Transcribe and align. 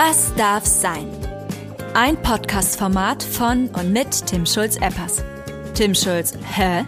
Was 0.00 0.32
darf 0.36 0.64
sein? 0.64 1.08
Ein 1.92 2.22
Podcast-Format 2.22 3.20
von 3.20 3.66
und 3.70 3.92
mit 3.92 4.26
Tim 4.26 4.46
Schulz-Eppers. 4.46 5.24
Tim 5.74 5.92
Schulz, 5.92 6.34
hä? 6.54 6.84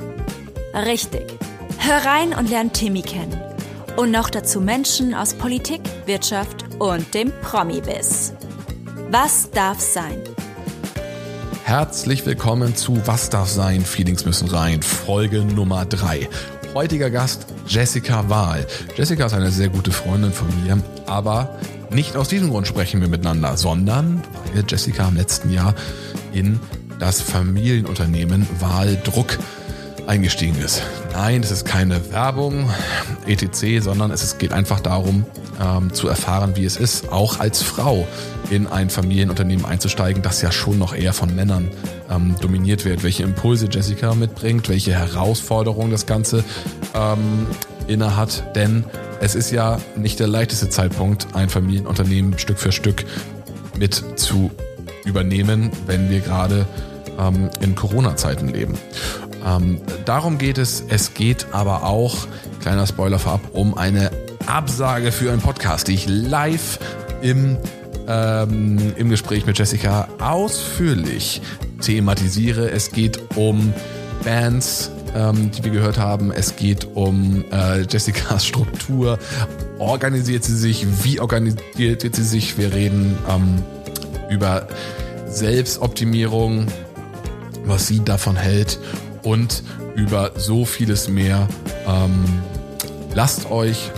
Richtig. 0.74 1.24
Hör 1.78 1.96
rein 2.04 2.32
und 2.32 2.48
lern 2.48 2.72
Timmy 2.72 3.02
kennen. 3.02 3.36
Und 3.96 4.12
noch 4.12 4.30
dazu 4.30 4.60
Menschen 4.60 5.12
aus 5.12 5.34
Politik, 5.34 5.80
Wirtschaft 6.06 6.64
und 6.78 7.12
dem 7.12 7.32
Promi-Biss. 7.42 8.32
Was 9.10 9.50
darf 9.50 9.80
sein? 9.80 10.22
Herzlich 11.64 12.24
willkommen 12.24 12.76
zu 12.76 13.04
Was 13.08 13.28
darf 13.28 13.48
sein? 13.48 13.84
Feelings 13.84 14.24
müssen 14.24 14.46
rein. 14.46 14.82
Folge 14.82 15.44
Nummer 15.44 15.84
3. 15.84 16.28
Heutiger 16.74 17.10
Gast 17.10 17.46
Jessica 17.66 18.28
Wahl. 18.28 18.68
Jessica 18.96 19.26
ist 19.26 19.34
eine 19.34 19.50
sehr 19.50 19.68
gute 19.68 19.90
Freundin 19.90 20.32
von 20.32 20.46
mir, 20.62 20.80
aber 21.06 21.58
nicht 21.92 22.16
aus 22.16 22.28
diesem 22.28 22.50
Grund 22.50 22.66
sprechen 22.66 23.00
wir 23.00 23.08
miteinander, 23.08 23.56
sondern 23.56 24.22
weil 24.52 24.64
Jessica 24.66 25.08
im 25.08 25.16
letzten 25.16 25.52
Jahr 25.52 25.74
in 26.32 26.60
das 26.98 27.20
Familienunternehmen 27.20 28.46
Wahldruck 28.60 29.38
eingestiegen 30.06 30.56
ist. 30.60 30.82
Nein, 31.12 31.42
es 31.42 31.50
ist 31.50 31.64
keine 31.64 32.10
Werbung, 32.12 32.70
etc., 33.26 33.82
sondern 33.82 34.10
es 34.10 34.38
geht 34.38 34.52
einfach 34.52 34.80
darum, 34.80 35.24
ähm, 35.60 35.92
zu 35.92 36.08
erfahren, 36.08 36.56
wie 36.56 36.64
es 36.64 36.76
ist, 36.76 37.12
auch 37.12 37.38
als 37.38 37.62
Frau 37.62 38.06
in 38.50 38.66
ein 38.66 38.90
Familienunternehmen 38.90 39.64
einzusteigen, 39.64 40.22
das 40.22 40.42
ja 40.42 40.50
schon 40.50 40.78
noch 40.78 40.94
eher 40.94 41.12
von 41.12 41.34
Männern 41.34 41.70
ähm, 42.10 42.34
dominiert 42.40 42.84
wird. 42.84 43.02
Welche 43.02 43.22
Impulse 43.22 43.68
Jessica 43.70 44.14
mitbringt, 44.14 44.68
welche 44.68 44.92
Herausforderungen 44.92 45.90
das 45.90 46.06
Ganze 46.06 46.44
ähm, 46.94 47.46
innehat. 47.86 48.56
Denn 48.56 48.84
es 49.20 49.34
ist 49.34 49.50
ja 49.50 49.78
nicht 49.96 50.18
der 50.18 50.26
leichteste 50.26 50.70
Zeitpunkt, 50.70 51.28
ein 51.34 51.48
Familienunternehmen 51.48 52.38
Stück 52.38 52.58
für 52.58 52.72
Stück 52.72 53.04
mit 53.78 53.94
zu 54.16 54.50
übernehmen, 55.04 55.70
wenn 55.86 56.10
wir 56.10 56.20
gerade 56.20 56.66
ähm, 57.18 57.50
in 57.60 57.74
Corona-Zeiten 57.74 58.48
leben. 58.48 58.74
Ähm, 59.46 59.80
darum 60.04 60.38
geht 60.38 60.58
es. 60.58 60.82
Es 60.88 61.14
geht 61.14 61.46
aber 61.52 61.84
auch, 61.84 62.26
kleiner 62.60 62.86
Spoiler 62.86 63.18
vorab, 63.18 63.40
um 63.52 63.76
eine 63.76 64.10
Absage 64.46 65.12
für 65.12 65.30
einen 65.30 65.40
Podcast, 65.40 65.88
die 65.88 65.94
ich 65.94 66.08
live 66.08 66.78
im, 67.20 67.58
ähm, 68.08 68.94
im 68.96 69.10
Gespräch 69.10 69.46
mit 69.46 69.58
Jessica 69.58 70.08
ausführlich 70.18 71.42
thematisiere. 71.80 72.70
Es 72.70 72.90
geht 72.90 73.36
um 73.36 73.72
Bands, 74.24 74.90
ähm, 75.14 75.50
die 75.50 75.64
wir 75.64 75.70
gehört 75.70 75.98
haben. 75.98 76.32
Es 76.32 76.56
geht 76.56 76.86
um 76.94 77.44
äh, 77.50 77.82
Jessicas 77.82 78.46
Struktur. 78.46 79.18
Organisiert 79.78 80.44
sie 80.44 80.56
sich? 80.56 80.86
Wie 81.04 81.20
organisiert 81.20 82.14
sie 82.14 82.24
sich? 82.24 82.58
Wir 82.58 82.72
reden 82.72 83.16
ähm, 83.28 83.62
über 84.28 84.68
Selbstoptimierung, 85.26 86.66
was 87.64 87.86
sie 87.86 88.04
davon 88.04 88.36
hält 88.36 88.78
und 89.22 89.62
über 89.94 90.32
so 90.36 90.64
vieles 90.64 91.08
mehr. 91.08 91.48
Ähm, 91.86 92.24
lasst 93.14 93.50
euch 93.50 93.90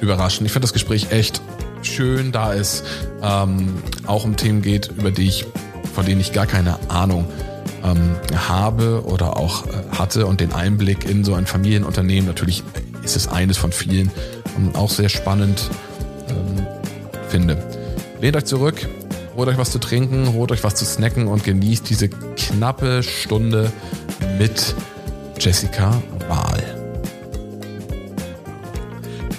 überraschen. 0.00 0.46
Ich 0.46 0.52
finde 0.52 0.64
das 0.64 0.72
Gespräch 0.72 1.10
echt 1.10 1.40
schön, 1.82 2.32
da 2.32 2.54
es 2.54 2.84
ähm, 3.22 3.82
auch 4.06 4.24
um 4.24 4.36
Themen 4.36 4.62
geht, 4.62 4.88
über 4.96 5.10
die 5.10 5.28
ich, 5.28 5.46
von 5.94 6.04
denen 6.04 6.20
ich 6.20 6.32
gar 6.32 6.46
keine 6.46 6.78
Ahnung 6.88 7.26
ähm, 7.84 8.16
habe 8.48 9.04
oder 9.04 9.36
auch 9.36 9.66
äh, 9.66 9.70
hatte 9.96 10.26
und 10.26 10.40
den 10.40 10.52
Einblick 10.52 11.08
in 11.08 11.24
so 11.24 11.34
ein 11.34 11.46
Familienunternehmen. 11.46 12.26
Natürlich 12.26 12.62
ist 13.02 13.16
es 13.16 13.28
eines 13.28 13.56
von 13.56 13.72
vielen 13.72 14.10
und 14.56 14.76
auch 14.76 14.90
sehr 14.90 15.08
spannend 15.08 15.70
ähm, 16.28 16.66
finde. 17.28 17.62
Lehnt 18.20 18.36
euch 18.36 18.44
zurück, 18.44 18.88
holt 19.36 19.48
euch 19.48 19.58
was 19.58 19.70
zu 19.70 19.78
trinken, 19.78 20.32
holt 20.32 20.52
euch 20.52 20.64
was 20.64 20.74
zu 20.74 20.84
snacken 20.84 21.28
und 21.28 21.44
genießt 21.44 21.88
diese 21.88 22.08
knappe 22.08 23.02
Stunde 23.02 23.72
mit 24.38 24.74
Jessica 25.38 26.02
Wahl. 26.28 26.78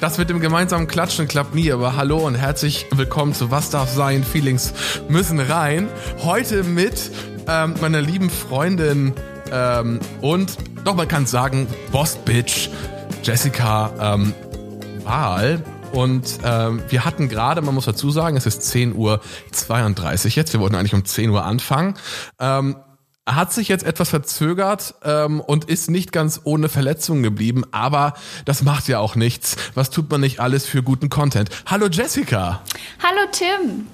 Das 0.02 0.18
mit 0.18 0.30
dem 0.30 0.40
gemeinsamen 0.40 0.88
Klatschen 0.88 1.28
klappt 1.28 1.54
nie, 1.54 1.74
aber 1.74 1.98
hallo 1.98 2.20
und 2.20 2.36
herzlich 2.36 2.86
willkommen 2.92 3.34
zu 3.34 3.52
Was 3.52 3.70
darf 3.70 3.92
sein? 3.92 4.24
Feelings 4.24 4.74
müssen 5.10 5.42
rein. 5.42 5.90
Heute 6.24 6.64
mit 6.64 7.12
ähm, 7.50 7.74
meiner 7.82 8.02
lieben 8.02 8.30
Freundin 8.30 9.14
ähm, 9.52 10.00
und 10.22 10.58
doch 10.84 10.96
man 10.96 11.08
kann 11.08 11.26
sagen 11.26 11.68
Boss 11.92 12.16
Bitch 12.18 12.70
Jessica 13.24 14.14
ähm, 14.16 14.34
Wahl. 15.04 15.64
Und 15.92 16.38
ähm, 16.44 16.84
wir 16.90 17.04
hatten 17.04 17.30
gerade, 17.30 17.62
man 17.62 17.74
muss 17.74 17.86
dazu 17.86 18.12
sagen, 18.12 18.38
es 18.38 18.46
ist 18.46 18.62
10.32 18.62 18.96
Uhr 18.96 20.32
jetzt. 20.36 20.54
Wir 20.54 20.60
wollten 20.60 20.76
eigentlich 20.76 20.94
um 20.94 21.04
10 21.04 21.32
Uhr 21.32 21.44
anfangen. 21.44 21.96
Ähm, 22.40 22.76
hat 23.26 23.54
sich 23.54 23.68
jetzt 23.68 23.84
etwas 23.84 24.10
verzögert 24.10 24.96
ähm, 25.04 25.40
und 25.42 25.66
ist 25.66 25.90
nicht 25.90 26.12
ganz 26.12 26.42
ohne 26.44 26.70
Verletzungen 26.70 27.24
geblieben, 27.24 27.64
aber 27.72 28.14
das 28.46 28.64
macht 28.64 28.88
ja 28.88 29.00
auch 29.00 29.16
nichts. 29.16 29.56
Was 29.74 29.90
tut 29.90 30.10
man 30.10 30.22
nicht 30.22 30.40
alles 30.40 30.66
für 30.66 30.84
guten 30.84 31.10
Content? 31.10 31.50
Hallo 31.66 31.88
Jessica. 31.88 32.62
Hallo 33.04 33.28
Tim. 33.32 33.88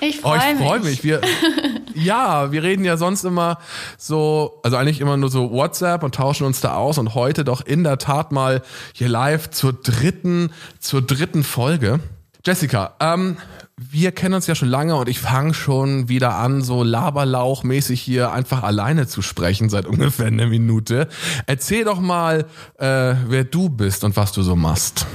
Ich 0.00 0.20
freue 0.20 0.38
oh, 0.38 0.42
ich 0.42 0.58
mich. 0.58 0.66
freue 0.66 0.80
mich. 0.80 1.04
Wir, 1.04 1.20
ja, 1.94 2.52
wir 2.52 2.62
reden 2.62 2.84
ja 2.84 2.96
sonst 2.96 3.24
immer 3.24 3.58
so, 3.96 4.60
also 4.62 4.76
eigentlich 4.76 5.00
immer 5.00 5.16
nur 5.16 5.30
so 5.30 5.50
WhatsApp 5.50 6.02
und 6.02 6.14
tauschen 6.14 6.46
uns 6.46 6.60
da 6.60 6.74
aus 6.74 6.98
und 6.98 7.14
heute 7.14 7.44
doch 7.44 7.64
in 7.64 7.84
der 7.84 7.98
Tat 7.98 8.32
mal 8.32 8.62
hier 8.92 9.08
live 9.08 9.50
zur 9.50 9.72
dritten, 9.72 10.50
zur 10.78 11.02
dritten 11.02 11.44
Folge. 11.44 12.00
Jessica, 12.44 12.94
ähm, 13.00 13.38
wir 13.76 14.12
kennen 14.12 14.34
uns 14.34 14.46
ja 14.46 14.54
schon 14.54 14.68
lange 14.68 14.96
und 14.96 15.08
ich 15.08 15.18
fange 15.18 15.52
schon 15.52 16.08
wieder 16.08 16.36
an, 16.36 16.62
so 16.62 16.82
laberlauchmäßig 16.82 18.00
hier 18.00 18.32
einfach 18.32 18.62
alleine 18.62 19.06
zu 19.06 19.20
sprechen 19.20 19.68
seit 19.68 19.86
ungefähr 19.86 20.26
einer 20.26 20.46
Minute. 20.46 21.08
Erzähl 21.46 21.84
doch 21.84 22.00
mal, 22.00 22.46
äh, 22.78 23.14
wer 23.26 23.44
du 23.44 23.68
bist 23.68 24.04
und 24.04 24.16
was 24.16 24.32
du 24.32 24.42
so 24.42 24.56
machst. 24.56 25.06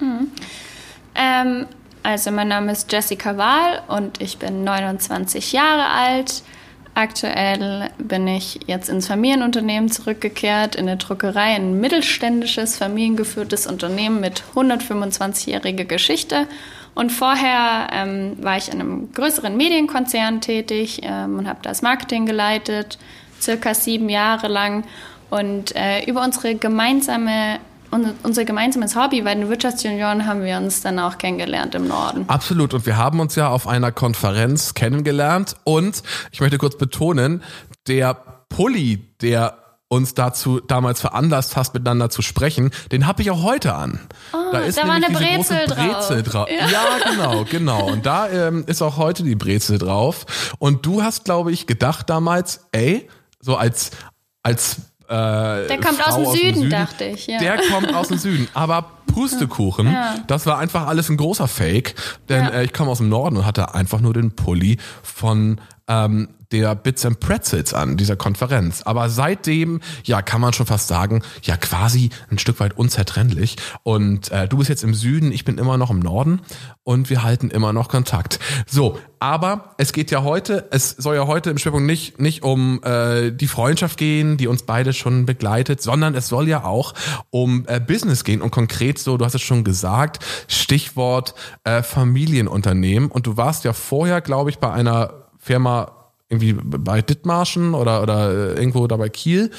Mhm. 0.00 0.28
Ähm, 1.14 1.66
also 2.06 2.30
mein 2.30 2.46
Name 2.46 2.70
ist 2.70 2.92
Jessica 2.92 3.36
Wahl 3.36 3.82
und 3.88 4.20
ich 4.20 4.38
bin 4.38 4.62
29 4.62 5.52
Jahre 5.52 5.86
alt. 5.86 6.44
Aktuell 6.94 7.90
bin 7.98 8.28
ich 8.28 8.60
jetzt 8.68 8.88
ins 8.88 9.08
Familienunternehmen 9.08 9.90
zurückgekehrt, 9.90 10.76
in 10.76 10.86
der 10.86 10.96
Druckerei, 10.96 11.56
ein 11.56 11.80
mittelständisches, 11.80 12.76
familiengeführtes 12.76 13.66
Unternehmen 13.66 14.20
mit 14.20 14.44
125-jähriger 14.54 15.84
Geschichte 15.84 16.46
und 16.94 17.10
vorher 17.10 17.88
ähm, 17.92 18.36
war 18.40 18.56
ich 18.56 18.72
in 18.72 18.80
einem 18.80 19.12
größeren 19.12 19.56
Medienkonzern 19.56 20.40
tätig 20.40 21.00
ähm, 21.02 21.40
und 21.40 21.48
habe 21.48 21.58
das 21.62 21.82
Marketing 21.82 22.24
geleitet, 22.24 22.98
circa 23.40 23.74
sieben 23.74 24.08
Jahre 24.08 24.46
lang. 24.46 24.84
Und 25.28 25.74
äh, 25.74 26.04
über 26.04 26.22
unsere 26.22 26.54
gemeinsame 26.54 27.58
unser 28.22 28.44
gemeinsames 28.44 28.96
Hobby 28.96 29.22
bei 29.22 29.34
den 29.34 29.48
Wirtschaftsjunioren 29.48 30.26
haben 30.26 30.42
wir 30.42 30.56
uns 30.56 30.82
dann 30.82 30.98
auch 30.98 31.18
kennengelernt 31.18 31.74
im 31.74 31.88
Norden. 31.88 32.24
Absolut. 32.28 32.74
Und 32.74 32.86
wir 32.86 32.96
haben 32.96 33.20
uns 33.20 33.34
ja 33.34 33.48
auf 33.48 33.66
einer 33.66 33.92
Konferenz 33.92 34.74
kennengelernt. 34.74 35.56
Und 35.64 36.02
ich 36.32 36.40
möchte 36.40 36.58
kurz 36.58 36.76
betonen, 36.76 37.42
der 37.86 38.14
Pulli, 38.48 38.98
der 39.20 39.58
uns 39.88 40.14
dazu 40.14 40.60
damals 40.60 41.00
veranlasst 41.00 41.56
hast, 41.56 41.74
miteinander 41.74 42.10
zu 42.10 42.20
sprechen, 42.20 42.70
den 42.90 43.06
habe 43.06 43.22
ich 43.22 43.30
auch 43.30 43.42
heute 43.42 43.74
an. 43.74 44.00
Oh, 44.32 44.36
da 44.50 44.58
ist 44.58 44.78
da 44.78 44.88
war 44.88 44.94
eine 44.94 45.10
Brezel, 45.10 45.66
Brezel 45.66 46.22
drauf. 46.22 46.48
Ja. 46.50 46.68
ja. 46.68 47.10
genau, 47.10 47.44
genau. 47.50 47.86
Und 47.86 48.04
da 48.04 48.28
ähm, 48.28 48.64
ist 48.66 48.82
auch 48.82 48.96
heute 48.96 49.22
die 49.22 49.36
Brezel 49.36 49.78
drauf. 49.78 50.26
Und 50.58 50.84
du 50.84 51.02
hast, 51.02 51.24
glaube 51.24 51.52
ich, 51.52 51.66
gedacht 51.66 52.10
damals, 52.10 52.66
ey, 52.72 53.08
so 53.40 53.56
als 53.56 53.92
als 54.42 54.76
äh, 55.08 55.68
der 55.68 55.80
kommt 55.80 56.06
aus 56.06 56.16
dem, 56.16 56.26
aus 56.26 56.32
dem, 56.32 56.54
Süden, 56.54 56.70
dachte 56.70 57.04
ich. 57.04 57.26
Ja. 57.26 57.38
Der 57.38 57.58
kommt 57.70 57.94
aus 57.94 58.08
dem 58.08 58.18
Süden. 58.18 58.48
Aber 58.54 58.90
Pustekuchen, 59.06 59.86
ja. 59.86 60.16
das 60.26 60.46
war 60.46 60.58
einfach 60.58 60.86
alles 60.86 61.08
ein 61.08 61.16
großer 61.16 61.48
Fake. 61.48 61.94
Denn 62.28 62.44
ja. 62.44 62.50
äh, 62.50 62.64
ich 62.64 62.72
komme 62.72 62.90
aus 62.90 62.98
dem 62.98 63.08
Norden 63.08 63.36
und 63.36 63.46
hatte 63.46 63.74
einfach 63.74 64.00
nur 64.00 64.12
den 64.12 64.32
Pulli 64.32 64.78
von 65.02 65.60
ähm, 65.88 66.28
der 66.52 66.74
Bits 66.74 67.04
and 67.04 67.20
Pretzels 67.20 67.74
an, 67.74 67.96
dieser 67.96 68.16
Konferenz. 68.16 68.82
Aber 68.82 69.08
seitdem, 69.10 69.80
ja, 70.04 70.22
kann 70.22 70.40
man 70.40 70.52
schon 70.52 70.66
fast 70.66 70.88
sagen, 70.88 71.22
ja, 71.42 71.56
quasi 71.56 72.10
ein 72.30 72.38
Stück 72.38 72.60
weit 72.60 72.76
unzertrennlich. 72.76 73.56
Und 73.82 74.30
äh, 74.30 74.46
du 74.48 74.58
bist 74.58 74.70
jetzt 74.70 74.84
im 74.84 74.94
Süden, 74.94 75.32
ich 75.32 75.44
bin 75.44 75.58
immer 75.58 75.76
noch 75.76 75.90
im 75.90 75.98
Norden 75.98 76.40
und 76.84 77.10
wir 77.10 77.22
halten 77.22 77.50
immer 77.50 77.72
noch 77.72 77.88
Kontakt. 77.88 78.38
So, 78.66 78.98
aber 79.18 79.74
es 79.78 79.92
geht 79.92 80.10
ja 80.10 80.22
heute, 80.22 80.68
es 80.70 80.90
soll 80.90 81.16
ja 81.16 81.26
heute 81.26 81.50
im 81.50 81.58
Schwerpunkt 81.58 81.86
nicht, 81.86 82.20
nicht 82.20 82.42
um 82.42 82.80
äh, 82.84 83.32
die 83.32 83.48
Freundschaft 83.48 83.98
gehen, 83.98 84.36
die 84.36 84.46
uns 84.46 84.62
beide 84.62 84.92
schon 84.92 85.26
begleitet, 85.26 85.82
sondern 85.82 86.14
es 86.14 86.28
soll 86.28 86.48
ja 86.48 86.64
auch 86.64 86.94
um 87.30 87.64
äh, 87.66 87.80
Business 87.80 88.24
gehen 88.24 88.40
und 88.40 88.50
konkret 88.50 88.98
so, 88.98 89.16
du 89.16 89.24
hast 89.24 89.34
es 89.34 89.42
schon 89.42 89.64
gesagt, 89.64 90.24
Stichwort 90.46 91.34
äh, 91.64 91.82
Familienunternehmen. 91.82 93.10
Und 93.10 93.26
du 93.26 93.36
warst 93.36 93.64
ja 93.64 93.72
vorher, 93.72 94.20
glaube 94.20 94.50
ich, 94.50 94.58
bei 94.58 94.70
einer 94.72 95.25
Firma 95.46 95.92
irgendwie 96.28 96.54
bei 96.54 97.02
Dithmarschen 97.02 97.74
oder, 97.74 98.02
oder 98.02 98.30
äh, 98.30 98.58
irgendwo 98.58 98.86
da 98.88 98.96
bei 98.96 99.08
Kiel 99.08 99.52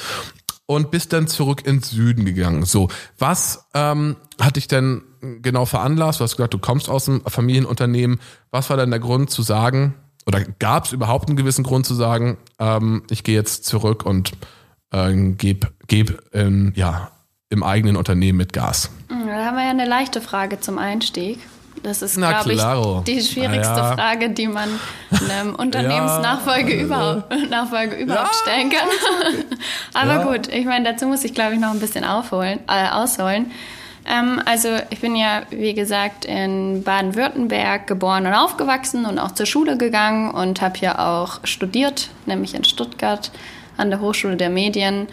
und 0.66 0.92
bist 0.92 1.13
dann 1.13 1.28
zurück 1.28 1.66
ins 1.66 1.89
Süden 1.89 2.25
gegangen. 2.25 2.66
So, 2.66 2.89
was 3.18 3.66
ähm, 3.74 4.18
hat 4.39 4.57
dich 4.57 4.68
denn 4.68 5.01
genau 5.42 5.66
veranlasst? 5.66 6.19
Du 6.19 6.25
hast 6.25 6.36
gesagt, 6.36 6.54
du 6.54 6.60
kommst 6.60 6.89
aus 6.89 7.07
einem 7.07 7.22
Familienunternehmen. 7.25 8.19
Was 8.51 8.69
war 8.69 8.75
denn 8.75 8.92
der 8.92 9.00
Grund 9.00 9.30
zu 9.30 9.44
sagen, 9.44 9.95
oder 10.25 10.44
gab 10.60 10.86
es 10.86 10.92
überhaupt 10.92 11.30
einen 11.30 11.38
gewissen 11.38 11.63
Grund 11.63 11.86
zu 11.86 11.95
sagen, 11.95 12.38
ähm, 12.60 13.04
ich 13.10 13.24
gehe 13.24 13.36
jetzt 13.36 13.63
zurück 13.63 14.06
und 14.06 14.34
äh, 14.92 15.13
gebe 15.13 15.69
geb, 15.88 16.22
ähm, 16.34 16.74
ja, 16.75 17.12
im 17.50 17.63
eigenen 17.63 17.95
Unternehmen 17.95 18.38
mit 18.38 18.51
Gas? 18.51 18.92
Da 19.07 19.16
haben 19.16 19.56
wir 19.56 19.63
ja 19.63 19.69
eine 19.69 19.88
leichte 19.88 20.19
Frage 20.19 20.60
zum 20.60 20.80
Einstieg. 20.80 21.39
Das 21.83 22.01
ist, 22.01 22.18
glaube 22.18 22.53
ich, 22.53 22.62
die 23.06 23.21
schwierigste 23.21 23.75
ja. 23.75 23.94
Frage, 23.94 24.29
die 24.29 24.47
man 24.47 24.69
einem 25.29 25.56
Unternehmensnachfolge 25.57 26.75
ja. 26.75 26.83
überhaupt, 26.83 27.50
Nachfolge 27.50 27.95
überhaupt 27.95 28.33
ja. 28.33 28.51
stellen 28.51 28.69
kann. 28.69 28.88
Aber 29.94 30.31
gut, 30.31 30.47
ich 30.47 30.65
meine, 30.65 30.91
dazu 30.91 31.06
muss 31.06 31.24
ich, 31.24 31.33
glaube 31.33 31.53
ich, 31.53 31.59
noch 31.59 31.71
ein 31.71 31.79
bisschen 31.79 32.03
aufholen, 32.03 32.59
äh, 32.68 32.89
ausholen. 32.89 33.51
Ähm, 34.07 34.41
also 34.45 34.69
ich 34.89 35.00
bin 35.00 35.15
ja, 35.15 35.44
wie 35.50 35.74
gesagt, 35.74 36.25
in 36.25 36.83
Baden-Württemberg 36.83 37.88
geboren 37.88 38.25
und 38.25 38.33
aufgewachsen 38.33 39.06
und 39.06 39.19
auch 39.19 39.31
zur 39.33 39.45
Schule 39.45 39.77
gegangen 39.77 40.31
und 40.31 40.62
habe 40.62 40.79
hier 40.79 41.00
auch 41.00 41.39
studiert, 41.44 42.09
nämlich 42.25 42.56
in 42.56 42.63
Stuttgart 42.63 43.31
an 43.75 43.89
der 43.89 44.00
Hochschule 44.00 44.38
der 44.38 44.50
Medien. 44.50 45.07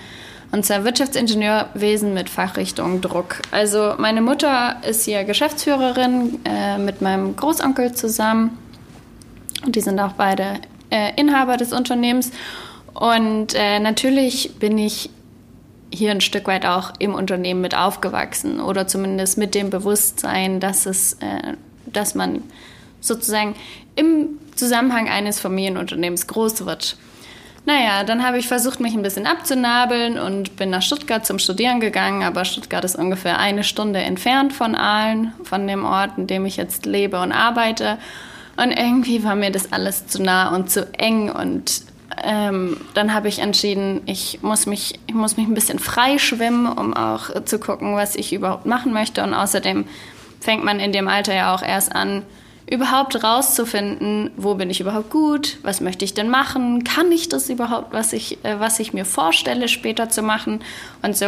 Und 0.54 0.64
zwar 0.64 0.84
Wirtschaftsingenieurwesen 0.84 2.14
mit 2.14 2.30
Fachrichtung 2.30 3.00
Druck. 3.00 3.42
Also 3.50 3.94
meine 3.98 4.20
Mutter 4.20 4.76
ist 4.88 5.04
hier 5.04 5.24
Geschäftsführerin 5.24 6.38
äh, 6.44 6.78
mit 6.78 7.02
meinem 7.02 7.34
Großonkel 7.34 7.92
zusammen. 7.94 8.56
Und 9.66 9.74
die 9.74 9.80
sind 9.80 9.98
auch 9.98 10.12
beide 10.12 10.60
äh, 10.90 11.10
Inhaber 11.16 11.56
des 11.56 11.72
Unternehmens. 11.72 12.30
Und 12.92 13.54
äh, 13.54 13.80
natürlich 13.80 14.54
bin 14.60 14.78
ich 14.78 15.10
hier 15.92 16.12
ein 16.12 16.20
Stück 16.20 16.46
weit 16.46 16.66
auch 16.66 16.92
im 17.00 17.14
Unternehmen 17.14 17.60
mit 17.60 17.76
aufgewachsen 17.76 18.60
oder 18.60 18.86
zumindest 18.86 19.36
mit 19.38 19.56
dem 19.56 19.70
Bewusstsein, 19.70 20.60
dass 20.60 20.86
es, 20.86 21.14
äh, 21.14 21.54
dass 21.86 22.14
man 22.14 22.44
sozusagen 23.00 23.56
im 23.96 24.38
Zusammenhang 24.54 25.08
eines 25.08 25.40
Familienunternehmens 25.40 26.28
groß 26.28 26.64
wird. 26.64 26.96
Naja, 27.66 28.04
dann 28.04 28.22
habe 28.26 28.38
ich 28.38 28.46
versucht, 28.46 28.80
mich 28.80 28.92
ein 28.94 29.02
bisschen 29.02 29.26
abzunabeln 29.26 30.18
und 30.18 30.56
bin 30.56 30.68
nach 30.68 30.82
Stuttgart 30.82 31.24
zum 31.24 31.38
Studieren 31.38 31.80
gegangen, 31.80 32.22
aber 32.22 32.44
Stuttgart 32.44 32.84
ist 32.84 32.94
ungefähr 32.94 33.38
eine 33.38 33.64
Stunde 33.64 34.00
entfernt 34.00 34.52
von 34.52 34.74
Aalen, 34.74 35.32
von 35.44 35.66
dem 35.66 35.86
Ort, 35.86 36.18
in 36.18 36.26
dem 36.26 36.44
ich 36.44 36.56
jetzt 36.56 36.84
lebe 36.84 37.20
und 37.20 37.32
arbeite. 37.32 37.96
Und 38.56 38.70
irgendwie 38.70 39.24
war 39.24 39.34
mir 39.34 39.50
das 39.50 39.72
alles 39.72 40.06
zu 40.06 40.22
nah 40.22 40.54
und 40.54 40.70
zu 40.70 40.92
eng 40.98 41.30
und 41.30 41.82
ähm, 42.22 42.76
dann 42.92 43.14
habe 43.14 43.28
ich 43.28 43.38
entschieden, 43.40 44.02
ich 44.06 44.40
muss, 44.42 44.66
mich, 44.66 45.00
ich 45.06 45.14
muss 45.14 45.36
mich 45.36 45.46
ein 45.46 45.54
bisschen 45.54 45.78
frei 45.78 46.18
schwimmen, 46.18 46.66
um 46.66 46.94
auch 46.94 47.44
zu 47.44 47.58
gucken, 47.58 47.96
was 47.96 48.14
ich 48.14 48.32
überhaupt 48.32 48.66
machen 48.66 48.92
möchte. 48.92 49.22
Und 49.22 49.34
außerdem 49.34 49.86
fängt 50.40 50.64
man 50.64 50.80
in 50.80 50.92
dem 50.92 51.08
Alter 51.08 51.34
ja 51.34 51.54
auch 51.54 51.62
erst 51.62 51.94
an, 51.94 52.22
überhaupt 52.70 53.22
rauszufinden, 53.22 54.30
wo 54.36 54.54
bin 54.54 54.70
ich 54.70 54.80
überhaupt 54.80 55.10
gut, 55.10 55.58
was 55.62 55.80
möchte 55.80 56.04
ich 56.04 56.14
denn 56.14 56.30
machen, 56.30 56.82
kann 56.84 57.12
ich 57.12 57.28
das 57.28 57.50
überhaupt, 57.50 57.92
was 57.92 58.12
ich, 58.12 58.42
äh, 58.44 58.58
was 58.58 58.80
ich 58.80 58.92
mir 58.92 59.04
vorstelle, 59.04 59.68
später 59.68 60.08
zu 60.08 60.22
machen. 60.22 60.60
Und 61.02 61.16
so 61.16 61.26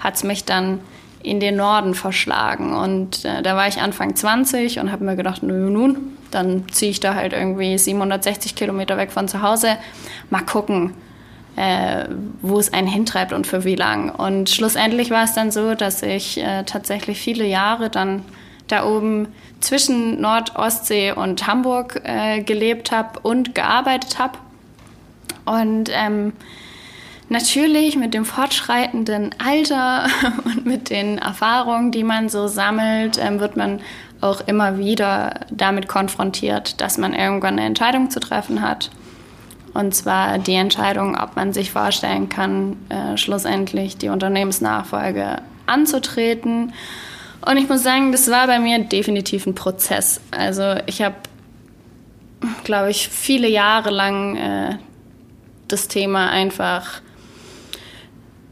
hat 0.00 0.14
es 0.14 0.24
mich 0.24 0.44
dann 0.44 0.80
in 1.22 1.40
den 1.40 1.56
Norden 1.56 1.94
verschlagen. 1.94 2.74
Und 2.76 3.24
äh, 3.24 3.42
da 3.42 3.56
war 3.56 3.66
ich 3.66 3.80
Anfang 3.80 4.14
20 4.14 4.78
und 4.78 4.92
habe 4.92 5.04
mir 5.04 5.16
gedacht, 5.16 5.42
nun, 5.42 5.72
nun, 5.72 6.16
dann 6.30 6.68
ziehe 6.68 6.90
ich 6.90 7.00
da 7.00 7.14
halt 7.14 7.32
irgendwie 7.32 7.76
760 7.76 8.54
Kilometer 8.54 8.96
weg 8.96 9.10
von 9.10 9.26
zu 9.26 9.42
Hause. 9.42 9.78
Mal 10.30 10.42
gucken, 10.42 10.94
äh, 11.56 12.04
wo 12.40 12.58
es 12.58 12.72
einen 12.72 12.86
hintreibt 12.86 13.32
und 13.32 13.46
für 13.46 13.64
wie 13.64 13.74
lang. 13.74 14.10
Und 14.10 14.48
schlussendlich 14.48 15.10
war 15.10 15.24
es 15.24 15.34
dann 15.34 15.50
so, 15.50 15.74
dass 15.74 16.02
ich 16.02 16.38
äh, 16.38 16.62
tatsächlich 16.62 17.18
viele 17.18 17.44
Jahre 17.44 17.90
dann 17.90 18.22
da 18.68 18.86
oben 18.86 19.28
zwischen 19.60 20.20
Nordostsee 20.20 21.12
und 21.12 21.46
Hamburg 21.46 22.00
äh, 22.04 22.42
gelebt 22.42 22.92
habe 22.92 23.20
und 23.20 23.54
gearbeitet 23.54 24.18
habe. 24.18 24.38
Und 25.44 25.90
ähm, 25.92 26.32
natürlich 27.28 27.96
mit 27.96 28.14
dem 28.14 28.24
fortschreitenden 28.24 29.34
Alter 29.38 30.06
und 30.44 30.66
mit 30.66 30.90
den 30.90 31.18
Erfahrungen, 31.18 31.90
die 31.90 32.04
man 32.04 32.28
so 32.28 32.46
sammelt, 32.46 33.18
ähm, 33.18 33.40
wird 33.40 33.56
man 33.56 33.80
auch 34.20 34.40
immer 34.46 34.78
wieder 34.78 35.40
damit 35.50 35.88
konfrontiert, 35.88 36.80
dass 36.80 36.98
man 36.98 37.14
irgendwann 37.14 37.54
eine 37.54 37.66
Entscheidung 37.66 38.10
zu 38.10 38.20
treffen 38.20 38.62
hat. 38.62 38.90
Und 39.74 39.94
zwar 39.94 40.38
die 40.38 40.54
Entscheidung, 40.54 41.16
ob 41.16 41.36
man 41.36 41.52
sich 41.52 41.70
vorstellen 41.70 42.28
kann, 42.28 42.76
äh, 42.88 43.16
schlussendlich 43.16 43.96
die 43.96 44.08
Unternehmensnachfolge 44.08 45.36
anzutreten. 45.66 46.72
Und 47.44 47.56
ich 47.56 47.68
muss 47.68 47.82
sagen, 47.82 48.12
das 48.12 48.30
war 48.30 48.46
bei 48.46 48.58
mir 48.58 48.78
definitiv 48.80 49.46
ein 49.46 49.54
Prozess. 49.54 50.20
Also 50.30 50.74
ich 50.86 51.02
habe, 51.02 51.16
glaube 52.64 52.90
ich, 52.90 53.08
viele 53.08 53.48
Jahre 53.48 53.90
lang 53.90 54.36
äh, 54.36 54.78
das 55.68 55.88
Thema 55.88 56.30
einfach, 56.30 57.00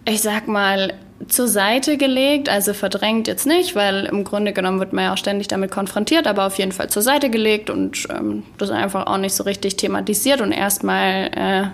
ich 0.04 0.22
sag 0.22 0.48
mal, 0.48 0.94
zur 1.28 1.48
Seite 1.48 1.96
gelegt, 1.96 2.48
also 2.48 2.74
verdrängt 2.74 3.26
jetzt 3.26 3.46
nicht, 3.46 3.74
weil 3.74 4.04
im 4.04 4.22
Grunde 4.22 4.52
genommen 4.52 4.78
wird 4.78 4.92
man 4.92 5.04
ja 5.04 5.12
auch 5.14 5.16
ständig 5.16 5.48
damit 5.48 5.70
konfrontiert, 5.70 6.26
aber 6.26 6.46
auf 6.46 6.58
jeden 6.58 6.72
Fall 6.72 6.90
zur 6.90 7.02
Seite 7.02 7.30
gelegt 7.30 7.70
und 7.70 8.06
ähm, 8.10 8.44
das 8.58 8.70
einfach 8.70 9.06
auch 9.06 9.16
nicht 9.16 9.34
so 9.34 9.44
richtig 9.44 9.76
thematisiert 9.76 10.40
und 10.40 10.52
erstmal 10.52 11.30
äh, 11.34 11.66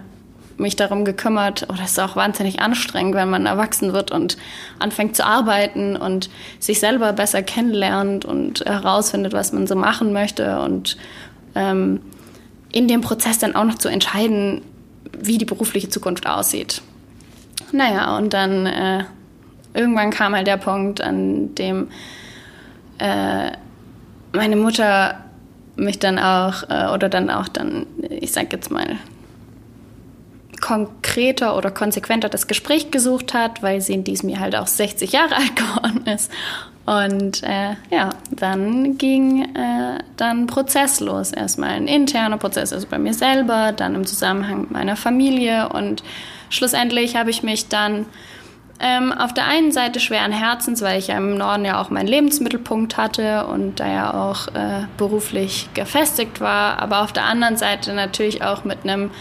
mich 0.62 0.76
darum 0.76 1.05
gekümmert. 1.05 1.67
Oh, 1.69 1.75
das 1.76 1.93
ist 1.93 2.00
auch 2.00 2.17
wahnsinnig 2.17 2.61
anstrengend, 2.61 3.14
wenn 3.14 3.29
man 3.29 3.44
erwachsen 3.47 3.93
wird 3.93 4.11
und 4.11 4.38
anfängt 4.79 5.17
zu 5.17 5.26
arbeiten 5.26 5.97
und 5.97 6.31
sich 6.59 6.81
selber 6.81 7.12
besser 7.12 7.43
kennenlernt 7.43 8.25
und 8.25 8.64
herausfindet, 8.64 9.32
was 9.32 9.53
man 9.53 9.67
so 9.67 9.76
machen 9.76 10.12
möchte 10.12 10.61
und 10.61 10.97
ähm, 11.55 12.00
in 12.73 12.88
dem 12.88 13.03
Prozess 13.03 13.38
dann 13.38 13.55
auch 13.55 13.64
noch 13.64 13.76
zu 13.76 13.88
entscheiden, 13.88 14.62
wie 15.19 15.37
die 15.37 15.44
berufliche 15.44 15.91
Zukunft 15.91 16.26
aussieht. 16.26 16.81
Naja, 17.73 18.17
und 18.17 18.32
dann 18.32 18.67
äh, 18.67 19.05
irgendwann 19.75 20.11
kam 20.11 20.35
halt 20.35 20.47
der 20.47 20.56
Punkt, 20.56 21.00
an 21.00 21.55
dem 21.55 21.88
äh, 22.99 23.50
meine 24.32 24.56
Mutter 24.56 25.25
mich 25.76 25.99
dann 25.99 26.19
auch, 26.19 26.62
äh, 26.69 26.93
oder 26.93 27.09
dann 27.09 27.31
auch 27.31 27.49
dann, 27.49 27.87
ich 28.09 28.32
sag 28.32 28.53
jetzt 28.53 28.70
mal, 28.70 28.97
konkreter 30.62 31.56
oder 31.56 31.70
konsequenter 31.70 32.31
das 32.31 32.47
Gespräch 32.47 32.91
gesucht 32.91 33.35
hat, 33.35 33.62
weil 33.62 33.82
sie 33.82 33.93
in 33.93 34.05
diesem 34.05 34.31
Jahr 34.31 34.41
halt 34.41 34.56
auch 34.56 34.69
60 34.69 35.12
Jahre 35.12 35.37
alt 35.37 35.55
geworden 35.55 36.06
ist. 36.06 36.32
Und 36.87 37.43
äh, 37.43 37.76
ja, 37.91 38.11
dann 38.31 38.97
ging 38.97 39.44
äh, 39.55 39.99
dann 40.17 40.47
Prozess 40.47 41.00
los. 41.00 41.32
Erstmal 41.32 41.70
ein 41.70 41.87
interner 41.87 42.38
Prozess, 42.38 42.73
also 42.73 42.87
bei 42.88 42.99
mir 42.99 43.12
selber, 43.12 43.73
dann 43.73 43.95
im 43.95 44.07
Zusammenhang 44.07 44.62
mit 44.62 44.71
meiner 44.71 44.97
Familie. 44.97 45.69
Und 45.69 46.02
schlussendlich 46.49 47.14
habe 47.14 47.31
ich 47.31 47.42
mich 47.42 47.69
dann 47.69 48.07
ähm, 48.81 49.12
auf 49.12 49.33
der 49.33 49.47
einen 49.47 49.71
Seite 49.71 50.00
schweren 50.00 50.33
Herzens, 50.33 50.83
weil 50.83 50.99
ich 50.99 51.09
ja 51.09 51.16
im 51.16 51.37
Norden 51.37 51.64
ja 51.64 51.81
auch 51.81 51.90
meinen 51.90 52.09
Lebensmittelpunkt 52.09 52.97
hatte 52.97 53.47
und 53.47 53.78
da 53.78 53.87
ja 53.87 54.14
auch 54.14 54.49
äh, 54.49 54.87
beruflich 54.97 55.69
gefestigt 55.75 56.40
war, 56.40 56.81
aber 56.81 57.02
auf 57.02 57.12
der 57.12 57.25
anderen 57.25 57.57
Seite 57.57 57.92
natürlich 57.95 58.42
auch 58.42 58.64
mit 58.64 58.78
einem 58.83 59.12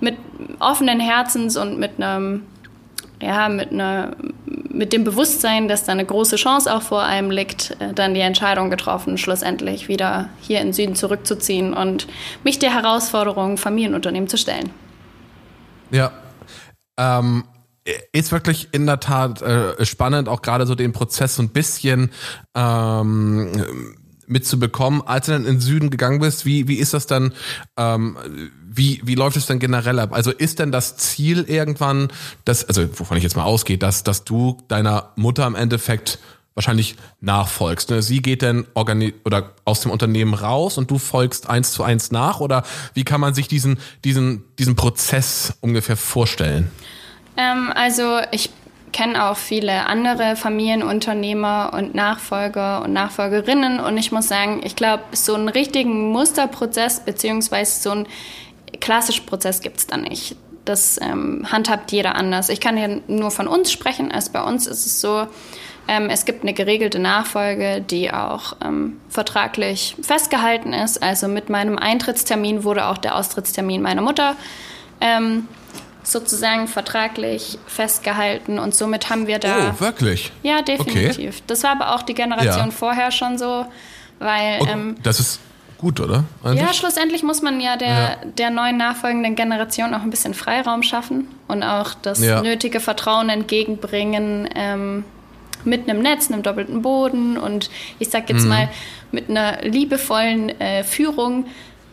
mit 0.00 0.16
offenen 0.58 1.00
Herzens 1.00 1.56
und 1.56 1.78
mit 1.78 2.02
einem 2.02 2.42
ja, 3.20 3.48
mit, 3.48 3.72
einer, 3.72 4.16
mit 4.46 4.92
dem 4.92 5.02
Bewusstsein, 5.02 5.66
dass 5.66 5.84
da 5.84 5.92
eine 5.92 6.04
große 6.04 6.36
Chance 6.36 6.72
auch 6.72 6.82
vor 6.82 7.02
einem 7.02 7.30
liegt, 7.30 7.76
äh, 7.80 7.92
dann 7.92 8.14
die 8.14 8.20
Entscheidung 8.20 8.70
getroffen, 8.70 9.18
schlussendlich 9.18 9.88
wieder 9.88 10.28
hier 10.40 10.60
in 10.60 10.68
den 10.68 10.72
Süden 10.72 10.94
zurückzuziehen 10.94 11.74
und 11.74 12.06
mich 12.44 12.58
der 12.58 12.72
Herausforderung, 12.72 13.56
Familienunternehmen 13.56 14.28
zu 14.28 14.38
stellen. 14.38 14.70
Ja, 15.90 16.12
ähm, 16.96 17.44
ist 18.12 18.32
wirklich 18.32 18.68
in 18.72 18.86
der 18.86 19.00
Tat 19.00 19.42
äh, 19.42 19.84
spannend, 19.84 20.28
auch 20.28 20.42
gerade 20.42 20.66
so 20.66 20.74
den 20.74 20.92
Prozess 20.92 21.36
so 21.36 21.42
ein 21.42 21.48
bisschen 21.48 22.10
ähm, 22.54 23.96
mitzubekommen. 24.26 25.02
Als 25.04 25.26
du 25.26 25.32
dann 25.32 25.46
in 25.46 25.54
den 25.54 25.60
Süden 25.60 25.90
gegangen 25.90 26.20
bist, 26.20 26.44
wie, 26.44 26.68
wie 26.68 26.76
ist 26.76 26.94
das 26.94 27.06
dann, 27.06 27.32
ähm, 27.76 28.16
wie, 28.78 29.02
wie 29.04 29.14
läuft 29.16 29.36
es 29.36 29.46
denn 29.46 29.58
generell 29.58 29.98
ab? 29.98 30.14
Also 30.14 30.30
ist 30.30 30.60
denn 30.60 30.72
das 30.72 30.96
Ziel 30.96 31.44
irgendwann, 31.46 32.08
dass, 32.44 32.64
also 32.64 32.88
wovon 32.98 33.18
ich 33.18 33.24
jetzt 33.24 33.36
mal 33.36 33.44
ausgehe, 33.44 33.76
dass, 33.76 34.04
dass 34.04 34.24
du 34.24 34.56
deiner 34.68 35.10
Mutter 35.16 35.46
im 35.46 35.54
Endeffekt 35.54 36.18
wahrscheinlich 36.54 36.96
nachfolgst. 37.20 37.90
Ne? 37.90 38.02
Sie 38.02 38.20
geht 38.20 38.42
dann 38.42 38.66
oder 38.74 39.52
aus 39.64 39.80
dem 39.80 39.92
Unternehmen 39.92 40.34
raus 40.34 40.76
und 40.76 40.90
du 40.90 40.98
folgst 40.98 41.48
eins 41.48 41.72
zu 41.72 41.84
eins 41.84 42.10
nach 42.10 42.40
oder 42.40 42.64
wie 42.94 43.04
kann 43.04 43.20
man 43.20 43.32
sich 43.32 43.46
diesen, 43.46 43.78
diesen, 44.04 44.44
diesen 44.58 44.74
Prozess 44.74 45.56
ungefähr 45.60 45.96
vorstellen? 45.96 46.70
Ähm, 47.36 47.70
also 47.74 48.18
ich 48.32 48.50
kenne 48.92 49.30
auch 49.30 49.36
viele 49.36 49.86
andere 49.86 50.34
Familienunternehmer 50.34 51.72
und 51.74 51.94
Nachfolger 51.94 52.82
und 52.82 52.92
Nachfolgerinnen 52.92 53.78
und 53.78 53.96
ich 53.96 54.10
muss 54.10 54.26
sagen, 54.26 54.60
ich 54.64 54.74
glaube, 54.74 55.04
so 55.12 55.34
einen 55.34 55.48
richtigen 55.48 56.10
Musterprozess 56.10 57.00
beziehungsweise 57.04 57.80
so 57.80 57.90
einen 57.90 58.06
klassischen 58.80 59.26
Prozess 59.26 59.60
gibt 59.60 59.78
es 59.78 59.86
da 59.86 59.96
nicht. 59.96 60.36
Das 60.64 61.00
ähm, 61.00 61.46
handhabt 61.50 61.92
jeder 61.92 62.14
anders. 62.14 62.48
Ich 62.48 62.60
kann 62.60 62.76
hier 62.76 63.00
nur 63.06 63.30
von 63.30 63.48
uns 63.48 63.72
sprechen. 63.72 64.12
Also 64.12 64.32
bei 64.32 64.42
uns 64.42 64.66
ist 64.66 64.86
es 64.86 65.00
so, 65.00 65.26
Ähm, 65.90 66.10
es 66.10 66.26
gibt 66.26 66.42
eine 66.42 66.52
geregelte 66.52 66.98
Nachfolge, 66.98 67.80
die 67.80 68.12
auch 68.12 68.56
ähm, 68.62 69.00
vertraglich 69.08 69.96
festgehalten 70.02 70.74
ist. 70.74 71.02
Also 71.02 71.28
mit 71.28 71.48
meinem 71.48 71.78
Eintrittstermin 71.78 72.62
wurde 72.62 72.88
auch 72.88 72.98
der 72.98 73.16
Austrittstermin 73.16 73.80
meiner 73.80 74.02
Mutter 74.02 74.36
ähm, 75.00 75.48
sozusagen 76.02 76.68
vertraglich 76.68 77.58
festgehalten 77.66 78.58
und 78.58 78.74
somit 78.74 79.08
haben 79.08 79.26
wir 79.26 79.38
da. 79.38 79.74
Oh, 79.74 79.80
wirklich? 79.80 80.30
Ja, 80.42 80.60
definitiv. 80.60 81.36
Okay. 81.36 81.42
Das 81.46 81.62
war 81.62 81.70
aber 81.70 81.94
auch 81.94 82.02
die 82.02 82.14
Generation 82.14 82.66
ja. 82.66 82.70
vorher 82.70 83.10
schon 83.10 83.38
so, 83.38 83.64
weil. 84.18 84.60
Ähm, 84.68 84.96
das 85.02 85.20
ist 85.20 85.40
gut, 85.78 86.00
oder? 86.00 86.24
Eigentlich? 86.44 86.62
Ja, 86.62 86.72
schlussendlich 86.74 87.22
muss 87.22 87.40
man 87.40 87.60
ja 87.60 87.76
der, 87.76 87.88
ja. 87.88 88.16
der 88.24 88.50
neuen 88.50 88.76
nachfolgenden 88.76 89.34
Generation 89.36 89.94
auch 89.94 90.02
ein 90.02 90.10
bisschen 90.10 90.34
Freiraum 90.34 90.82
schaffen 90.82 91.28
und 91.46 91.62
auch 91.62 91.94
das 91.94 92.20
ja. 92.20 92.42
nötige 92.42 92.80
Vertrauen 92.80 93.30
entgegenbringen. 93.30 94.48
Ähm, 94.54 95.04
mit 95.64 95.88
einem 95.88 96.02
Netz, 96.02 96.30
einem 96.30 96.42
doppelten 96.42 96.82
Boden 96.82 97.36
und 97.36 97.70
ich 97.98 98.10
sag 98.10 98.30
jetzt 98.30 98.44
mhm. 98.44 98.48
mal 98.48 98.68
mit 99.10 99.28
einer 99.28 99.62
liebevollen 99.62 100.50
äh, 100.60 100.84
Führung 100.84 101.46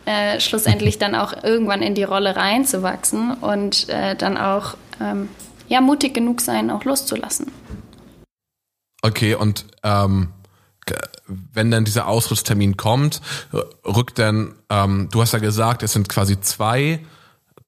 äh, 0.04 0.40
schlussendlich 0.40 0.98
dann 1.00 1.14
auch 1.14 1.42
irgendwann 1.42 1.82
in 1.82 1.94
die 1.94 2.04
Rolle 2.04 2.36
reinzuwachsen 2.36 3.34
und 3.34 3.88
äh, 3.88 4.14
dann 4.14 4.36
auch 4.36 4.76
ähm, 5.00 5.28
ja, 5.68 5.80
mutig 5.80 6.14
genug 6.14 6.40
sein, 6.40 6.70
auch 6.70 6.84
loszulassen. 6.84 7.50
Okay, 9.02 9.34
und 9.34 9.66
ähm, 9.82 10.30
wenn 11.26 11.70
dann 11.70 11.84
dieser 11.84 12.06
Ausrufstermin 12.06 12.76
kommt, 12.76 13.20
rückt 13.84 14.18
dann, 14.18 14.54
ähm, 14.70 15.08
du 15.10 15.20
hast 15.20 15.32
ja 15.32 15.38
gesagt, 15.38 15.82
es 15.82 15.92
sind 15.92 16.08
quasi 16.08 16.40
zwei, 16.40 17.00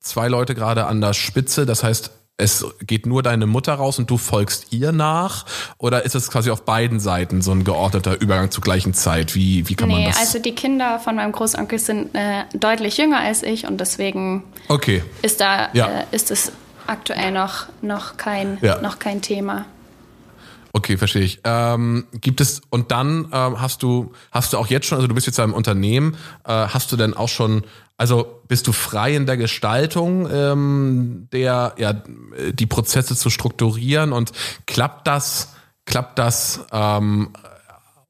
zwei 0.00 0.28
Leute 0.28 0.54
gerade 0.54 0.86
an 0.86 1.00
der 1.00 1.14
Spitze, 1.14 1.66
das 1.66 1.82
heißt, 1.82 2.12
es 2.40 2.64
geht 2.80 3.04
nur 3.04 3.24
deine 3.24 3.46
Mutter 3.46 3.74
raus 3.74 3.98
und 3.98 4.08
du 4.08 4.16
folgst 4.16 4.72
ihr 4.72 4.92
nach? 4.92 5.44
Oder 5.76 6.04
ist 6.04 6.14
es 6.14 6.30
quasi 6.30 6.50
auf 6.50 6.64
beiden 6.64 7.00
Seiten 7.00 7.42
so 7.42 7.50
ein 7.50 7.64
geordneter 7.64 8.20
Übergang 8.20 8.52
zur 8.52 8.62
gleichen 8.62 8.94
Zeit? 8.94 9.34
Wie, 9.34 9.68
wie 9.68 9.74
kann 9.74 9.88
nee, 9.88 9.94
man 9.94 10.04
das? 10.04 10.18
Also 10.18 10.38
die 10.38 10.54
Kinder 10.54 11.00
von 11.00 11.16
meinem 11.16 11.32
Großonkel 11.32 11.80
sind 11.80 12.14
äh, 12.14 12.44
deutlich 12.54 12.96
jünger 12.96 13.18
als 13.18 13.42
ich 13.42 13.66
und 13.66 13.80
deswegen 13.80 14.44
okay. 14.68 15.02
ist 15.22 15.40
da 15.40 15.68
ja. 15.72 15.88
äh, 15.88 16.04
ist 16.12 16.30
es 16.30 16.52
aktuell 16.86 17.32
noch, 17.32 17.66
noch, 17.82 18.16
kein, 18.16 18.58
ja. 18.62 18.80
noch 18.80 19.00
kein 19.00 19.20
Thema. 19.20 19.66
Okay, 20.78 20.96
verstehe 20.96 21.22
ich. 21.22 21.40
Ähm, 21.42 22.06
gibt 22.12 22.40
es 22.40 22.62
und 22.70 22.92
dann 22.92 23.28
ähm, 23.32 23.60
hast 23.60 23.82
du 23.82 24.12
hast 24.30 24.52
du 24.52 24.58
auch 24.58 24.68
jetzt 24.68 24.86
schon, 24.86 24.94
also 24.94 25.08
du 25.08 25.14
bist 25.14 25.26
jetzt 25.26 25.40
im 25.40 25.52
Unternehmen, 25.52 26.14
äh, 26.44 26.52
hast 26.52 26.92
du 26.92 26.96
denn 26.96 27.14
auch 27.14 27.28
schon, 27.28 27.64
also 27.96 28.42
bist 28.46 28.68
du 28.68 28.72
frei 28.72 29.16
in 29.16 29.26
der 29.26 29.36
Gestaltung 29.36 30.28
ähm, 30.30 31.26
der 31.32 31.74
ja 31.78 31.94
die 32.52 32.66
Prozesse 32.66 33.16
zu 33.16 33.28
strukturieren 33.28 34.12
und 34.12 34.30
klappt 34.66 35.08
das 35.08 35.54
klappt 35.84 36.20
das 36.20 36.64
ähm, 36.70 37.30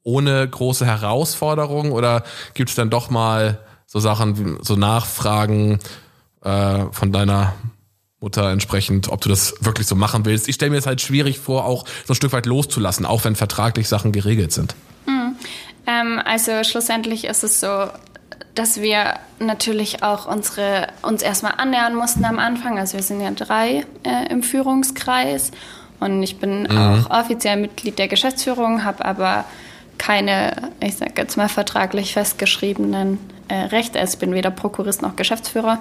ohne 0.03 0.47
große 0.47 0.85
Herausforderungen 0.85 1.91
oder 1.91 2.23
gibt 2.53 2.69
es 2.69 2.75
dann 2.75 2.91
doch 2.91 3.09
mal 3.09 3.61
so 3.87 3.99
Sachen, 3.99 4.59
so 4.61 4.75
Nachfragen 4.75 5.79
äh, 6.43 6.85
von 6.91 7.11
deiner 7.11 7.53
Mutter 8.21 8.51
entsprechend, 8.51 9.09
ob 9.09 9.21
du 9.21 9.29
das 9.29 9.55
wirklich 9.61 9.87
so 9.87 9.95
machen 9.95 10.25
willst. 10.25 10.49
Ich 10.49 10.55
stelle 10.55 10.71
mir 10.71 10.77
es 10.77 10.85
halt 10.85 11.01
schwierig 11.01 11.39
vor, 11.39 11.65
auch 11.65 11.85
so 12.05 12.13
ein 12.13 12.15
Stück 12.15 12.33
weit 12.33 12.45
loszulassen, 12.45 13.05
auch 13.05 13.23
wenn 13.23 13.35
vertraglich 13.35 13.87
Sachen 13.87 14.11
geregelt 14.11 14.51
sind. 14.51 14.75
Mhm. 15.05 15.35
Ähm, 15.87 16.21
also 16.25 16.63
schlussendlich 16.63 17.25
ist 17.25 17.43
es 17.43 17.61
so, 17.61 17.87
dass 18.55 18.81
wir 18.81 19.15
natürlich 19.39 20.03
auch 20.03 20.25
unsere, 20.25 20.87
uns 21.01 21.21
erstmal 21.21 21.53
annähern 21.57 21.95
mussten 21.95 22.25
am 22.25 22.39
Anfang. 22.39 22.77
Also 22.77 22.97
wir 22.97 23.03
sind 23.03 23.21
ja 23.21 23.31
drei 23.31 23.85
äh, 24.03 24.29
im 24.29 24.43
Führungskreis 24.43 25.51
und 26.01 26.21
ich 26.21 26.39
bin 26.39 26.63
mhm. 26.63 26.77
auch 26.77 27.09
offiziell 27.09 27.55
Mitglied 27.55 27.97
der 27.99 28.09
Geschäftsführung, 28.09 28.83
habe 28.83 29.05
aber 29.05 29.45
keine, 29.97 30.71
ich 30.81 30.97
sage 30.97 31.13
jetzt 31.17 31.37
mal, 31.37 31.47
vertraglich 31.47 32.13
festgeschriebenen 32.13 33.17
äh, 33.47 33.55
Rechte. 33.55 33.99
Also 33.99 34.13
ich 34.13 34.19
bin 34.19 34.33
weder 34.33 34.51
Prokurist 34.51 35.01
noch 35.01 35.15
Geschäftsführer. 35.15 35.79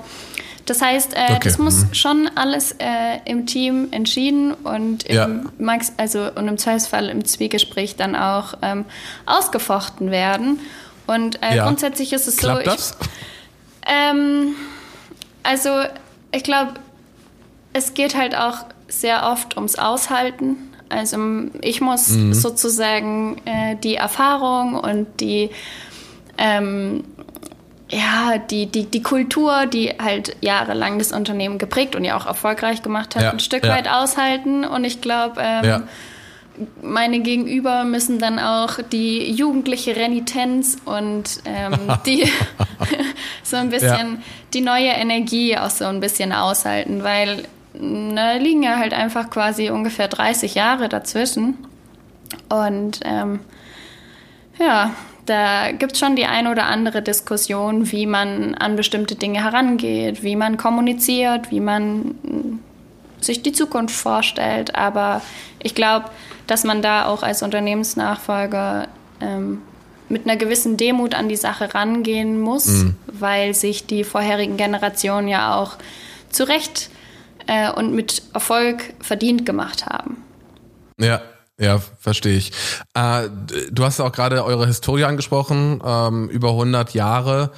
Das 0.68 0.82
heißt, 0.82 1.14
äh, 1.14 1.24
okay. 1.30 1.40
das 1.44 1.58
muss 1.58 1.84
mhm. 1.84 1.94
schon 1.94 2.30
alles 2.34 2.72
äh, 2.72 3.20
im 3.24 3.46
Team 3.46 3.88
entschieden 3.90 4.52
und 4.52 5.04
im, 5.04 5.14
ja. 5.14 5.28
Max, 5.58 5.92
also, 5.96 6.30
und 6.34 6.46
im 6.46 6.58
Zweifelsfall 6.58 7.08
im 7.08 7.24
Zwiegespräch 7.24 7.96
dann 7.96 8.14
auch 8.14 8.54
ähm, 8.60 8.84
ausgefochten 9.24 10.10
werden. 10.10 10.60
Und 11.06 11.42
äh, 11.42 11.56
ja. 11.56 11.64
grundsätzlich 11.64 12.12
ist 12.12 12.28
es 12.28 12.36
Klappt 12.36 12.66
so. 12.66 12.70
Ich, 12.70 12.76
das? 12.76 12.96
Ähm, 13.86 14.54
also, 15.42 15.70
ich 16.32 16.42
glaube, 16.42 16.74
es 17.72 17.94
geht 17.94 18.14
halt 18.14 18.36
auch 18.36 18.66
sehr 18.88 19.26
oft 19.30 19.56
ums 19.56 19.76
Aushalten. 19.76 20.56
Also, 20.90 21.16
ich 21.62 21.80
muss 21.80 22.08
mhm. 22.08 22.34
sozusagen 22.34 23.40
äh, 23.46 23.76
die 23.76 23.94
Erfahrung 23.94 24.74
und 24.74 25.06
die. 25.20 25.48
Ähm, 26.36 27.04
ja, 27.90 28.38
die, 28.38 28.66
die, 28.66 28.84
die 28.84 29.02
Kultur, 29.02 29.66
die 29.66 29.90
halt 29.98 30.36
jahrelang 30.40 30.98
das 30.98 31.12
Unternehmen 31.12 31.58
geprägt 31.58 31.96
und 31.96 32.04
ja 32.04 32.16
auch 32.16 32.26
erfolgreich 32.26 32.82
gemacht 32.82 33.16
hat, 33.16 33.22
ja, 33.22 33.30
ein 33.30 33.40
Stück 33.40 33.64
ja. 33.64 33.70
weit 33.70 33.88
aushalten. 33.88 34.64
Und 34.64 34.84
ich 34.84 35.00
glaube, 35.00 35.40
ähm, 35.42 35.64
ja. 35.64 35.82
meine 36.82 37.20
Gegenüber 37.20 37.84
müssen 37.84 38.18
dann 38.18 38.38
auch 38.38 38.78
die 38.92 39.32
jugendliche 39.32 39.96
Renitenz 39.96 40.76
und 40.84 41.40
ähm, 41.46 41.78
die 42.06 42.30
so 43.42 43.56
ein 43.56 43.70
bisschen 43.70 44.22
die 44.52 44.60
neue 44.60 44.90
Energie 44.90 45.56
auch 45.56 45.70
so 45.70 45.86
ein 45.86 46.00
bisschen 46.00 46.32
aushalten, 46.32 47.02
weil 47.02 47.44
da 47.72 48.32
liegen 48.32 48.62
ja 48.62 48.76
halt 48.76 48.92
einfach 48.92 49.30
quasi 49.30 49.70
ungefähr 49.70 50.08
30 50.08 50.54
Jahre 50.54 50.88
dazwischen. 50.88 51.56
Und 52.48 53.00
ähm, 53.04 53.40
ja, 54.58 54.90
da 55.28 55.72
gibt 55.72 55.92
es 55.92 55.98
schon 55.98 56.16
die 56.16 56.26
eine 56.26 56.50
oder 56.50 56.64
andere 56.66 57.02
Diskussion, 57.02 57.90
wie 57.92 58.06
man 58.06 58.54
an 58.54 58.76
bestimmte 58.76 59.14
Dinge 59.14 59.44
herangeht, 59.44 60.22
wie 60.22 60.36
man 60.36 60.56
kommuniziert, 60.56 61.50
wie 61.50 61.60
man 61.60 62.14
sich 63.20 63.42
die 63.42 63.52
Zukunft 63.52 63.94
vorstellt. 63.94 64.74
Aber 64.74 65.22
ich 65.62 65.74
glaube, 65.74 66.06
dass 66.46 66.64
man 66.64 66.82
da 66.82 67.06
auch 67.06 67.22
als 67.22 67.42
Unternehmensnachfolger 67.42 68.88
ähm, 69.20 69.60
mit 70.08 70.24
einer 70.24 70.36
gewissen 70.36 70.76
Demut 70.76 71.14
an 71.14 71.28
die 71.28 71.36
Sache 71.36 71.74
rangehen 71.74 72.40
muss, 72.40 72.66
mhm. 72.66 72.96
weil 73.06 73.54
sich 73.54 73.86
die 73.86 74.04
vorherigen 74.04 74.56
Generationen 74.56 75.28
ja 75.28 75.54
auch 75.56 75.76
zu 76.30 76.44
Recht 76.44 76.88
äh, 77.46 77.70
und 77.70 77.92
mit 77.92 78.22
Erfolg 78.32 78.94
verdient 79.00 79.44
gemacht 79.44 79.84
haben. 79.84 80.22
Ja, 80.98 81.20
ja, 81.58 81.80
verstehe 81.98 82.36
ich. 82.36 82.52
Äh, 82.94 83.28
du 83.70 83.84
hast 83.84 84.00
auch 84.00 84.12
gerade 84.12 84.44
eure 84.44 84.66
Historie 84.66 85.04
angesprochen, 85.04 85.82
ähm, 85.84 86.28
über 86.28 86.50
100 86.50 86.94
Jahre. 86.94 87.50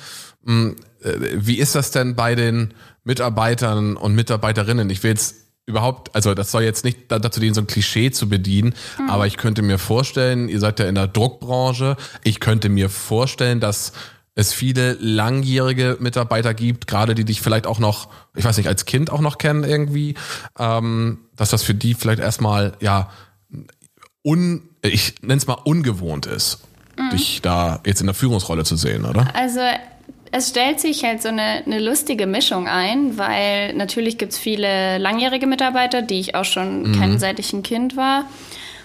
Hm, 0.44 0.76
äh, 1.02 1.12
wie 1.34 1.58
ist 1.58 1.74
das 1.74 1.90
denn 1.90 2.16
bei 2.16 2.34
den 2.34 2.74
Mitarbeitern 3.04 3.96
und 3.96 4.14
Mitarbeiterinnen? 4.14 4.88
Ich 4.90 5.02
will 5.02 5.10
jetzt 5.10 5.34
überhaupt, 5.66 6.14
also 6.14 6.34
das 6.34 6.50
soll 6.50 6.62
jetzt 6.62 6.84
nicht 6.84 6.98
dazu 7.08 7.40
dienen, 7.40 7.54
so 7.54 7.60
ein 7.60 7.66
Klischee 7.66 8.10
zu 8.10 8.28
bedienen, 8.28 8.74
mhm. 8.98 9.10
aber 9.10 9.26
ich 9.26 9.36
könnte 9.36 9.62
mir 9.62 9.78
vorstellen, 9.78 10.48
ihr 10.48 10.60
seid 10.60 10.80
ja 10.80 10.86
in 10.86 10.94
der 10.94 11.06
Druckbranche, 11.06 11.96
ich 12.24 12.40
könnte 12.40 12.68
mir 12.68 12.90
vorstellen, 12.90 13.60
dass 13.60 13.92
es 14.34 14.52
viele 14.52 14.94
langjährige 14.94 15.96
Mitarbeiter 16.00 16.54
gibt, 16.54 16.86
gerade 16.86 17.14
die 17.14 17.24
dich 17.24 17.40
vielleicht 17.40 17.66
auch 17.66 17.78
noch, 17.78 18.08
ich 18.34 18.44
weiß 18.44 18.56
nicht, 18.56 18.68
als 18.68 18.84
Kind 18.84 19.10
auch 19.10 19.20
noch 19.20 19.38
kennen 19.38 19.64
irgendwie, 19.64 20.14
ähm, 20.58 21.18
dass 21.36 21.50
das 21.50 21.62
für 21.62 21.74
die 21.74 21.94
vielleicht 21.94 22.20
erstmal, 22.20 22.72
ja, 22.80 23.10
un, 24.22 24.62
ich 24.82 25.14
nenne 25.22 25.36
es 25.36 25.46
mal 25.46 25.58
ungewohnt 25.64 26.26
ist, 26.26 26.60
mhm. 26.96 27.10
dich 27.10 27.40
da 27.42 27.80
jetzt 27.84 28.00
in 28.00 28.06
der 28.06 28.14
Führungsrolle 28.14 28.64
zu 28.64 28.76
sehen, 28.76 29.04
oder? 29.04 29.28
Also 29.34 29.60
es 30.32 30.50
stellt 30.50 30.80
sich 30.80 31.04
halt 31.04 31.22
so 31.22 31.28
eine, 31.28 31.62
eine 31.64 31.80
lustige 31.80 32.26
Mischung 32.26 32.68
ein, 32.68 33.18
weil 33.18 33.74
natürlich 33.74 34.18
gibt 34.18 34.32
es 34.32 34.38
viele 34.38 34.98
langjährige 34.98 35.46
Mitarbeiter, 35.46 36.02
die 36.02 36.20
ich 36.20 36.34
auch 36.34 36.44
schon 36.44 36.90
mhm. 36.90 36.92
kenne, 36.98 37.18
seit 37.18 37.38
ich 37.38 37.52
ein 37.52 37.62
Kind 37.62 37.96
war. 37.96 38.26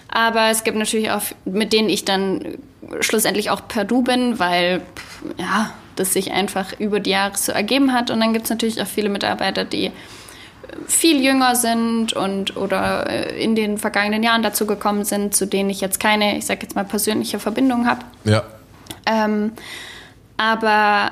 Aber 0.07 0.49
es 0.49 0.63
gibt 0.63 0.77
natürlich 0.77 1.11
auch, 1.11 1.23
mit 1.45 1.73
denen 1.73 1.89
ich 1.89 2.05
dann 2.05 2.57
schlussendlich 3.01 3.49
auch 3.49 3.67
per 3.67 3.83
Du 3.83 4.01
bin, 4.01 4.39
weil 4.39 4.81
ja, 5.37 5.73
das 5.95 6.13
sich 6.13 6.31
einfach 6.31 6.79
über 6.79 6.99
die 6.99 7.11
Jahre 7.11 7.37
so 7.37 7.51
ergeben 7.51 7.93
hat. 7.93 8.09
Und 8.09 8.19
dann 8.19 8.33
gibt 8.33 8.45
es 8.45 8.49
natürlich 8.49 8.81
auch 8.81 8.87
viele 8.87 9.09
Mitarbeiter, 9.09 9.65
die 9.65 9.91
viel 10.87 11.23
jünger 11.23 11.55
sind 11.55 12.13
und 12.13 12.57
oder 12.57 13.09
äh, 13.09 13.43
in 13.43 13.55
den 13.55 13.77
vergangenen 13.77 14.23
Jahren 14.23 14.43
dazu 14.43 14.65
gekommen 14.65 15.05
sind, 15.05 15.35
zu 15.35 15.45
denen 15.47 15.69
ich 15.69 15.81
jetzt 15.81 15.99
keine, 15.99 16.37
ich 16.37 16.45
sage 16.45 16.61
jetzt 16.63 16.75
mal, 16.75 16.85
persönliche 16.85 17.39
Verbindung 17.39 17.87
habe. 17.87 18.01
Ja. 18.23 18.43
Ähm, 19.05 19.53
aber 20.37 21.11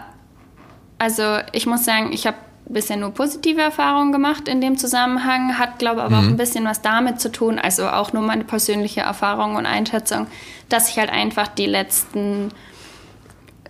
also 0.97 1.37
ich 1.51 1.65
muss 1.65 1.85
sagen, 1.85 2.11
ich 2.11 2.27
habe 2.27 2.37
bisher 2.65 2.97
nur 2.97 3.11
positive 3.11 3.61
Erfahrungen 3.61 4.11
gemacht 4.11 4.47
in 4.47 4.61
dem 4.61 4.77
Zusammenhang, 4.77 5.57
hat 5.57 5.79
glaube 5.79 6.03
aber 6.03 6.21
mhm. 6.21 6.25
auch 6.25 6.29
ein 6.29 6.37
bisschen 6.37 6.65
was 6.65 6.81
damit 6.81 7.19
zu 7.19 7.31
tun, 7.31 7.59
also 7.59 7.87
auch 7.87 8.13
nur 8.13 8.23
meine 8.23 8.43
persönliche 8.43 9.01
Erfahrung 9.01 9.55
und 9.55 9.65
Einschätzung, 9.65 10.27
dass 10.69 10.89
ich 10.89 10.97
halt 10.97 11.09
einfach 11.09 11.47
die 11.47 11.65
letzten 11.65 12.51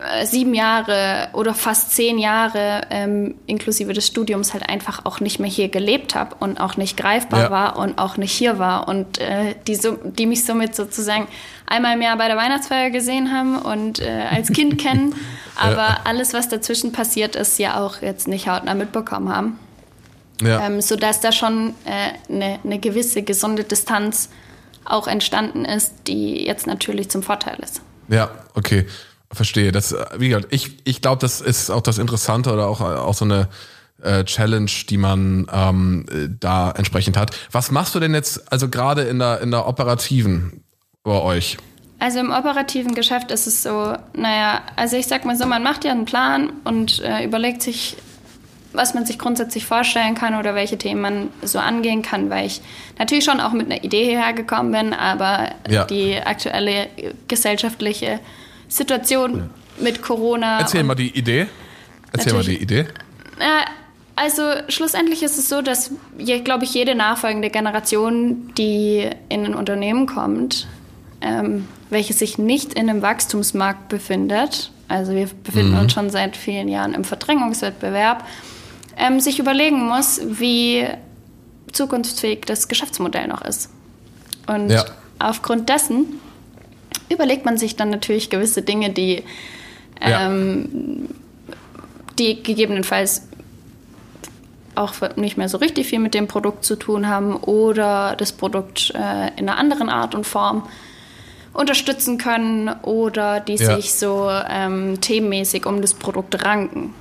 äh, 0.03 0.25
sieben 0.25 0.53
Jahre 0.53 1.29
oder 1.33 1.53
fast 1.53 1.91
zehn 1.91 2.17
Jahre 2.17 2.81
ähm, 2.89 3.35
inklusive 3.45 3.93
des 3.93 4.07
Studiums 4.07 4.53
halt 4.53 4.67
einfach 4.67 5.05
auch 5.05 5.19
nicht 5.19 5.39
mehr 5.39 5.49
hier 5.49 5.69
gelebt 5.69 6.15
habe 6.15 6.35
und 6.39 6.59
auch 6.59 6.77
nicht 6.77 6.97
greifbar 6.97 7.39
ja. 7.39 7.51
war 7.51 7.77
und 7.77 7.97
auch 7.97 8.17
nicht 8.17 8.31
hier 8.31 8.59
war 8.59 8.87
und 8.87 9.19
äh, 9.19 9.55
die, 9.67 9.75
so, 9.75 9.97
die 10.03 10.25
mich 10.25 10.45
somit 10.45 10.75
sozusagen 10.75 11.27
einmal 11.65 11.95
im 11.95 12.01
Jahr 12.01 12.17
bei 12.17 12.27
der 12.27 12.37
Weihnachtsfeier 12.37 12.89
gesehen 12.89 13.31
haben 13.31 13.57
und 13.57 13.99
äh, 13.99 14.25
als 14.29 14.51
Kind 14.51 14.77
kennen, 14.77 15.15
aber 15.55 15.75
ja. 15.77 15.99
alles, 16.03 16.33
was 16.33 16.49
dazwischen 16.49 16.91
passiert 16.91 17.35
ist, 17.35 17.57
ja 17.59 17.79
auch 17.79 18.01
jetzt 18.01 18.27
nicht 18.27 18.47
hautnah 18.47 18.75
mitbekommen 18.75 19.29
haben. 19.29 19.59
Ja. 20.41 20.65
Ähm, 20.65 20.81
sodass 20.81 21.21
da 21.21 21.31
schon 21.31 21.75
eine 21.85 22.55
äh, 22.55 22.57
ne 22.63 22.79
gewisse 22.79 23.21
gesunde 23.21 23.63
Distanz 23.63 24.29
auch 24.85 25.07
entstanden 25.07 25.63
ist, 25.65 25.93
die 26.07 26.45
jetzt 26.45 26.67
natürlich 26.67 27.09
zum 27.09 27.23
Vorteil 27.23 27.57
ist. 27.61 27.81
Ja, 28.09 28.31
okay. 28.53 28.85
Verstehe. 29.33 29.71
Das, 29.71 29.95
wie 30.17 30.29
gesagt, 30.29 30.47
ich, 30.51 30.77
ich 30.83 31.01
glaube, 31.01 31.19
das 31.19 31.41
ist 31.41 31.69
auch 31.69 31.81
das 31.81 31.97
Interessante 31.97 32.53
oder 32.53 32.67
auch, 32.67 32.81
auch 32.81 33.13
so 33.13 33.25
eine 33.25 33.49
äh, 34.01 34.23
Challenge, 34.23 34.71
die 34.89 34.97
man 34.97 35.47
ähm, 35.51 36.05
da 36.39 36.71
entsprechend 36.71 37.17
hat. 37.17 37.31
Was 37.51 37.71
machst 37.71 37.95
du 37.95 37.99
denn 37.99 38.13
jetzt, 38.13 38.51
also 38.51 38.69
gerade 38.69 39.03
in 39.03 39.19
der, 39.19 39.41
in 39.41 39.51
der 39.51 39.67
operativen 39.67 40.63
bei 41.03 41.19
euch? 41.19 41.57
Also 41.99 42.19
im 42.19 42.31
operativen 42.31 42.95
Geschäft 42.95 43.31
ist 43.31 43.47
es 43.47 43.63
so, 43.63 43.95
naja, 44.13 44.61
also 44.75 44.97
ich 44.97 45.07
sag 45.07 45.23
mal 45.23 45.37
so, 45.37 45.45
man 45.45 45.63
macht 45.63 45.85
ja 45.85 45.91
einen 45.91 46.05
Plan 46.05 46.51
und 46.65 47.01
äh, 47.01 47.23
überlegt 47.23 47.61
sich, 47.61 47.95
was 48.73 48.93
man 48.93 49.05
sich 49.05 49.17
grundsätzlich 49.17 49.65
vorstellen 49.65 50.15
kann 50.15 50.35
oder 50.35 50.53
welche 50.55 50.77
Themen 50.77 51.01
man 51.01 51.29
so 51.43 51.59
angehen 51.59 52.01
kann, 52.01 52.29
weil 52.29 52.47
ich 52.47 52.61
natürlich 52.99 53.23
schon 53.23 53.39
auch 53.39 53.53
mit 53.53 53.71
einer 53.71 53.83
Idee 53.83 54.03
hierher 54.03 54.33
gekommen 54.33 54.71
bin, 54.71 54.93
aber 54.93 55.51
ja. 55.69 55.85
die 55.85 56.17
aktuelle 56.17 56.87
gesellschaftliche 57.27 58.19
Situation 58.73 59.37
ja. 59.37 59.83
mit 59.83 60.01
Corona. 60.01 60.59
Erzähl 60.59 60.83
mal 60.83 60.95
die 60.95 61.15
Idee. 61.17 61.47
Erzähl 62.11 62.33
mal 62.33 62.43
die 62.43 62.57
Idee. 62.57 62.85
Also 64.15 64.43
schlussendlich 64.67 65.23
ist 65.23 65.37
es 65.37 65.49
so, 65.49 65.61
dass, 65.61 65.91
glaube 66.43 66.65
ich, 66.65 66.73
jede 66.73 66.95
nachfolgende 66.95 67.49
Generation, 67.49 68.53
die 68.57 69.09
in 69.29 69.45
ein 69.45 69.55
Unternehmen 69.55 70.05
kommt, 70.05 70.67
ähm, 71.21 71.67
welches 71.89 72.19
sich 72.19 72.37
nicht 72.37 72.73
in 72.73 72.89
einem 72.89 73.01
Wachstumsmarkt 73.01 73.89
befindet, 73.89 74.71
also 74.87 75.13
wir 75.13 75.27
befinden 75.43 75.73
mhm. 75.73 75.79
uns 75.79 75.93
schon 75.93 76.09
seit 76.09 76.37
vielen 76.37 76.67
Jahren 76.67 76.93
im 76.93 77.03
Verdrängungswettbewerb, 77.03 78.27
ähm, 78.97 79.19
sich 79.19 79.39
überlegen 79.39 79.87
muss, 79.87 80.21
wie 80.23 80.85
zukunftsfähig 81.71 82.41
das 82.45 82.67
Geschäftsmodell 82.67 83.27
noch 83.27 83.41
ist. 83.41 83.69
Und 84.45 84.69
ja. 84.69 84.85
aufgrund 85.17 85.69
dessen 85.69 86.19
überlegt 87.13 87.45
man 87.45 87.57
sich 87.57 87.75
dann 87.75 87.89
natürlich 87.89 88.29
gewisse 88.29 88.61
Dinge, 88.61 88.89
die, 88.89 89.23
ähm, 90.01 91.07
ja. 91.47 91.55
die 92.19 92.43
gegebenenfalls 92.43 93.27
auch 94.75 94.93
nicht 95.15 95.37
mehr 95.37 95.49
so 95.49 95.57
richtig 95.57 95.87
viel 95.87 95.99
mit 95.99 96.13
dem 96.13 96.27
Produkt 96.27 96.65
zu 96.65 96.75
tun 96.75 97.07
haben 97.07 97.35
oder 97.35 98.15
das 98.17 98.31
Produkt 98.31 98.91
äh, 98.95 99.27
in 99.37 99.47
einer 99.47 99.57
anderen 99.57 99.89
Art 99.89 100.15
und 100.15 100.25
Form 100.25 100.67
unterstützen 101.53 102.17
können 102.17 102.69
oder 102.81 103.39
die 103.39 103.55
ja. 103.55 103.75
sich 103.75 103.93
so 103.93 104.29
ähm, 104.49 104.99
themenmäßig 104.99 105.65
um 105.65 105.81
das 105.81 105.93
Produkt 105.93 106.43
ranken. 106.43 106.93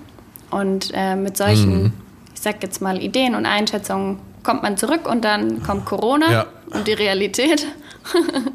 Und 0.50 0.90
äh, 0.92 1.16
mit 1.16 1.38
solchen, 1.38 1.84
mhm. 1.84 1.92
ich 2.34 2.40
sag 2.42 2.62
jetzt 2.62 2.82
mal, 2.82 3.02
Ideen 3.02 3.34
und 3.34 3.46
Einschätzungen 3.46 4.18
kommt 4.42 4.62
man 4.62 4.76
zurück 4.76 5.08
und 5.08 5.24
dann 5.24 5.62
kommt 5.62 5.86
Corona 5.86 6.30
ja. 6.30 6.46
und 6.70 6.86
die 6.86 6.92
Realität. 6.92 7.66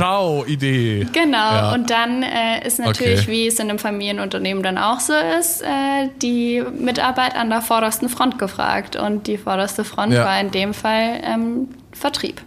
Ciao-Idee. 0.00 1.06
Genau, 1.12 1.36
ja. 1.36 1.72
und 1.74 1.90
dann 1.90 2.22
äh, 2.22 2.66
ist 2.66 2.78
natürlich, 2.78 3.22
okay. 3.22 3.30
wie 3.30 3.46
es 3.48 3.58
in 3.58 3.68
einem 3.68 3.78
Familienunternehmen 3.78 4.62
dann 4.62 4.78
auch 4.78 4.98
so 4.98 5.12
ist, 5.38 5.60
äh, 5.60 6.08
die 6.22 6.62
Mitarbeit 6.78 7.36
an 7.36 7.50
der 7.50 7.60
vordersten 7.60 8.08
Front 8.08 8.38
gefragt. 8.38 8.96
Und 8.96 9.26
die 9.26 9.36
vorderste 9.36 9.84
Front 9.84 10.14
ja. 10.14 10.24
war 10.24 10.40
in 10.40 10.50
dem 10.50 10.72
Fall 10.72 11.20
ähm, 11.22 11.68
Vertrieb. 11.92 12.40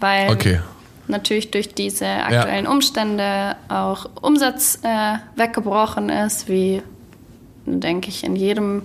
Weil 0.00 0.30
okay. 0.30 0.60
natürlich 1.06 1.50
durch 1.50 1.74
diese 1.74 2.06
aktuellen 2.06 2.64
ja. 2.64 2.70
Umstände 2.70 3.56
auch 3.68 4.08
Umsatz 4.22 4.78
äh, 4.82 5.18
weggebrochen 5.36 6.08
ist, 6.08 6.48
wie 6.48 6.82
denke 7.66 8.08
ich 8.08 8.24
in 8.24 8.36
jedem 8.36 8.82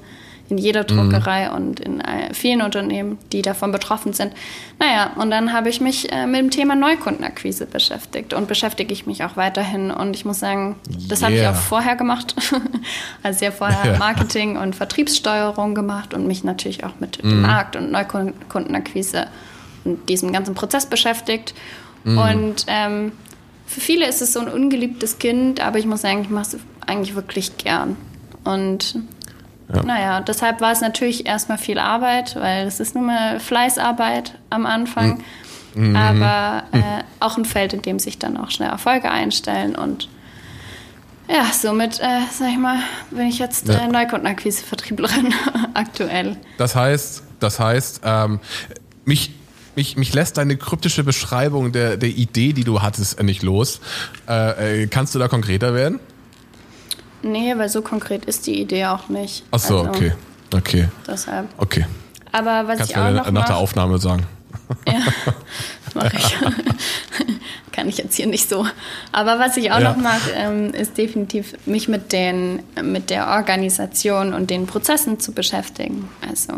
in 0.49 0.57
jeder 0.57 0.83
Druckerei 0.83 1.49
mhm. 1.49 1.55
und 1.55 1.79
in 1.79 2.01
äh, 2.01 2.33
vielen 2.33 2.61
Unternehmen, 2.61 3.17
die 3.31 3.41
davon 3.41 3.71
betroffen 3.71 4.13
sind. 4.13 4.33
Naja, 4.79 5.11
und 5.15 5.29
dann 5.29 5.53
habe 5.53 5.69
ich 5.69 5.79
mich 5.79 6.11
äh, 6.11 6.25
mit 6.25 6.39
dem 6.39 6.49
Thema 6.49 6.75
Neukundenakquise 6.75 7.65
beschäftigt 7.65 8.33
und 8.33 8.47
beschäftige 8.47 8.91
ich 8.91 9.05
mich 9.05 9.23
auch 9.23 9.37
weiterhin. 9.37 9.91
Und 9.91 10.15
ich 10.15 10.25
muss 10.25 10.39
sagen, 10.39 10.75
das 11.07 11.21
yeah. 11.21 11.29
habe 11.29 11.39
ich 11.39 11.47
auch 11.47 11.55
vorher 11.55 11.95
gemacht. 11.95 12.35
also 13.23 13.45
ja 13.45 13.51
vorher 13.51 13.97
Marketing 13.97 14.57
und 14.57 14.75
Vertriebssteuerung 14.75 15.75
gemacht 15.75 16.13
und 16.13 16.25
mich 16.25 16.43
natürlich 16.43 16.83
auch 16.83 16.99
mit 16.99 17.23
mhm. 17.23 17.29
dem 17.29 17.41
Markt 17.41 17.75
und 17.75 17.91
Neukundenakquise 17.91 19.27
und 19.85 20.09
diesem 20.09 20.33
ganzen 20.33 20.55
Prozess 20.55 20.87
beschäftigt. 20.87 21.53
Mhm. 22.03 22.17
Und 22.17 22.65
ähm, 22.67 23.11
für 23.67 23.81
viele 23.81 24.07
ist 24.07 24.21
es 24.23 24.33
so 24.33 24.39
ein 24.39 24.47
ungeliebtes 24.47 25.19
Kind, 25.19 25.59
aber 25.61 25.77
ich 25.77 25.85
muss 25.85 26.01
sagen, 26.01 26.21
ich 26.23 26.29
mache 26.29 26.55
es 26.55 26.57
eigentlich 26.87 27.13
wirklich 27.13 27.57
gern. 27.57 27.97
Und 28.43 28.95
ja. 29.73 29.83
Naja, 29.83 30.21
deshalb 30.21 30.61
war 30.61 30.71
es 30.71 30.81
natürlich 30.81 31.25
erstmal 31.25 31.57
viel 31.57 31.77
Arbeit, 31.77 32.35
weil 32.35 32.65
es 32.65 32.79
ist 32.79 32.95
nur 32.95 33.03
mal 33.03 33.39
Fleißarbeit 33.39 34.33
am 34.49 34.65
Anfang. 34.65 35.23
Mhm. 35.75 35.95
Aber 35.95 36.63
äh, 36.71 37.03
auch 37.19 37.37
ein 37.37 37.45
Feld, 37.45 37.73
in 37.73 37.81
dem 37.81 37.99
sich 37.99 38.17
dann 38.17 38.37
auch 38.37 38.49
schnell 38.49 38.69
Erfolge 38.69 39.11
einstellen 39.11 39.75
und 39.75 40.09
ja, 41.29 41.45
somit, 41.53 41.99
äh, 41.99 42.21
sag 42.31 42.49
ich 42.49 42.57
mal, 42.57 42.79
bin 43.11 43.27
ich 43.27 43.37
jetzt 43.37 43.67
ja. 43.67 43.75
äh, 43.75 43.87
Neukundenakquise-Vertrieblerin 43.87 45.31
aktuell. 45.75 46.37
Das 46.57 46.75
heißt, 46.75 47.21
das 47.39 47.59
heißt, 47.59 48.01
ähm, 48.03 48.39
mich, 49.05 49.31
mich, 49.75 49.95
mich 49.95 50.11
lässt 50.15 50.37
deine 50.37 50.57
kryptische 50.57 51.03
Beschreibung 51.03 51.71
der, 51.71 51.97
der 51.97 52.09
Idee, 52.09 52.53
die 52.53 52.63
du 52.63 52.81
hattest, 52.81 53.21
nicht 53.21 53.43
los. 53.43 53.79
Äh, 54.27 54.83
äh 54.83 54.87
kannst 54.87 55.13
du 55.13 55.19
da 55.19 55.27
konkreter 55.27 55.75
werden? 55.75 55.99
Nee, 57.21 57.53
weil 57.57 57.69
so 57.69 57.81
konkret 57.81 58.25
ist 58.25 58.47
die 58.47 58.61
Idee 58.61 58.85
auch 58.85 59.09
nicht. 59.09 59.43
Ach 59.51 59.59
so, 59.59 59.79
also, 59.79 59.89
okay. 59.89 60.13
Okay. 60.53 60.87
Deshalb. 61.07 61.47
Okay. 61.57 61.85
Aber 62.31 62.67
was 62.67 62.77
Kannst 62.77 62.91
ich 62.91 62.97
auch 62.97 63.11
noch 63.11 63.25
nach 63.25 63.31
mach, 63.31 63.45
der 63.45 63.57
Aufnahme 63.57 63.97
sagen. 63.97 64.25
Ja, 64.87 64.99
mache 65.93 66.15
ich. 66.15 66.37
Kann 67.71 67.87
ich 67.87 67.97
jetzt 67.97 68.15
hier 68.15 68.27
nicht 68.27 68.49
so. 68.49 68.65
Aber 69.11 69.39
was 69.39 69.57
ich 69.57 69.71
auch 69.71 69.79
ja. 69.79 69.91
noch 69.91 69.97
mache, 69.97 70.31
ähm, 70.33 70.73
ist 70.73 70.97
definitiv 70.97 71.55
mich 71.65 71.87
mit, 71.87 72.11
den, 72.11 72.63
mit 72.83 73.09
der 73.09 73.27
Organisation 73.27 74.33
und 74.33 74.49
den 74.49 74.67
Prozessen 74.67 75.19
zu 75.19 75.31
beschäftigen. 75.31 76.09
Also 76.27 76.55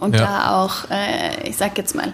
und 0.00 0.14
ja. 0.14 0.20
da 0.20 0.62
auch, 0.62 0.90
äh, 0.90 1.48
ich 1.48 1.56
sag 1.56 1.78
jetzt 1.78 1.94
mal, 1.94 2.12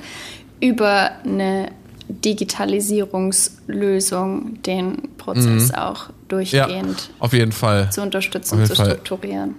über 0.61 1.13
eine 1.25 1.71
Digitalisierungslösung 2.09 4.63
den 4.63 5.17
Prozess 5.17 5.69
mhm. 5.69 5.75
auch 5.75 6.11
durchgehend 6.29 7.01
ja, 7.01 7.15
auf 7.19 7.33
jeden 7.33 7.53
Fall. 7.53 7.91
zu 7.91 8.03
unterstützen, 8.03 8.65
zu 8.65 8.75
strukturieren. 8.75 9.55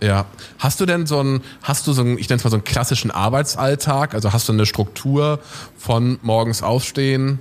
Ja. 0.00 0.26
Hast 0.58 0.80
du 0.80 0.86
denn 0.86 1.06
so 1.06 1.20
einen, 1.20 1.42
hast 1.62 1.86
du 1.86 1.92
so 1.92 2.00
einen, 2.02 2.18
ich 2.18 2.28
nenne 2.28 2.38
es 2.38 2.44
mal 2.44 2.50
so 2.50 2.56
einen 2.56 2.64
klassischen 2.64 3.10
Arbeitsalltag? 3.10 4.14
Also 4.14 4.32
hast 4.32 4.48
du 4.48 4.52
eine 4.52 4.66
Struktur 4.66 5.40
von 5.76 6.18
morgens 6.22 6.62
aufstehen, 6.62 7.38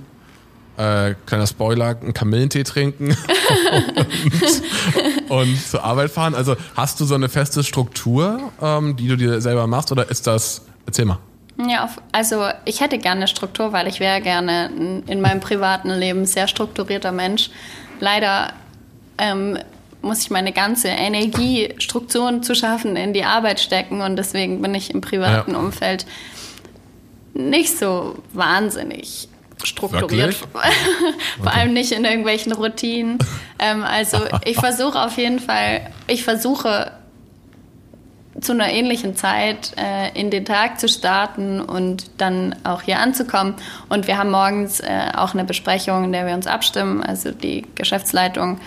äh, 0.77 1.15
kleiner 1.25 1.47
Spoiler, 1.47 1.97
einen 2.01 2.13
Kamillentee 2.13 2.63
trinken 2.63 3.09
und, 5.29 5.31
und, 5.31 5.67
zur 5.67 5.83
Arbeit 5.83 6.11
fahren? 6.11 6.35
Also 6.35 6.55
hast 6.75 6.99
du 6.99 7.05
so 7.05 7.15
eine 7.15 7.29
feste 7.29 7.63
Struktur, 7.63 8.51
ähm, 8.61 8.95
die 8.95 9.07
du 9.07 9.15
dir 9.15 9.41
selber 9.41 9.67
machst 9.67 9.91
oder 9.91 10.09
ist 10.09 10.27
das, 10.27 10.63
erzähl 10.85 11.05
mal. 11.05 11.19
Ja, 11.67 11.89
also 12.13 12.45
ich 12.63 12.79
hätte 12.79 12.97
gerne 12.97 13.21
eine 13.21 13.27
Struktur, 13.27 13.73
weil 13.73 13.87
ich 13.87 13.99
wäre 13.99 14.21
gerne 14.21 15.01
in 15.07 15.19
meinem 15.19 15.41
privaten 15.41 15.89
Leben 15.89 16.25
sehr 16.25 16.47
strukturierter 16.47 17.11
Mensch. 17.11 17.49
Leider 17.99 18.53
ähm, 19.17 19.57
muss 20.01 20.21
ich 20.21 20.29
meine 20.29 20.51
ganze 20.51 20.87
Energie, 20.87 21.73
Strukturen 21.77 22.41
zu 22.43 22.55
schaffen, 22.55 22.95
in 22.95 23.13
die 23.13 23.23
Arbeit 23.23 23.59
stecken 23.59 24.01
und 24.01 24.15
deswegen 24.15 24.61
bin 24.61 24.73
ich 24.75 24.93
im 24.93 25.01
privaten 25.01 25.51
ja. 25.51 25.57
Umfeld 25.57 26.05
nicht 27.33 27.77
so 27.77 28.15
wahnsinnig 28.33 29.27
strukturiert. 29.63 30.33
Vor 30.35 30.61
okay. 31.41 31.49
allem 31.49 31.73
nicht 31.73 31.91
in 31.91 32.05
irgendwelchen 32.05 32.53
Routinen. 32.53 33.19
Ähm, 33.59 33.83
also 33.83 34.19
ich 34.45 34.55
versuche 34.59 35.01
auf 35.01 35.17
jeden 35.17 35.39
Fall, 35.39 35.81
ich 36.07 36.23
versuche 36.23 36.91
zu 38.41 38.53
einer 38.53 38.69
ähnlichen 38.69 39.15
Zeit 39.15 39.73
äh, 39.77 40.17
in 40.19 40.29
den 40.29 40.45
Tag 40.45 40.79
zu 40.79 40.87
starten 40.87 41.61
und 41.61 42.09
dann 42.17 42.55
auch 42.63 42.81
hier 42.81 42.99
anzukommen. 42.99 43.55
Und 43.89 44.07
wir 44.07 44.17
haben 44.17 44.31
morgens 44.31 44.79
äh, 44.79 45.11
auch 45.15 45.33
eine 45.33 45.43
Besprechung, 45.45 46.05
in 46.05 46.11
der 46.11 46.25
wir 46.25 46.33
uns 46.33 46.47
abstimmen, 46.47 47.03
also 47.03 47.31
die 47.31 47.65
Geschäftsleitung. 47.75 48.59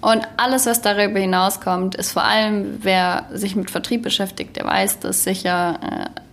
Und 0.00 0.26
alles, 0.36 0.66
was 0.66 0.80
darüber 0.80 1.18
hinauskommt, 1.18 1.96
ist 1.96 2.12
vor 2.12 2.22
allem, 2.22 2.78
wer 2.82 3.26
sich 3.32 3.56
mit 3.56 3.70
Vertrieb 3.70 4.02
beschäftigt, 4.02 4.54
der 4.56 4.64
weiß, 4.64 5.00
dass 5.00 5.24
sicher 5.24 5.80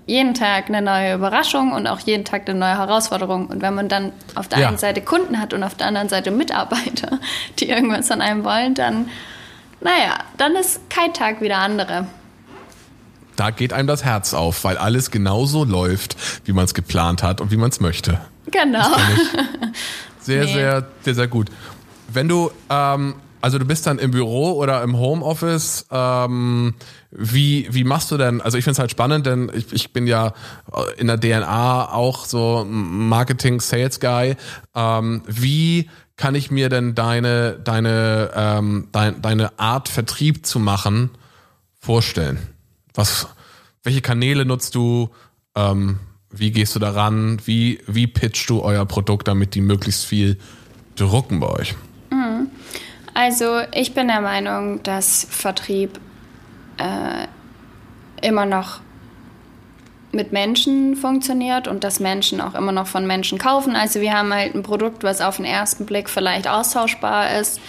jeden 0.05 0.33
Tag 0.35 0.69
eine 0.69 0.81
neue 0.81 1.15
Überraschung 1.15 1.71
und 1.71 1.87
auch 1.87 1.99
jeden 1.99 2.25
Tag 2.25 2.47
eine 2.47 2.59
neue 2.59 2.77
Herausforderung. 2.77 3.47
Und 3.47 3.61
wenn 3.61 3.73
man 3.73 3.89
dann 3.89 4.11
auf 4.35 4.47
der 4.47 4.59
Ja. 4.59 4.67
einen 4.67 4.77
Seite 4.77 5.01
Kunden 5.01 5.39
hat 5.39 5.53
und 5.53 5.63
auf 5.63 5.75
der 5.75 5.87
anderen 5.87 6.09
Seite 6.09 6.31
Mitarbeiter, 6.31 7.19
die 7.59 7.69
irgendwas 7.69 8.07
von 8.07 8.21
einem 8.21 8.43
wollen, 8.43 8.75
dann, 8.75 9.09
naja, 9.81 10.19
dann 10.37 10.55
ist 10.55 10.89
kein 10.89 11.13
Tag 11.13 11.41
wie 11.41 11.47
der 11.47 11.59
andere. 11.59 12.07
Da 13.35 13.51
geht 13.51 13.73
einem 13.73 13.87
das 13.87 14.03
Herz 14.03 14.33
auf, 14.33 14.63
weil 14.63 14.77
alles 14.77 15.11
genauso 15.11 15.63
läuft, 15.63 16.15
wie 16.45 16.53
man 16.53 16.65
es 16.65 16.73
geplant 16.73 17.23
hat 17.23 17.41
und 17.41 17.51
wie 17.51 17.57
man 17.57 17.69
es 17.69 17.79
möchte. 17.79 18.19
Genau. 18.51 18.85
Sehr, 20.21 20.45
Nee. 20.45 20.53
sehr, 20.53 20.87
sehr, 21.03 21.13
sehr 21.15 21.27
gut. 21.27 21.49
Wenn 22.11 22.27
du, 22.27 22.49
ähm, 22.69 23.13
also 23.41 23.59
du 23.59 23.65
bist 23.65 23.85
dann 23.85 23.99
im 23.99 24.09
Büro 24.09 24.53
oder 24.53 24.81
im 24.81 24.97
Homeoffice, 24.97 25.85
ähm, 25.91 26.73
wie, 27.11 27.67
wie 27.69 27.83
machst 27.83 28.09
du 28.09 28.17
denn, 28.17 28.41
also 28.41 28.57
ich 28.57 28.63
finde 28.63 28.73
es 28.73 28.79
halt 28.79 28.89
spannend, 28.89 29.27
denn 29.27 29.51
ich, 29.53 29.71
ich 29.71 29.93
bin 29.93 30.07
ja 30.07 30.33
äh, 30.73 30.99
in 30.99 31.05
der 31.05 31.19
DNA 31.19 31.91
auch 31.93 32.25
so 32.25 32.65
Marketing-Sales-Guy. 32.67 34.35
Ähm, 34.75 35.21
wie 35.27 35.89
kann 36.17 36.33
ich 36.33 36.49
mir 36.49 36.69
denn 36.69 36.95
deine, 36.95 37.59
deine, 37.63 38.31
ähm, 38.35 38.87
dein, 38.91 39.21
deine 39.21 39.59
Art 39.59 39.89
Vertrieb 39.89 40.45
zu 40.45 40.57
machen 40.59 41.11
vorstellen? 41.79 42.39
Was, 42.95 43.27
welche 43.83 44.01
Kanäle 44.01 44.45
nutzt 44.45 44.75
du? 44.75 45.09
Ähm, 45.55 45.99
wie 46.31 46.51
gehst 46.51 46.75
du 46.75 46.79
daran? 46.79 47.39
Wie, 47.45 47.79
wie 47.87 48.07
pitchst 48.07 48.49
du 48.49 48.61
euer 48.61 48.85
Produkt, 48.85 49.27
damit 49.27 49.55
die 49.55 49.61
möglichst 49.61 50.05
viel 50.05 50.37
drucken 50.95 51.39
bei 51.39 51.47
euch? 51.47 51.75
Also 53.15 53.61
ich 53.73 53.93
bin 53.93 54.09
der 54.09 54.19
Meinung, 54.19 54.83
dass 54.83 55.25
Vertrieb 55.29 56.01
äh, 56.77 57.27
immer 58.27 58.45
noch 58.45 58.81
mit 60.11 60.33
Menschen 60.33 60.97
funktioniert 60.97 61.69
und 61.69 61.85
dass 61.85 62.01
Menschen 62.01 62.41
auch 62.41 62.55
immer 62.55 62.73
noch 62.73 62.87
von 62.87 63.07
Menschen 63.07 63.37
kaufen. 63.37 63.77
Also 63.77 64.01
wir 64.01 64.13
haben 64.13 64.33
halt 64.33 64.53
ein 64.53 64.63
Produkt, 64.63 65.03
was 65.03 65.21
auf 65.21 65.37
den 65.37 65.45
ersten 65.45 65.85
Blick 65.85 66.09
vielleicht 66.09 66.49
austauschbar 66.49 67.39
ist. 67.39 67.61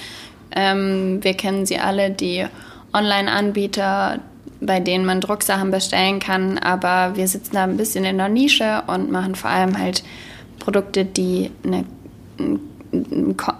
Ähm, 0.50 1.22
wir 1.22 1.34
kennen 1.34 1.64
sie 1.64 1.78
alle, 1.78 2.10
die 2.10 2.44
Online-Anbieter, 2.92 4.18
bei 4.60 4.80
denen 4.80 5.04
man 5.04 5.20
Drucksachen 5.20 5.70
bestellen 5.70 6.18
kann, 6.20 6.58
aber 6.58 7.16
wir 7.16 7.28
sitzen 7.28 7.54
da 7.54 7.64
ein 7.64 7.76
bisschen 7.76 8.04
in 8.04 8.18
der 8.18 8.28
Nische 8.28 8.82
und 8.86 9.10
machen 9.10 9.34
vor 9.34 9.50
allem 9.50 9.78
halt 9.78 10.02
Produkte, 10.58 11.04
die 11.04 11.50
eine 11.64 11.84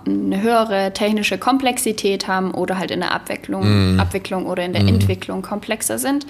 eine 0.07 0.41
höhere 0.41 0.93
technische 0.93 1.37
Komplexität 1.37 2.27
haben 2.27 2.53
oder 2.53 2.79
halt 2.79 2.91
in 2.91 3.01
der 3.01 3.13
Abwicklung, 3.13 3.99
Abwicklung 3.99 4.47
oder 4.47 4.65
in 4.65 4.73
der 4.73 4.83
Entwicklung 4.83 5.43
komplexer 5.43 5.99
sind. 5.99 6.27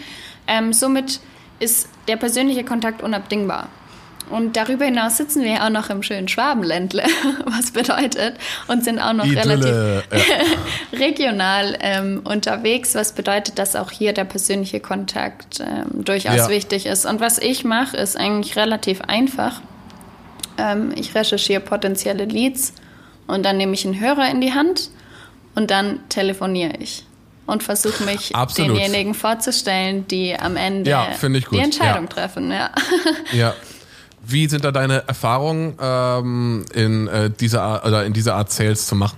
Ähm, 0.46 0.72
somit 0.72 1.20
ist 1.60 1.88
der 2.08 2.16
persönliche 2.16 2.64
Kontakt 2.64 3.02
unabdingbar. 3.02 3.68
Und 4.30 4.56
darüber 4.56 4.84
hinaus 4.86 5.16
sitzen 5.18 5.44
wir 5.44 5.64
auch 5.64 5.70
noch 5.70 5.88
im 5.88 6.02
schönen 6.02 6.26
Schwabenländle, 6.26 7.04
was 7.46 7.70
bedeutet, 7.70 8.34
und 8.66 8.82
sind 8.84 8.98
auch 8.98 9.12
noch 9.12 9.24
relativ 9.24 9.66
Idylle. 9.66 10.02
Ja. 10.12 10.18
regional 10.98 11.76
ähm, 11.80 12.22
unterwegs, 12.24 12.94
was 12.94 13.12
bedeutet, 13.12 13.58
dass 13.58 13.76
auch 13.76 13.90
hier 13.92 14.12
der 14.12 14.24
persönliche 14.24 14.80
Kontakt 14.80 15.60
ähm, 15.60 16.04
durchaus 16.04 16.36
Ja. 16.36 16.48
wichtig 16.48 16.86
ist. 16.86 17.06
Und 17.06 17.20
was 17.20 17.38
ich 17.38 17.64
mache, 17.64 17.96
ist 17.96 18.16
eigentlich 18.16 18.56
relativ 18.56 19.00
einfach. 19.02 19.60
Ähm, 20.58 20.92
ich 20.96 21.14
recherchiere 21.14 21.60
potenzielle 21.60 22.24
Leads 22.24 22.72
und 23.26 23.44
dann 23.44 23.56
nehme 23.58 23.74
ich 23.74 23.84
einen 23.84 24.00
Hörer 24.00 24.28
in 24.30 24.40
die 24.40 24.54
Hand 24.54 24.90
und 25.54 25.70
dann 25.70 26.00
telefoniere 26.08 26.72
ich 26.80 27.04
und 27.46 27.62
versuche 27.62 28.02
mich 28.04 28.34
Absolut. 28.34 28.76
denjenigen 28.76 29.14
vorzustellen, 29.14 30.06
die 30.08 30.34
am 30.36 30.56
Ende 30.56 30.90
Ja, 30.90 31.04
finde 31.12 31.38
ich 31.38 31.46
gut. 31.46 31.58
die 31.58 31.62
Entscheidung 31.62 32.08
treffen. 32.08 32.50
Ja. 32.50 32.70
Wie 34.28 34.48
sind 34.48 34.64
da 34.64 34.72
deine 34.72 35.06
Erfahrungen 35.06 35.76
ähm, 35.80 36.64
in, 36.74 37.06
äh, 37.08 37.30
dieser 37.30 37.62
Art, 37.62 37.84
oder 37.86 38.04
in 38.04 38.12
dieser 38.12 38.34
Art 38.34 38.50
Sales 38.50 38.86
zu 38.86 38.94
machen? 38.96 39.16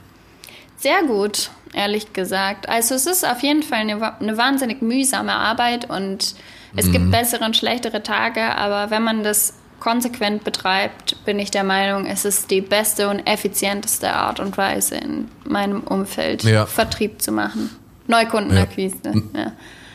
Sehr 0.77 1.03
gut, 1.07 1.51
ehrlich 1.73 2.13
gesagt. 2.13 2.69
Also 2.69 2.95
es 2.95 3.07
ist 3.07 3.27
auf 3.27 3.43
jeden 3.43 3.63
Fall 3.63 3.79
eine, 3.81 4.21
eine 4.21 4.37
wahnsinnig 4.37 4.83
mühsame 4.83 5.33
Arbeit 5.33 5.89
und 5.91 6.35
es 6.77 6.87
Mhm. 6.87 6.93
gibt 6.93 7.11
bessere 7.11 7.45
und 7.45 7.57
schlechtere 7.57 8.03
Tage, 8.03 8.43
aber 8.57 8.91
wenn 8.91 9.03
man 9.03 9.23
das 9.25 9.55
konsequent 9.81 10.45
betreibt, 10.45 11.25
bin 11.25 11.39
ich 11.39 11.51
der 11.51 11.65
Meinung, 11.65 12.05
es 12.07 12.25
ist 12.25 12.51
die 12.51 12.61
beste 12.61 13.09
und 13.09 13.21
effizienteste 13.27 14.13
Art 14.13 14.41
und 14.41 14.59
Weise 14.59 14.97
in 14.97 15.29
meinem 15.45 15.81
Umfeld 15.83 16.43
Ja. 16.43 16.67
Vertrieb 16.67 17.23
zu 17.23 17.33
machen. 17.33 17.71
Neukundenakquise. 18.09 18.97
Ja. 19.35 19.53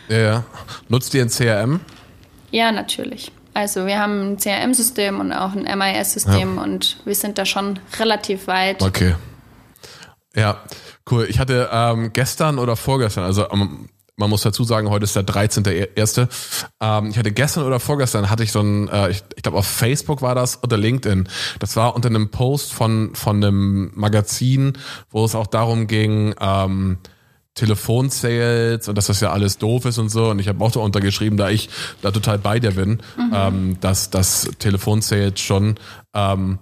Ja, 0.09 0.17
ja. 0.17 0.43
Nutzt 0.89 1.13
ihr 1.13 1.21
ein 1.21 1.29
CRM? 1.29 1.79
ja, 2.51 2.71
natürlich. 2.71 3.31
Also 3.53 3.85
wir 3.85 3.99
haben 3.99 4.33
ein 4.33 4.37
CRM-System 4.37 5.19
und 5.19 5.31
auch 5.31 5.53
ein 5.53 5.63
MIS-System 5.63 6.57
und 6.57 6.97
wir 7.05 7.15
sind 7.15 7.37
da 7.37 7.45
schon 7.45 7.79
relativ 7.99 8.47
weit. 8.47 8.81
Okay. 8.81 9.15
Ja, 10.35 10.63
cool. 11.11 11.27
Ich 11.29 11.39
hatte 11.39 11.69
ähm, 11.71 12.11
gestern 12.13 12.57
oder 12.57 12.75
vorgestern, 12.75 13.23
also 13.23 13.49
ähm, 13.51 13.89
man 14.15 14.29
muss 14.29 14.41
dazu 14.41 14.63
sagen, 14.63 14.89
heute 14.89 15.05
ist 15.05 15.15
der 15.15 15.25
13.1. 15.25 16.27
Ähm, 16.79 17.09
ich 17.09 17.17
hatte 17.17 17.31
gestern 17.31 17.65
oder 17.65 17.79
vorgestern 17.79 18.29
hatte 18.29 18.43
ich 18.43 18.51
so 18.51 18.61
ein, 18.61 18.87
äh, 18.89 19.09
ich, 19.09 19.23
ich 19.35 19.43
glaube 19.43 19.57
auf 19.57 19.67
Facebook 19.67 20.21
war 20.21 20.35
das 20.35 20.63
oder 20.63 20.77
LinkedIn. 20.77 21.27
Das 21.59 21.75
war 21.75 21.95
unter 21.95 22.09
einem 22.09 22.29
Post 22.29 22.73
von 22.73 23.15
von 23.15 23.43
einem 23.43 23.91
Magazin, 23.95 24.73
wo 25.09 25.25
es 25.25 25.35
auch 25.35 25.47
darum 25.47 25.87
ging, 25.87 26.35
ähm, 26.39 26.99
Telefonsales 27.55 28.87
und 28.87 28.97
dass 28.97 29.07
das 29.07 29.19
ja 29.19 29.31
alles 29.31 29.57
doof 29.57 29.85
ist 29.85 29.99
und 29.99 30.09
so. 30.09 30.29
Und 30.29 30.39
ich 30.39 30.47
habe 30.47 30.63
auch 30.63 30.71
da 30.71 30.79
untergeschrieben, 30.79 31.37
da 31.37 31.49
ich 31.49 31.69
da 32.01 32.11
total 32.11 32.39
bei 32.39 32.59
dir 32.59 32.71
bin, 32.71 32.99
ähm, 33.33 33.77
dass 33.79 34.09
das 34.09 34.49
Telefonsales 34.59 35.39
schon 35.39 35.75
ähm, 36.13 36.57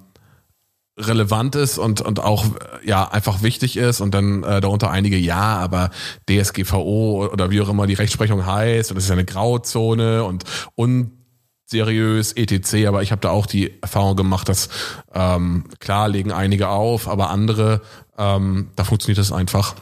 relevant 0.98 1.56
ist 1.56 1.78
und, 1.78 2.02
und 2.02 2.20
auch 2.20 2.46
ja 2.86 3.10
einfach 3.10 3.42
wichtig 3.42 3.78
ist 3.78 4.02
und 4.02 4.14
dann 4.14 4.44
äh, 4.44 4.60
darunter 4.60 4.92
einige 4.92 5.18
ja, 5.18 5.58
aber 5.58 5.92
DSGVO 6.30 7.30
oder 7.32 7.50
wie 7.52 7.62
auch 7.62 7.70
immer 7.70 7.88
die 7.88 7.94
Rechtsprechung 7.94 8.46
heißt 8.46 8.92
und 8.92 8.96
das 8.96 9.06
ist 9.06 9.10
ja 9.10 9.16
eine 9.16 9.26
Grauzone 9.26 10.24
und 10.26 10.44
unseriös 10.76 12.34
etc. 12.34 12.88
Aber 12.88 13.02
ich 13.02 13.12
habe 13.12 13.22
da 13.22 13.30
auch 13.30 13.46
die 13.46 13.82
Erfahrung 13.82 14.18
gemacht, 14.18 14.50
dass 14.50 14.70
ähm, 15.14 15.66
klar 15.80 16.10
legen 16.10 16.34
einige 16.34 16.68
auf, 16.68 17.08
aber 17.08 17.30
andere 17.30 17.82
ähm, 18.18 18.70
da 18.76 18.84
funktioniert 18.84 19.18
das 19.18 19.32
einfach. 19.32 19.76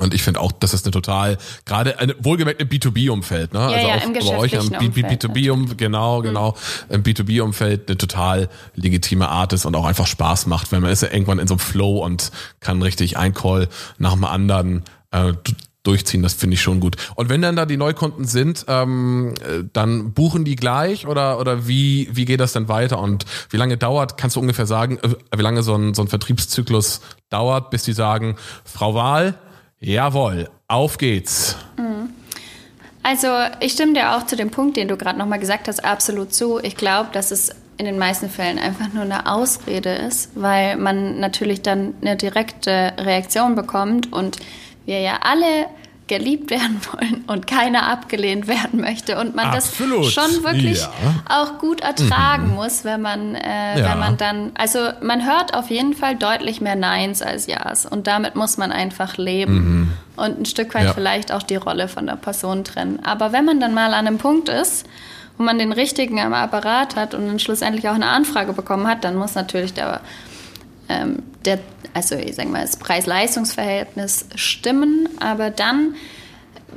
Und 0.00 0.14
ich 0.14 0.22
finde 0.22 0.40
auch, 0.40 0.50
das 0.52 0.74
ist 0.74 0.84
eine 0.86 0.92
total, 0.92 1.38
gerade 1.64 1.98
eine, 1.98 2.14
wohlgemerkt 2.18 2.60
im 2.60 2.68
B2B-Umfeld, 2.68 3.52
ne? 3.52 3.60
Ja, 3.60 3.70
ja, 3.70 3.94
auch 3.96 4.04
im 4.04 4.12
bei 4.12 4.18
euch 4.38 4.52
im 4.52 4.60
geschäftlichen 4.60 4.92
B- 4.92 5.02
Umfeld 5.02 5.24
B2B-Um, 5.24 5.76
genau, 5.76 6.22
genau, 6.22 6.56
im 6.88 7.02
B2B-Umfeld 7.02 7.88
eine 7.88 7.98
total 7.98 8.48
legitime 8.74 9.28
Art 9.28 9.52
ist 9.52 9.66
und 9.66 9.76
auch 9.76 9.84
einfach 9.84 10.06
Spaß 10.06 10.46
macht, 10.46 10.72
weil 10.72 10.80
man 10.80 10.90
ist 10.90 11.02
ja 11.02 11.12
irgendwann 11.12 11.38
in 11.38 11.46
so 11.46 11.54
einem 11.54 11.60
Flow 11.60 12.04
und 12.04 12.30
kann 12.60 12.82
richtig 12.82 13.16
ein 13.18 13.34
Call 13.34 13.68
nach 13.98 14.12
dem 14.14 14.24
anderen 14.24 14.82
äh, 15.12 15.32
durchziehen, 15.82 16.22
das 16.22 16.34
finde 16.34 16.54
ich 16.54 16.60
schon 16.60 16.78
gut. 16.78 16.96
Und 17.14 17.30
wenn 17.30 17.40
dann 17.40 17.56
da 17.56 17.64
die 17.64 17.78
Neukunden 17.78 18.26
sind, 18.26 18.66
ähm, 18.68 19.34
äh, 19.40 19.64
dann 19.72 20.12
buchen 20.12 20.44
die 20.44 20.54
gleich 20.54 21.06
oder 21.06 21.40
oder 21.40 21.66
wie 21.66 22.08
wie 22.12 22.26
geht 22.26 22.38
das 22.40 22.52
denn 22.52 22.68
weiter 22.68 22.98
und 22.98 23.24
wie 23.48 23.56
lange 23.56 23.78
dauert? 23.78 24.18
Kannst 24.18 24.36
du 24.36 24.40
ungefähr 24.40 24.66
sagen, 24.66 24.98
äh, 24.98 25.08
wie 25.34 25.42
lange 25.42 25.62
so 25.62 25.74
ein 25.74 25.94
so 25.94 26.02
ein 26.02 26.08
Vertriebszyklus 26.08 27.00
dauert, 27.30 27.70
bis 27.70 27.82
die 27.84 27.94
sagen, 27.94 28.36
Frau 28.64 28.94
Wahl, 28.94 29.36
jawohl, 29.80 30.48
auf 30.68 30.98
geht's. 30.98 31.56
Also 33.02 33.28
ich 33.60 33.72
stimme 33.72 33.94
dir 33.94 34.14
auch 34.14 34.26
zu 34.26 34.36
dem 34.36 34.50
Punkt, 34.50 34.76
den 34.76 34.88
du 34.88 34.96
gerade 34.96 35.18
nochmal 35.18 35.38
gesagt 35.38 35.68
hast, 35.68 35.84
absolut 35.84 36.34
zu. 36.34 36.58
Ich 36.58 36.76
glaube, 36.76 37.10
dass 37.12 37.30
es 37.30 37.50
in 37.78 37.86
den 37.86 37.98
meisten 37.98 38.28
Fällen 38.28 38.58
einfach 38.58 38.92
nur 38.92 39.04
eine 39.04 39.26
Ausrede 39.26 39.90
ist, 39.90 40.30
weil 40.34 40.76
man 40.76 41.18
natürlich 41.18 41.62
dann 41.62 41.94
eine 42.02 42.16
direkte 42.16 42.92
Reaktion 42.98 43.54
bekommt 43.54 44.12
und 44.12 44.36
wir 44.84 45.00
ja 45.00 45.20
alle 45.22 45.66
geliebt 46.10 46.50
werden 46.50 46.80
wollen 46.92 47.24
und 47.28 47.46
keiner 47.46 47.86
abgelehnt 47.86 48.48
werden 48.48 48.80
möchte 48.80 49.16
und 49.18 49.36
man 49.36 49.46
Absolut, 49.46 50.06
das 50.06 50.12
schon 50.12 50.42
wirklich 50.42 50.80
ja. 50.80 50.90
auch 51.28 51.58
gut 51.58 51.80
ertragen 51.82 52.50
muss, 52.54 52.84
wenn 52.84 53.00
man, 53.00 53.36
äh, 53.36 53.78
Ja. 53.78 53.90
wenn 53.92 53.98
man 54.00 54.16
dann, 54.16 54.50
also 54.58 54.80
man 55.00 55.24
hört 55.24 55.54
auf 55.54 55.70
jeden 55.70 55.94
Fall 55.94 56.16
deutlich 56.16 56.60
mehr 56.60 56.74
Neins 56.74 57.22
als 57.22 57.46
Ja's 57.46 57.86
und 57.86 58.08
damit 58.08 58.34
muss 58.34 58.58
man 58.58 58.72
einfach 58.72 59.16
leben 59.18 59.92
und 60.16 60.40
ein 60.40 60.44
Stück 60.46 60.74
weit 60.74 60.86
Ja. 60.86 60.92
vielleicht 60.94 61.30
auch 61.30 61.44
die 61.44 61.54
Rolle 61.56 61.86
von 61.86 62.06
der 62.06 62.16
Person 62.16 62.64
trennen. 62.64 62.98
Aber 63.04 63.30
wenn 63.32 63.44
man 63.44 63.60
dann 63.60 63.72
mal 63.72 63.94
an 63.94 64.06
einem 64.08 64.18
Punkt 64.18 64.48
ist, 64.48 64.86
wo 65.38 65.44
man 65.44 65.58
den 65.60 65.72
richtigen 65.72 66.18
am 66.20 66.34
Apparat 66.34 66.96
hat 66.96 67.14
und 67.14 67.26
dann 67.28 67.38
schlussendlich 67.38 67.88
auch 67.88 67.94
eine 67.94 68.08
Anfrage 68.08 68.52
bekommen 68.52 68.88
hat, 68.88 69.04
dann 69.04 69.14
muss 69.14 69.36
natürlich 69.36 69.72
der, 69.74 70.00
ähm, 70.88 71.22
der 71.44 71.60
also 71.94 72.14
ich 72.16 72.34
sag 72.34 72.48
mal, 72.48 72.62
das 72.62 72.76
Preis-Leistungs-Verhältnis 72.76 74.26
stimmen, 74.34 75.08
aber 75.20 75.50
dann, 75.50 75.94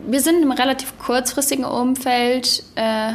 wir 0.08 0.22
sind 0.22 0.42
im 0.42 0.52
relativ 0.52 0.98
kurzfristigen 0.98 1.66
Umfeld, 1.66 2.64
äh, 2.76 3.14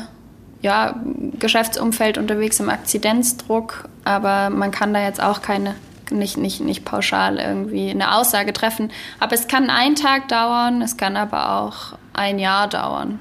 ja, 0.61 1.00
Geschäftsumfeld 1.38 2.18
unterwegs 2.18 2.58
im 2.61 2.68
Akzidenzdruck, 2.68 3.88
aber 4.04 4.50
man 4.50 4.70
kann 4.70 4.92
da 4.92 5.02
jetzt 5.02 5.22
auch 5.22 5.42
keine, 5.42 5.76
nicht, 6.11 6.37
nicht, 6.37 6.61
nicht 6.61 6.84
pauschal 6.84 7.38
irgendwie 7.38 7.90
eine 7.90 8.16
Aussage 8.16 8.52
treffen. 8.52 8.90
Aber 9.20 9.34
es 9.34 9.46
kann 9.46 9.70
einen 9.70 9.94
Tag 9.94 10.28
dauern, 10.28 10.82
es 10.82 10.96
kann 10.96 11.16
aber 11.16 11.61
auch 11.61 11.96
ein 12.12 12.38
Jahr 12.38 12.68
dauern. 12.68 13.20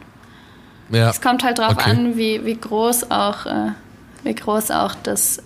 Ja. 0.89 1.09
Es 1.09 1.21
kommt 1.21 1.43
halt 1.43 1.59
darauf 1.59 1.77
okay. 1.77 1.91
an, 1.91 2.17
wie, 2.17 2.45
wie 2.45 2.55
groß 2.55 3.11
auch, 3.11 3.45
äh, 3.45 3.71
wie 4.23 4.33
groß 4.33 4.71
auch 4.71 4.95
das, 5.03 5.39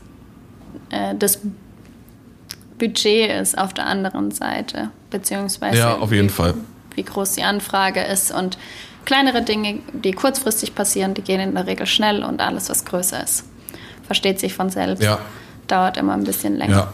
äh, 0.92 1.16
das 1.16 1.40
Budget 2.82 3.30
ist 3.30 3.56
auf 3.56 3.76
der 3.76 3.86
anderen 3.86 4.32
Seite, 4.32 4.90
beziehungsweise 5.12 5.78
ja, 5.78 5.98
auf 5.98 6.12
jeden 6.12 6.30
wie, 6.30 6.34
Fall. 6.34 6.56
wie 6.96 7.04
groß 7.04 7.34
die 7.34 7.44
Anfrage 7.44 8.02
ist 8.02 8.34
und 8.34 8.58
kleinere 9.06 9.44
Dinge, 9.44 9.82
die 9.94 10.14
kurzfristig 10.14 10.74
passieren, 10.74 11.14
die 11.14 11.22
gehen 11.22 11.40
in 11.40 11.54
der 11.54 11.68
Regel 11.68 11.86
schnell 11.86 12.24
und 12.24 12.42
alles, 12.42 12.72
was 12.72 12.84
größer 12.84 13.24
ist, 13.24 13.44
versteht 14.08 14.40
sich 14.40 14.56
von 14.56 14.72
selbst. 14.72 15.04
Ja. 15.04 15.20
Dauert 15.68 15.98
immer 15.98 16.14
ein 16.14 16.24
bisschen 16.24 16.58
länger. 16.58 16.92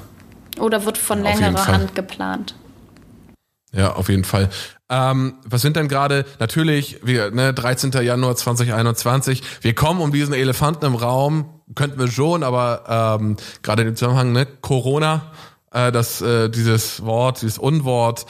Ja. 0.57 0.61
Oder 0.61 0.83
wird 0.83 0.97
von 0.97 1.23
längerer 1.23 1.67
Hand 1.67 1.95
geplant. 1.95 2.53
Ja, 3.71 3.93
auf 3.93 4.09
jeden 4.09 4.25
Fall. 4.25 4.49
Ähm, 4.89 5.35
was 5.45 5.61
sind 5.61 5.77
denn 5.77 5.87
gerade, 5.87 6.25
natürlich, 6.39 6.99
wir, 7.03 7.31
ne, 7.31 7.53
13. 7.53 7.91
Januar 7.91 8.35
2021, 8.35 9.41
wir 9.61 9.73
kommen 9.73 10.01
um 10.01 10.11
diesen 10.11 10.33
Elefanten 10.33 10.85
im 10.85 10.95
Raum, 10.95 11.61
könnten 11.75 11.97
wir 11.97 12.09
schon, 12.09 12.43
aber 12.43 13.17
ähm, 13.21 13.37
gerade 13.61 13.83
im 13.83 13.95
Zusammenhang, 13.95 14.33
ne, 14.33 14.45
Corona, 14.45 15.31
äh, 15.77 15.91
das, 15.91 16.21
äh, 16.21 16.49
dieses 16.49 17.05
Wort, 17.05 17.41
dieses 17.41 17.57
Unwort, 17.57 18.25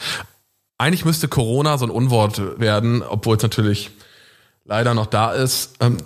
eigentlich 0.76 1.04
müsste 1.04 1.28
Corona 1.28 1.78
so 1.78 1.86
ein 1.86 1.90
Unwort 1.90 2.60
werden, 2.60 3.02
obwohl 3.02 3.36
es 3.36 3.42
natürlich 3.42 3.90
leider 4.64 4.94
noch 4.94 5.06
da 5.06 5.32
ist. 5.32 5.74
Ähm, 5.80 5.96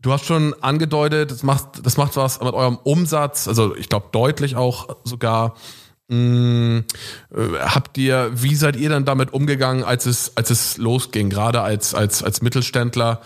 du 0.00 0.12
hast 0.12 0.26
schon 0.26 0.54
angedeutet, 0.62 1.30
das 1.30 1.42
macht, 1.42 1.84
das 1.84 1.96
macht 1.96 2.16
was 2.16 2.40
mit 2.40 2.54
eurem 2.54 2.76
Umsatz, 2.76 3.48
also 3.48 3.74
ich 3.74 3.88
glaube 3.88 4.08
deutlich 4.12 4.56
auch 4.56 4.96
sogar. 5.04 5.56
Hm, 6.08 6.84
äh, 7.34 7.58
habt 7.60 7.96
ihr, 7.96 8.30
wie 8.34 8.54
seid 8.54 8.76
ihr 8.76 8.90
dann 8.90 9.04
damit 9.04 9.32
umgegangen, 9.32 9.84
als 9.84 10.04
es, 10.04 10.36
als 10.36 10.50
es 10.50 10.76
losging? 10.76 11.30
Gerade 11.30 11.62
als, 11.62 11.94
als, 11.94 12.22
als 12.22 12.42
Mittelständler, 12.42 13.22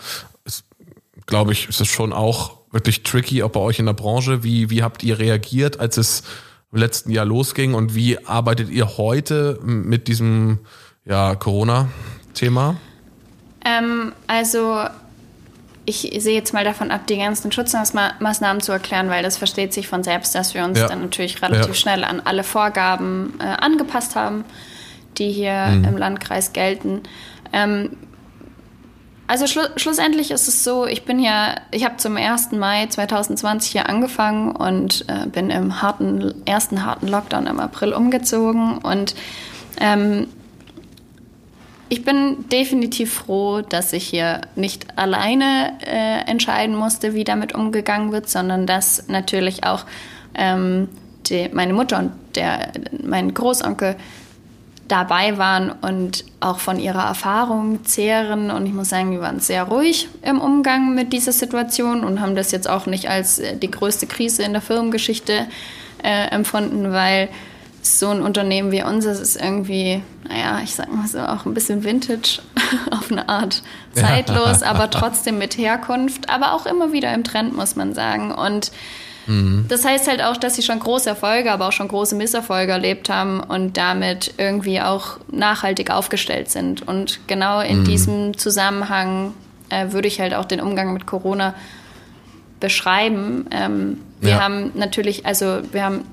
glaube 1.25 1.51
ich, 1.51 1.67
ist 1.67 1.81
es 1.81 1.87
schon 1.87 2.13
auch 2.13 2.57
wirklich 2.71 3.03
tricky, 3.03 3.43
auch 3.43 3.49
bei 3.49 3.59
euch 3.59 3.79
in 3.79 3.87
der 3.87 3.93
Branche. 3.93 4.43
Wie, 4.43 4.69
wie 4.69 4.83
habt 4.83 5.03
ihr 5.03 5.19
reagiert, 5.19 5.79
als 5.79 5.97
es 5.97 6.23
im 6.71 6.79
letzten 6.79 7.11
Jahr 7.11 7.25
losging 7.25 7.73
und 7.73 7.95
wie 7.95 8.25
arbeitet 8.25 8.69
ihr 8.69 8.97
heute 8.97 9.59
mit 9.63 10.07
diesem 10.07 10.59
ja, 11.05 11.35
Corona-Thema? 11.35 12.75
Ähm, 13.63 14.13
also 14.27 14.83
ich 15.85 16.11
sehe 16.19 16.35
jetzt 16.35 16.53
mal 16.53 16.65
davon 16.65 16.91
ab, 16.91 17.07
die 17.07 17.17
ganzen 17.17 17.51
Schutzmaßnahmen 17.51 18.61
zu 18.61 18.73
erklären, 18.73 19.09
weil 19.09 19.23
das 19.23 19.37
versteht 19.37 19.73
sich 19.73 19.87
von 19.87 20.03
selbst, 20.03 20.35
dass 20.35 20.53
wir 20.53 20.65
uns 20.65 20.77
ja. 20.77 20.87
dann 20.87 21.01
natürlich 21.01 21.41
relativ 21.41 21.67
ja. 21.67 21.73
schnell 21.73 22.03
an 22.03 22.19
alle 22.19 22.43
Vorgaben 22.43 23.33
äh, 23.39 23.43
angepasst 23.43 24.17
haben, 24.17 24.43
die 25.17 25.31
hier 25.31 25.67
mhm. 25.67 25.85
im 25.85 25.97
Landkreis 25.97 26.51
gelten. 26.51 27.03
Ähm, 27.53 27.91
also 29.27 29.45
schlu 29.45 29.61
schlussendlich 29.75 30.31
ist 30.31 30.47
es 30.47 30.63
so, 30.63 30.85
ich 30.85 31.03
bin 31.03 31.19
ja, 31.19 31.55
ich 31.71 31.83
habe 31.83 31.97
zum 31.97 32.15
1. 32.15 32.53
Mai 32.53 32.87
2020 32.87 33.71
hier 33.71 33.89
angefangen 33.89 34.55
und 34.55 35.05
äh, 35.09 35.27
bin 35.27 35.49
im 35.49 35.81
harten, 35.81 36.33
ersten 36.45 36.85
harten 36.85 37.07
Lockdown 37.07 37.45
im 37.47 37.59
April 37.59 37.93
umgezogen 37.93 38.77
und 38.77 39.15
ähm, 39.79 40.27
ich 41.89 42.03
bin 42.03 42.49
definitiv 42.49 43.13
froh, 43.13 43.61
dass 43.61 43.93
ich 43.93 44.07
hier 44.07 44.41
nicht 44.55 44.97
alleine 44.97 45.73
äh, 45.85 46.29
entscheiden 46.29 46.75
musste, 46.75 47.13
wie 47.13 47.23
damit 47.23 47.55
umgegangen 47.55 48.11
wird, 48.11 48.29
sondern 48.29 48.65
dass 48.65 49.07
natürlich 49.07 49.63
auch 49.63 49.85
ähm, 50.35 50.89
die, 51.27 51.49
meine 51.53 51.73
Mutter 51.73 51.99
und 51.99 52.11
der, 52.35 52.71
mein 53.03 53.33
Großonkel 53.33 53.95
dabei 54.87 55.37
waren 55.37 55.71
und 55.71 56.25
auch 56.39 56.59
von 56.59 56.79
ihrer 56.79 57.03
Erfahrung 57.03 57.83
zehren. 57.85 58.51
Und 58.51 58.65
ich 58.65 58.73
muss 58.73 58.89
sagen, 58.89 59.11
die 59.11 59.19
waren 59.19 59.39
sehr 59.39 59.63
ruhig 59.63 60.07
im 60.21 60.39
Umgang 60.39 60.95
mit 60.95 61.13
dieser 61.13 61.31
Situation 61.31 62.03
und 62.03 62.21
haben 62.21 62.35
das 62.35 62.51
jetzt 62.51 62.69
auch 62.69 62.85
nicht 62.85 63.09
als 63.09 63.39
äh, 63.39 63.57
die 63.57 63.71
größte 63.71 64.07
Krise 64.07 64.43
in 64.43 64.53
der 64.53 64.61
Firmengeschichte 64.61 65.47
äh, 66.03 66.27
empfunden, 66.29 66.91
weil 66.91 67.29
so 67.81 68.09
ein 68.09 68.21
Unternehmen 68.21 68.71
wie 68.71 68.83
unseres 68.83 69.19
ist 69.19 69.35
irgendwie, 69.37 70.01
naja, 70.27 70.59
ich 70.63 70.75
sag 70.75 70.93
mal 70.93 71.07
so, 71.07 71.19
auch 71.19 71.45
ein 71.45 71.53
bisschen 71.53 71.83
vintage 71.83 72.39
auf 72.91 73.11
eine 73.11 73.29
Art. 73.29 73.63
Zeitlos, 73.93 74.61
aber 74.63 74.89
trotzdem 74.89 75.37
mit 75.37 75.57
Herkunft, 75.57 76.29
aber 76.29 76.53
auch 76.53 76.65
immer 76.65 76.91
wieder 76.91 77.13
im 77.13 77.23
Trend, 77.23 77.55
muss 77.55 77.75
man 77.75 77.93
sagen. 77.93 78.31
Und 78.31 78.71
mhm. 79.27 79.65
das 79.67 79.85
heißt 79.85 80.07
halt 80.07 80.21
auch, 80.21 80.37
dass 80.37 80.55
sie 80.55 80.63
schon 80.63 80.79
große 80.79 81.09
Erfolge, 81.09 81.51
aber 81.51 81.67
auch 81.67 81.71
schon 81.71 81.87
große 81.87 82.15
Misserfolge 82.15 82.71
erlebt 82.71 83.09
haben 83.09 83.39
und 83.39 83.77
damit 83.77 84.33
irgendwie 84.37 84.81
auch 84.81 85.19
nachhaltig 85.31 85.91
aufgestellt 85.91 86.49
sind. 86.49 86.87
Und 86.87 87.19
genau 87.27 87.61
in 87.61 87.81
mhm. 87.81 87.85
diesem 87.85 88.37
Zusammenhang 88.37 89.33
äh, 89.69 89.91
würde 89.91 90.07
ich 90.07 90.19
halt 90.19 90.33
auch 90.33 90.45
den 90.45 90.61
Umgang 90.61 90.93
mit 90.93 91.05
Corona 91.05 91.53
beschreiben. 92.59 93.45
Ähm, 93.51 94.01
wir 94.19 94.31
ja. 94.31 94.39
haben 94.41 94.71
natürlich, 94.75 95.25
also 95.25 95.59
wir 95.71 95.83
haben 95.83 96.05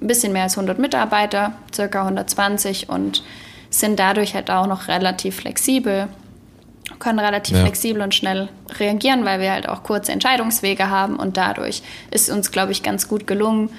ein 0.00 0.06
bisschen 0.06 0.32
mehr 0.32 0.44
als 0.44 0.56
100 0.56 0.78
Mitarbeiter, 0.78 1.52
circa 1.72 2.00
120 2.00 2.88
und 2.88 3.22
sind 3.70 3.98
dadurch 3.98 4.34
halt 4.34 4.50
auch 4.50 4.66
noch 4.66 4.88
relativ 4.88 5.36
flexibel, 5.36 6.08
können 6.98 7.18
relativ 7.18 7.56
ja. 7.56 7.62
flexibel 7.62 8.02
und 8.02 8.14
schnell 8.14 8.48
reagieren, 8.78 9.24
weil 9.24 9.40
wir 9.40 9.52
halt 9.52 9.68
auch 9.68 9.82
kurze 9.82 10.12
Entscheidungswege 10.12 10.90
haben 10.90 11.16
und 11.16 11.36
dadurch 11.36 11.82
ist 12.10 12.30
uns, 12.30 12.50
glaube 12.50 12.72
ich, 12.72 12.82
ganz 12.82 13.08
gut 13.08 13.26
gelungen, 13.26 13.70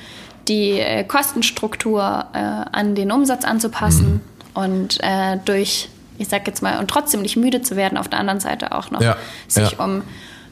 die 0.48 0.80
äh, 0.80 1.04
Kostenstruktur 1.04 2.26
äh, 2.34 2.38
an 2.38 2.96
den 2.96 3.12
Umsatz 3.12 3.46
anzupassen 3.46 4.22
mhm. 4.56 4.62
und 4.63 5.04
äh, 5.04 5.38
durch, 5.46 5.89
ich 6.18 6.28
sag 6.28 6.48
jetzt 6.48 6.62
mal, 6.62 6.80
und 6.80 6.89
trotzdem 6.89 7.22
nicht 7.22 7.36
müde 7.36 7.62
zu 7.62 7.76
werden, 7.76 7.98
auf 7.98 8.08
der 8.08 8.20
anderen 8.20 8.39
Seite 8.39 8.72
auch 8.72 8.91
noch 8.91 9.02
ja. 9.02 9.18
sich 9.48 9.72
ja. 9.72 9.84
um 9.84 10.04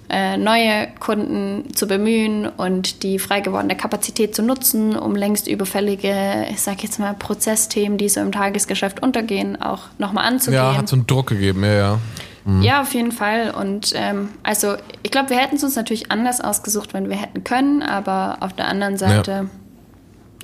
äh, 0.10 0.38
neue 0.38 0.90
Kunden 1.00 1.74
zu 1.74 1.88
bemühen 1.88 2.48
und 2.48 3.04
die 3.04 3.20
frei 3.20 3.40
gewordene 3.40 3.76
Kapazität 3.76 4.36
zu 4.36 4.44
nutzen, 4.44 4.96
um 4.96 5.16
längst 5.16 5.48
überfällige, 5.48 6.46
ich 6.52 6.62
sag 6.62 6.84
jetzt 6.84 7.00
mal, 7.00 7.14
Prozessthemen, 7.14 7.98
die 7.98 8.10
so 8.10 8.20
im 8.20 8.32
Tagesgeschäft 8.32 9.02
untergehen, 9.02 9.62
auch 9.62 9.82
nochmal 9.98 10.26
anzugehen. 10.26 10.62
Ja, 10.62 10.78
hat 10.78 10.88
so 10.88 10.96
einen 10.96 11.08
Druck 11.08 11.28
gegeben, 11.28 11.64
ja, 11.64 11.74
ja. 11.74 12.00
Mhm. 12.46 12.62
Ja, 12.62 12.82
auf 12.82 12.94
jeden 12.94 13.12
Fall. 13.12 13.52
Und 13.52 13.94
ähm, 13.96 14.30
also 14.44 14.76
ich 15.02 15.12
glaube, 15.12 15.30
wir 15.30 15.38
hätten 15.38 15.56
es 15.56 15.64
uns 15.64 15.76
natürlich 15.76 16.12
anders 16.12 16.42
ausgesucht, 16.42 16.94
wenn 16.94 17.10
wir 17.10 17.16
hätten 17.16 17.44
können, 17.44 17.82
aber 17.82 18.38
auf 18.42 18.54
der 18.54 18.68
anderen 18.68 18.98
Seite 18.98 19.32
ja. 19.32 19.46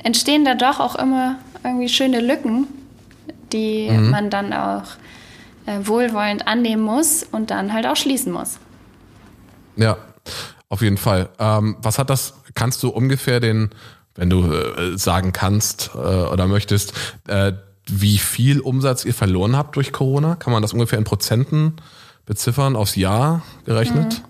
entstehen 0.03 0.45
da 0.45 0.55
doch 0.55 0.79
auch 0.79 0.95
immer 0.95 1.35
irgendwie 1.63 1.89
schöne 1.89 2.21
Lücken, 2.21 2.67
die 3.51 3.89
mhm. 3.89 4.09
man 4.09 4.29
dann 4.29 4.53
auch 4.53 4.83
äh, 5.65 5.79
wohlwollend 5.83 6.47
annehmen 6.47 6.83
muss 6.83 7.23
und 7.23 7.51
dann 7.51 7.73
halt 7.73 7.85
auch 7.85 7.97
schließen 7.97 8.31
muss. 8.31 8.59
Ja, 9.75 9.97
auf 10.69 10.81
jeden 10.81 10.97
Fall. 10.97 11.29
Ähm, 11.39 11.77
was 11.81 11.99
hat 11.99 12.09
das, 12.09 12.35
kannst 12.53 12.81
du 12.83 12.89
ungefähr 12.89 13.39
den, 13.39 13.71
wenn 14.15 14.29
du 14.29 14.51
äh, 14.53 14.97
sagen 14.97 15.33
kannst 15.33 15.91
äh, 15.95 15.97
oder 15.97 16.47
möchtest, 16.47 16.93
äh, 17.27 17.53
wie 17.91 18.17
viel 18.17 18.59
Umsatz 18.59 19.05
ihr 19.05 19.13
verloren 19.13 19.55
habt 19.55 19.75
durch 19.75 19.91
Corona? 19.91 20.35
Kann 20.35 20.53
man 20.53 20.61
das 20.61 20.73
ungefähr 20.73 20.99
in 20.99 21.05
Prozenten 21.05 21.73
beziffern, 22.25 22.75
aufs 22.75 22.95
Jahr 22.95 23.43
gerechnet? 23.65 24.21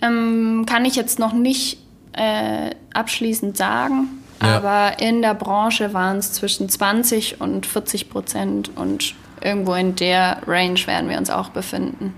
Mhm. 0.00 0.04
Ähm, 0.04 0.66
kann 0.66 0.84
ich 0.84 0.96
jetzt 0.96 1.18
noch 1.18 1.32
nicht 1.32 1.78
äh, 2.12 2.70
abschließend 2.92 3.56
sagen, 3.56 4.08
ja. 4.42 4.56
aber 4.56 5.00
in 5.00 5.22
der 5.22 5.34
Branche 5.34 5.94
waren 5.94 6.18
es 6.18 6.32
zwischen 6.32 6.68
20 6.68 7.40
und 7.40 7.66
40 7.66 8.10
Prozent 8.10 8.70
und 8.76 9.14
irgendwo 9.40 9.74
in 9.74 9.94
der 9.94 10.42
Range 10.46 10.78
werden 10.86 11.08
wir 11.08 11.18
uns 11.18 11.30
auch 11.30 11.50
befinden. 11.50 12.14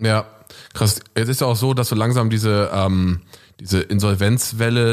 Ja, 0.00 0.26
Krass. 0.74 1.00
Es 1.14 1.28
ist 1.28 1.40
ja 1.40 1.46
auch 1.46 1.56
so, 1.56 1.74
dass 1.74 1.88
so 1.88 1.96
langsam 1.96 2.30
diese, 2.30 2.70
ähm, 2.72 3.20
diese 3.60 3.80
Insolvenzwelle 3.80 4.92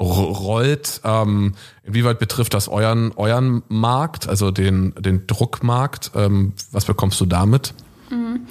losrollt. 0.00 1.00
Ähm, 1.04 1.54
inwieweit 1.84 2.18
betrifft 2.18 2.54
das 2.54 2.68
euren, 2.68 3.12
euren 3.16 3.62
Markt, 3.68 4.28
also 4.28 4.50
den, 4.50 4.94
den 4.98 5.26
Druckmarkt? 5.26 6.12
Ähm, 6.14 6.54
was 6.72 6.84
bekommst 6.86 7.20
du 7.20 7.26
damit? 7.26 7.74
Mhm. 8.10 8.46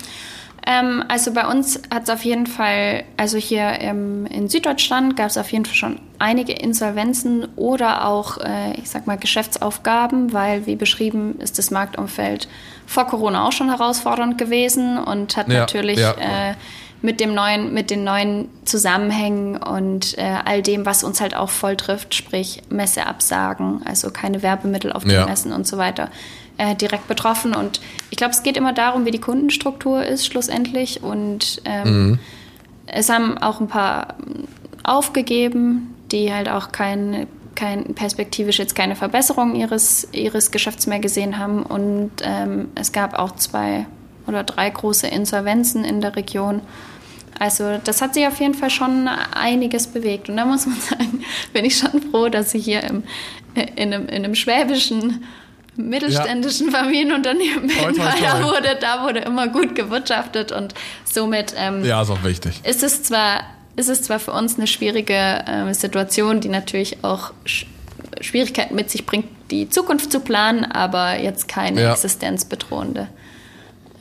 Ähm, 0.65 1.03
also 1.07 1.33
bei 1.33 1.47
uns 1.47 1.81
hat 1.91 2.03
es 2.03 2.09
auf 2.09 2.23
jeden 2.23 2.45
Fall, 2.45 3.03
also 3.17 3.38
hier 3.38 3.79
im, 3.79 4.25
in 4.27 4.49
Süddeutschland 4.49 5.15
gab 5.15 5.27
es 5.27 5.38
auf 5.38 5.51
jeden 5.51 5.65
Fall 5.65 5.75
schon 5.75 5.99
einige 6.19 6.53
Insolvenzen 6.53 7.47
oder 7.55 8.05
auch, 8.05 8.38
äh, 8.38 8.73
ich 8.73 8.89
sag 8.89 9.07
mal, 9.07 9.17
Geschäftsaufgaben, 9.17 10.33
weil 10.33 10.65
wie 10.65 10.75
beschrieben 10.75 11.39
ist 11.39 11.57
das 11.57 11.71
Marktumfeld 11.71 12.47
vor 12.85 13.07
Corona 13.07 13.47
auch 13.47 13.51
schon 13.51 13.69
herausfordernd 13.69 14.38
gewesen 14.38 14.97
und 14.97 15.38
hat 15.38 15.47
ja, 15.47 15.59
natürlich 15.59 15.99
ja. 15.99 16.12
Äh, 16.12 16.55
mit 17.01 17.19
dem 17.19 17.33
neuen, 17.33 17.73
mit 17.73 17.91
den 17.91 18.03
neuen 18.03 18.49
Zusammenhängen 18.65 19.57
und 19.57 20.17
äh, 20.17 20.35
all 20.43 20.62
dem, 20.62 20.85
was 20.85 21.03
uns 21.03 21.21
halt 21.21 21.35
auch 21.35 21.49
voll 21.49 21.77
trifft, 21.77 22.13
sprich 22.13 22.62
Messeabsagen, 22.69 23.81
also 23.85 24.12
keine 24.12 24.43
Werbemittel 24.43 24.91
auf 24.91 25.03
den 25.03 25.13
ja. 25.13 25.25
Messen 25.25 25.53
und 25.53 25.65
so 25.65 25.77
weiter, 25.77 26.09
äh, 26.57 26.75
direkt 26.75 27.07
betroffen. 27.07 27.55
Und 27.55 27.79
ich 28.09 28.17
glaube, 28.17 28.31
es 28.31 28.43
geht 28.43 28.57
immer 28.57 28.73
darum, 28.73 29.05
wie 29.05 29.12
die 29.12 29.21
Kundenstruktur 29.21 30.05
ist 30.05 30.25
schlussendlich. 30.25 31.01
Und 31.01 31.62
ähm, 31.63 32.09
mhm. 32.09 32.19
es 32.85 33.09
haben 33.09 33.38
auch 33.38 33.62
ein 33.62 33.67
paar 33.67 34.15
aufgegeben, 34.83 35.95
die 36.12 36.33
halt 36.33 36.49
auch 36.49 36.73
kein, 36.73 37.27
kein, 37.55 37.95
perspektivisch 37.95 38.59
jetzt 38.59 38.75
keine 38.75 38.97
Verbesserung 38.97 39.55
ihres, 39.55 40.09
ihres 40.12 40.51
Geschäfts 40.51 40.85
mehr 40.85 40.99
gesehen 40.99 41.38
haben. 41.38 41.63
Und 41.63 42.12
ähm, 42.23 42.69
es 42.75 42.91
gab 42.91 43.17
auch 43.17 43.35
zwei 43.35 43.85
oder 44.29 44.43
drei 44.43 44.69
große 44.69 45.07
Insolvenzen 45.07 45.83
in 45.83 45.99
der 45.99 46.15
Region. 46.15 46.61
Also 47.39 47.79
das 47.83 48.01
hat 48.01 48.13
sich 48.13 48.27
auf 48.27 48.39
jeden 48.39 48.53
Fall 48.53 48.69
schon 48.69 49.07
einiges 49.07 49.87
bewegt. 49.87 50.29
Und 50.29 50.37
da 50.37 50.45
muss 50.45 50.65
man 50.65 50.79
sagen, 50.89 51.23
bin 51.53 51.65
ich 51.65 51.77
schon 51.77 52.01
froh, 52.11 52.29
dass 52.29 52.53
ich 52.53 52.65
hier 52.65 52.83
im, 52.83 53.03
in, 53.75 53.93
einem, 53.93 54.07
in 54.07 54.23
einem 54.23 54.35
schwäbischen 54.35 55.23
mittelständischen 55.75 56.71
ja. 56.71 56.79
Familienunternehmen 56.79 57.67
bin, 57.67 57.97
weil 57.97 58.21
da 58.21 58.43
wurde, 58.43 58.77
da 58.81 59.03
wurde 59.03 59.19
immer 59.19 59.47
gut 59.47 59.75
gewirtschaftet 59.75 60.51
und 60.51 60.73
somit 61.05 61.53
ähm, 61.57 61.85
ja, 61.85 62.01
ist 62.01 62.09
auch 62.09 62.23
wichtig. 62.23 62.59
Ist 62.65 62.83
es 62.83 63.03
zwar, 63.03 63.43
ist 63.77 63.87
es 63.87 64.01
zwar 64.01 64.19
für 64.19 64.33
uns 64.33 64.57
eine 64.57 64.67
schwierige 64.67 65.13
äh, 65.13 65.73
Situation, 65.73 66.41
die 66.41 66.49
natürlich 66.49 67.03
auch 67.03 67.31
sch 67.45 67.65
Schwierigkeiten 68.21 68.75
mit 68.75 68.89
sich 68.89 69.05
bringt, 69.05 69.27
die 69.49 69.69
Zukunft 69.69 70.11
zu 70.11 70.19
planen, 70.19 70.65
aber 70.65 71.17
jetzt 71.19 71.47
keine 71.47 71.83
ja. 71.83 71.93
existenzbedrohende 71.93 73.07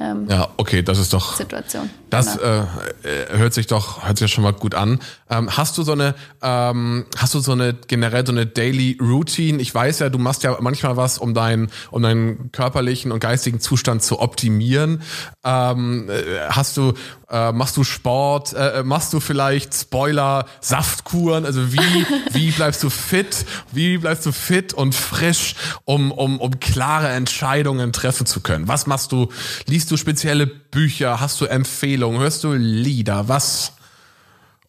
ähm, 0.00 0.26
ja, 0.28 0.48
okay, 0.56 0.82
das 0.82 0.98
ist 0.98 1.12
doch 1.12 1.36
Situation. 1.36 1.90
Das 2.10 2.38
genau. 2.38 2.66
äh, 3.02 3.36
hört 3.36 3.54
sich 3.54 3.66
doch 3.66 4.06
hört 4.06 4.18
sich 4.18 4.32
schon 4.32 4.44
mal 4.44 4.52
gut 4.52 4.74
an. 4.74 4.98
Ähm, 5.30 5.54
hast 5.56 5.76
du 5.76 5.82
so 5.82 5.92
eine 5.92 6.14
ähm, 6.42 7.04
hast 7.16 7.34
du 7.34 7.40
so 7.40 7.52
eine 7.52 7.74
generell 7.74 8.26
so 8.26 8.32
eine 8.32 8.46
Daily 8.46 8.96
Routine? 9.00 9.60
Ich 9.60 9.74
weiß 9.74 9.98
ja, 9.98 10.08
du 10.08 10.18
machst 10.18 10.42
ja 10.42 10.56
manchmal 10.60 10.96
was, 10.96 11.18
um 11.18 11.34
deinen 11.34 11.70
um 11.90 12.02
deinen 12.02 12.50
körperlichen 12.52 13.12
und 13.12 13.20
geistigen 13.20 13.60
Zustand 13.60 14.02
zu 14.02 14.20
optimieren. 14.20 15.02
Ähm, 15.44 16.08
äh, 16.08 16.48
hast 16.48 16.76
du 16.78 16.94
äh, 17.30 17.52
machst 17.52 17.76
du 17.76 17.84
Sport? 17.84 18.54
Äh, 18.54 18.82
machst 18.84 19.12
du 19.12 19.20
vielleicht 19.20 19.74
Spoiler 19.74 20.46
Saftkuren? 20.60 21.44
Also 21.44 21.72
wie 21.74 21.78
wie 22.32 22.50
bleibst 22.52 22.82
du 22.82 22.90
fit? 22.90 23.44
Wie 23.70 23.98
bleibst 23.98 24.24
du 24.24 24.32
fit 24.32 24.72
und 24.72 24.94
frisch, 24.94 25.56
um 25.84 26.10
um 26.10 26.40
um 26.40 26.58
klare 26.58 27.08
Entscheidungen 27.08 27.92
treffen 27.92 28.24
zu 28.24 28.40
können? 28.40 28.66
Was 28.66 28.86
machst 28.86 29.12
du? 29.12 29.28
Liest 29.66 29.90
du 29.90 29.98
spezielle 29.98 30.46
Bücher? 30.46 31.20
Hast 31.20 31.40
du 31.40 31.44
Empfehlungen? 31.44 31.97
Hörst 32.00 32.44
du 32.44 32.52
Lieder? 32.52 33.28
Was 33.28 33.72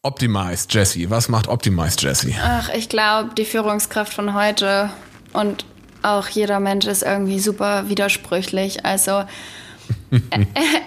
Optimized 0.01 0.73
Jesse? 0.73 1.09
Was 1.09 1.29
macht 1.29 1.47
Optimized 1.47 2.01
Jesse? 2.01 2.33
Ach, 2.41 2.69
ich 2.69 2.89
glaube, 2.89 3.31
die 3.37 3.45
Führungskraft 3.45 4.13
von 4.13 4.33
heute 4.33 4.89
und 5.33 5.65
auch 6.01 6.27
jeder 6.27 6.59
Mensch 6.59 6.87
ist 6.87 7.03
irgendwie 7.03 7.39
super 7.39 7.87
widersprüchlich. 7.89 8.85
Also 8.85 9.23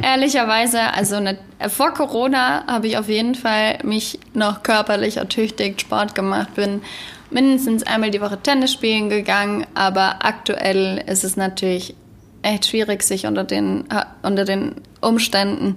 ehrlicherweise, 0.02 0.80
also 0.94 1.20
ne, 1.20 1.38
vor 1.68 1.92
Corona 1.94 2.66
habe 2.66 2.88
ich 2.88 2.96
auf 2.98 3.08
jeden 3.08 3.34
Fall 3.34 3.78
mich 3.84 4.18
noch 4.34 4.62
körperlich 4.62 5.18
ertüchtigt, 5.18 5.80
Sport 5.80 6.14
gemacht, 6.14 6.54
bin 6.54 6.82
mindestens 7.30 7.82
einmal 7.84 8.10
die 8.10 8.20
Woche 8.20 8.40
Tennis 8.42 8.72
spielen 8.72 9.08
gegangen, 9.08 9.66
aber 9.74 10.24
aktuell 10.24 11.02
ist 11.06 11.24
es 11.24 11.36
natürlich 11.36 11.94
echt 12.42 12.66
schwierig, 12.66 13.02
sich 13.02 13.26
unter 13.26 13.44
den, 13.44 13.88
äh, 13.90 14.04
unter 14.22 14.44
den 14.44 14.74
Umständen 15.00 15.76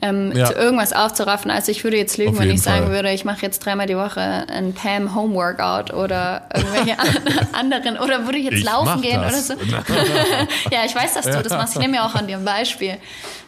ähm, 0.00 0.32
ja. 0.36 0.46
zu 0.46 0.52
irgendwas 0.54 0.92
aufzuraffen. 0.92 1.50
Also 1.50 1.72
ich 1.72 1.82
würde 1.82 1.96
jetzt 1.96 2.18
lügen, 2.18 2.38
wenn 2.38 2.50
ich 2.50 2.62
Fall. 2.62 2.80
sagen 2.80 2.90
würde, 2.90 3.12
ich 3.12 3.24
mache 3.24 3.42
jetzt 3.42 3.64
dreimal 3.64 3.86
die 3.86 3.96
Woche 3.96 4.20
ein 4.20 4.72
Pam 4.72 5.14
Home 5.14 5.34
Workout 5.34 5.92
oder 5.92 6.48
irgendwelche 6.54 6.96
anderen 7.52 7.98
oder 7.98 8.24
würde 8.24 8.38
ich 8.38 8.44
jetzt 8.44 8.58
ich 8.58 8.64
laufen 8.64 9.02
gehen 9.02 9.20
das. 9.20 9.50
oder 9.50 9.58
so. 9.58 9.66
ja, 10.70 10.84
ich 10.86 10.94
weiß, 10.94 11.14
dass 11.14 11.24
du 11.24 11.42
das 11.42 11.52
machst. 11.52 11.74
Ich 11.74 11.80
nehme 11.80 11.96
ja 11.96 12.06
auch 12.06 12.14
an 12.14 12.28
dir 12.28 12.36
ein 12.36 12.44
Beispiel. 12.44 12.98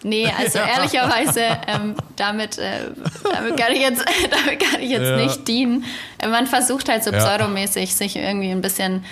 Nee, 0.03 0.29
also 0.37 0.59
ehrlicherweise, 0.59 1.43
ähm, 1.69 1.95
damit, 2.17 2.59
äh, 2.59 2.89
damit 3.33 3.57
kann 3.57 3.73
ich 3.73 3.83
jetzt, 3.83 4.05
damit 4.31 4.61
kann 4.61 4.81
ich 4.81 4.91
jetzt 4.91 5.03
ja. 5.03 5.17
nicht 5.17 5.47
dienen. 5.47 5.85
Man 6.29 6.47
versucht 6.47 6.89
halt 6.89 7.05
so 7.05 7.13
pseudomäßig 7.13 7.95
sich 7.95 8.17
irgendwie 8.17 8.51
ein 8.51 8.63
bisschen 8.63 9.05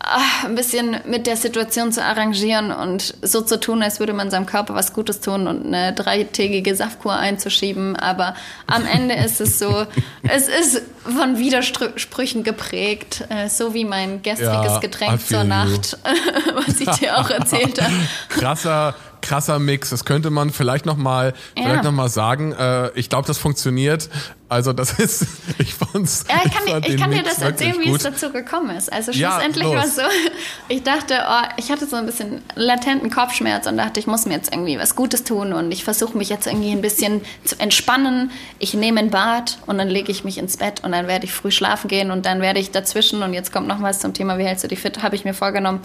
ein 0.00 0.54
bisschen 0.54 0.96
mit 1.04 1.26
der 1.26 1.36
Situation 1.36 1.92
zu 1.92 2.02
arrangieren 2.02 2.72
und 2.72 3.14
so 3.22 3.42
zu 3.42 3.60
tun, 3.60 3.82
als 3.82 4.00
würde 4.00 4.12
man 4.12 4.30
seinem 4.30 4.46
Körper 4.46 4.74
was 4.74 4.92
Gutes 4.92 5.20
tun 5.20 5.46
und 5.46 5.66
eine 5.66 5.92
dreitägige 5.92 6.74
Saftkur 6.74 7.14
einzuschieben. 7.14 7.96
Aber 7.96 8.34
am 8.66 8.86
Ende 8.86 9.14
ist 9.14 9.40
es 9.40 9.58
so, 9.58 9.86
es 10.22 10.48
ist 10.48 10.82
von 11.04 11.38
Widersprüchen 11.38 12.44
geprägt, 12.44 13.24
äh, 13.28 13.48
so 13.48 13.74
wie 13.74 13.84
mein 13.84 14.22
gestriges 14.22 14.72
ja, 14.72 14.78
Getränk 14.78 15.26
zur 15.26 15.44
Nacht, 15.44 15.98
was 16.54 16.80
ich 16.80 16.90
dir 16.98 17.18
auch 17.18 17.28
erzählt 17.28 17.80
habe. 17.80 17.92
Krasser 18.30 18.94
krasser 19.22 19.58
Mix. 19.58 19.90
Das 19.90 20.04
könnte 20.04 20.30
man 20.30 20.50
vielleicht 20.50 20.86
noch 20.86 20.96
mal, 20.96 21.34
ja. 21.56 21.64
vielleicht 21.64 21.84
noch 21.84 21.92
mal 21.92 22.08
sagen. 22.08 22.52
Äh, 22.52 22.90
ich 22.94 23.08
glaube, 23.08 23.26
das 23.26 23.38
funktioniert. 23.38 24.08
Also 24.50 24.72
das 24.72 24.98
ist, 24.98 25.26
ich 25.58 25.74
fand's. 25.74 26.24
Ja, 26.28 26.40
ich 26.44 26.52
kann, 26.52 26.82
ich, 26.82 26.88
ich 26.88 27.00
kann 27.00 27.12
dir 27.12 27.22
das 27.22 27.38
erzählen, 27.38 27.76
wie 27.80 27.90
es 27.90 28.02
dazu 28.02 28.30
gekommen 28.30 28.76
ist. 28.76 28.92
Also 28.92 29.12
schlussendlich 29.12 29.64
ja, 29.64 29.76
war 29.76 29.84
es 29.84 29.94
so, 29.94 30.02
ich 30.68 30.82
dachte, 30.82 31.14
oh, 31.24 31.46
ich 31.56 31.70
hatte 31.70 31.86
so 31.86 31.94
ein 31.94 32.04
bisschen 32.04 32.42
latenten 32.56 33.10
Kopfschmerz 33.10 33.68
und 33.68 33.76
dachte, 33.76 34.00
ich 34.00 34.08
muss 34.08 34.26
mir 34.26 34.34
jetzt 34.34 34.52
irgendwie 34.52 34.76
was 34.76 34.96
Gutes 34.96 35.22
tun 35.22 35.52
und 35.52 35.70
ich 35.70 35.84
versuche 35.84 36.18
mich 36.18 36.30
jetzt 36.30 36.48
irgendwie 36.48 36.72
ein 36.72 36.80
bisschen 36.80 37.20
zu 37.44 37.60
entspannen. 37.60 38.32
Ich 38.58 38.74
nehme 38.74 38.98
ein 38.98 39.10
Bad 39.10 39.58
und 39.66 39.78
dann 39.78 39.88
lege 39.88 40.10
ich 40.10 40.24
mich 40.24 40.36
ins 40.36 40.56
Bett 40.56 40.82
und 40.82 40.90
dann 40.90 41.06
werde 41.06 41.26
ich 41.26 41.32
früh 41.32 41.52
schlafen 41.52 41.86
gehen 41.86 42.10
und 42.10 42.26
dann 42.26 42.40
werde 42.40 42.58
ich 42.58 42.72
dazwischen, 42.72 43.22
und 43.22 43.32
jetzt 43.34 43.52
kommt 43.52 43.68
noch 43.68 43.80
was 43.82 44.00
zum 44.00 44.14
Thema, 44.14 44.36
wie 44.36 44.44
hältst 44.44 44.64
du 44.64 44.68
dich 44.68 44.80
fit, 44.80 45.00
habe 45.00 45.14
ich 45.14 45.24
mir 45.24 45.34
vorgenommen, 45.34 45.80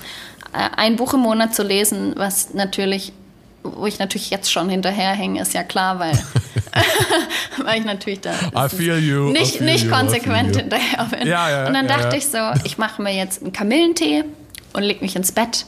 äh, 0.53 0.69
ein 0.75 0.95
Buch 0.95 1.13
im 1.13 1.19
Monat 1.19 1.53
zu 1.53 1.61
lesen, 1.61 2.13
was 2.17 2.55
natürlich 2.55 3.13
wo 3.75 3.85
ich 3.85 3.99
natürlich 3.99 4.29
jetzt 4.29 4.51
schon 4.51 4.69
hinterherhänge, 4.69 5.41
ist 5.41 5.53
ja 5.53 5.63
klar, 5.63 5.99
weil, 5.99 6.13
weil 7.63 7.79
ich 7.79 7.85
natürlich 7.85 8.21
da 8.21 8.33
you, 8.97 9.31
nicht, 9.31 9.61
nicht 9.61 9.89
konsequent 9.89 10.55
hinterher 10.55 11.05
bin. 11.05 11.27
Ja, 11.27 11.49
ja, 11.49 11.67
und 11.67 11.73
dann 11.73 11.87
ja, 11.87 11.97
dachte 11.97 12.17
ich 12.17 12.27
so, 12.27 12.37
ich 12.63 12.77
mache 12.77 13.01
mir 13.01 13.13
jetzt 13.13 13.41
einen 13.41 13.53
Kamillentee 13.53 14.23
und 14.73 14.83
leg 14.83 15.01
mich 15.01 15.15
ins 15.15 15.31
Bett 15.31 15.65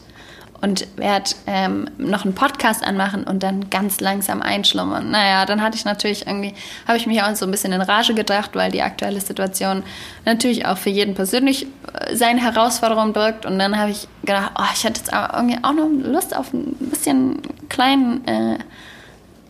und 0.61 0.87
werde 0.97 1.31
ähm, 1.45 1.87
noch 1.97 2.25
einen 2.25 2.33
Podcast 2.33 2.83
anmachen 2.83 3.23
und 3.23 3.43
dann 3.43 3.69
ganz 3.69 3.99
langsam 3.99 4.41
einschlummern. 4.41 5.11
Naja, 5.11 5.45
dann 5.45 5.61
hatte 5.61 5.77
ich 5.77 5.85
natürlich 5.85 6.25
irgendwie, 6.25 6.53
habe 6.87 6.97
ich 6.97 7.05
mich 7.05 7.21
auch 7.21 7.35
so 7.35 7.45
ein 7.45 7.51
bisschen 7.51 7.73
in 7.73 7.81
Rage 7.81 8.15
gedacht, 8.15 8.51
weil 8.55 8.71
die 8.71 8.81
aktuelle 8.81 9.21
Situation 9.21 9.83
natürlich 10.25 10.65
auch 10.65 10.77
für 10.77 10.89
jeden 10.89 11.13
persönlich 11.13 11.67
äh, 11.93 12.15
seine 12.15 12.41
Herausforderungen 12.41 13.13
birgt. 13.13 13.45
Und 13.45 13.59
dann 13.59 13.77
habe 13.77 13.91
ich 13.91 14.07
gedacht, 14.21 14.51
oh, 14.57 14.63
ich 14.73 14.83
hätte 14.83 14.99
jetzt 14.99 15.13
aber 15.13 15.37
irgendwie 15.37 15.57
auch 15.63 15.73
noch 15.73 15.89
Lust 15.89 16.35
auf 16.35 16.51
ein 16.53 16.73
bisschen 16.79 17.41
kleinen, 17.69 18.27
äh, 18.27 18.57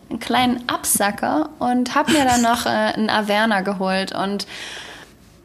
einen 0.10 0.20
kleinen 0.20 0.68
Absacker 0.68 1.50
und 1.60 1.96
habe 1.96 2.12
mir 2.12 2.26
dann 2.26 2.42
noch 2.42 2.66
äh, 2.66 2.70
einen 2.70 3.10
Averna 3.10 3.62
geholt 3.62 4.14
und 4.14 4.46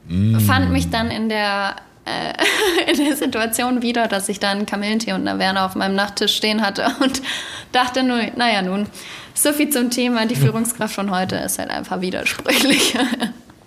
mm. 0.09 0.39
fand 0.41 0.71
mich 0.71 0.91
dann 0.91 1.11
in 1.13 1.29
der 1.29 1.77
äh, 2.05 2.91
in 2.91 3.05
der 3.05 3.17
Situation 3.17 3.83
wieder, 3.83 4.09
dass 4.09 4.29
ich 4.29 4.41
dann 4.41 4.67
Kamillentee 4.67 5.13
und 5.13 5.27
eine 5.27 5.39
Werner 5.39 5.67
auf 5.67 5.75
meinem 5.75 5.95
Nachttisch 5.95 6.37
stehen 6.37 6.63
hatte 6.63 6.87
und 7.01 7.23
dachte 7.73 8.03
nur, 8.03 8.21
naja 8.37 8.63
nun, 8.63 8.87
so 9.35 9.53
viel 9.53 9.71
zum 9.71 9.91
Thema, 9.91 10.27
die 10.27 10.37
Führungskraft 10.37 10.95
von 10.95 11.11
heute 11.11 11.37
ist 11.37 11.59
halt 11.59 11.71
einfach 11.71 12.01
widersprüchlich. 12.01 12.97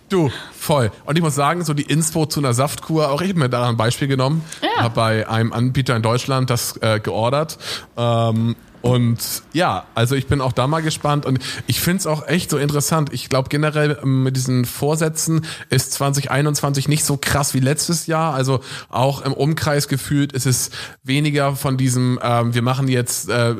Du, 0.08 0.32
voll. 0.52 0.92
Und 1.06 1.16
ich 1.16 1.24
muss 1.24 1.34
sagen, 1.34 1.64
so 1.64 1.74
die 1.74 1.82
Inspo 1.82 2.28
zu 2.28 2.40
einer 2.40 2.54
Saftkur, 2.54 3.10
auch 3.10 3.22
ich 3.22 3.30
habe 3.30 3.40
mir 3.40 3.50
da 3.50 3.68
ein 3.68 3.76
Beispiel 3.76 4.08
genommen, 4.08 4.44
ja. 4.62 4.84
habe 4.84 4.94
bei 4.94 5.28
einem 5.28 5.52
Anbieter 5.52 5.96
in 5.96 6.04
Deutschland 6.04 6.52
das 6.52 6.78
äh, 6.78 7.00
geordert 7.00 7.58
ähm, 7.98 8.56
und 8.86 9.42
ja, 9.52 9.88
also 9.96 10.14
ich 10.14 10.28
bin 10.28 10.42
auch 10.42 10.52
da 10.52 10.68
mal 10.68 10.84
gespannt 10.84 11.26
und 11.26 11.40
ich 11.66 11.80
finde 11.80 12.02
es 12.02 12.06
auch 12.06 12.28
echt 12.28 12.52
so 12.52 12.60
interessant. 12.60 13.12
Ich 13.14 13.30
glaube 13.30 13.50
generell 13.50 13.98
ähm, 14.04 14.22
mit 14.22 14.36
diesen 14.36 14.64
Vorsätzen 14.64 15.44
ist 15.72 15.94
2021 15.94 16.88
nicht 16.88 17.04
so 17.04 17.18
krass 17.18 17.56
wie 17.56 17.62
letztes 17.62 18.06
Jahr. 18.06 18.36
Also 18.36 18.60
auch 18.90 19.24
im 19.24 19.34
Umkreis 19.34 19.88
gefühlt 19.88 20.34
ist 20.34 20.46
es 20.46 20.70
weniger 21.02 21.56
von 21.56 21.78
diesem, 21.78 22.20
ähm, 22.22 22.54
wir 22.54 22.62
machen 22.62 22.88
jetzt 22.88 23.28
äh, 23.28 23.56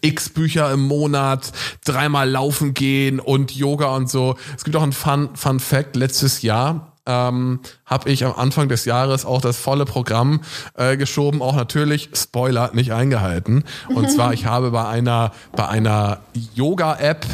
x 0.00 0.30
Bücher 0.30 0.72
im 0.72 0.80
Monat, 0.80 1.52
dreimal 1.84 2.30
laufen 2.30 2.72
gehen 2.72 3.20
und 3.20 3.54
Yoga 3.54 3.94
und 3.94 4.08
so. 4.08 4.36
Es 4.56 4.64
gibt 4.64 4.76
auch 4.76 4.82
ein 4.82 4.94
Fun, 4.94 5.28
Fun 5.34 5.60
Fact. 5.60 5.94
Letztes 5.94 6.40
Jahr 6.40 6.89
ähm, 7.10 7.60
habe 7.86 8.08
ich 8.08 8.24
am 8.24 8.34
Anfang 8.36 8.68
des 8.68 8.84
Jahres 8.84 9.24
auch 9.24 9.40
das 9.40 9.56
volle 9.56 9.84
Programm 9.84 10.42
äh, 10.74 10.96
geschoben, 10.96 11.42
auch 11.42 11.56
natürlich 11.56 12.10
Spoiler 12.14 12.70
nicht 12.72 12.92
eingehalten. 12.92 13.64
Und 13.88 14.10
zwar 14.14 14.32
ich 14.32 14.46
habe 14.46 14.70
bei 14.70 14.86
einer 14.86 15.32
bei 15.56 15.66
einer 15.66 16.20
Yoga-App 16.54 17.26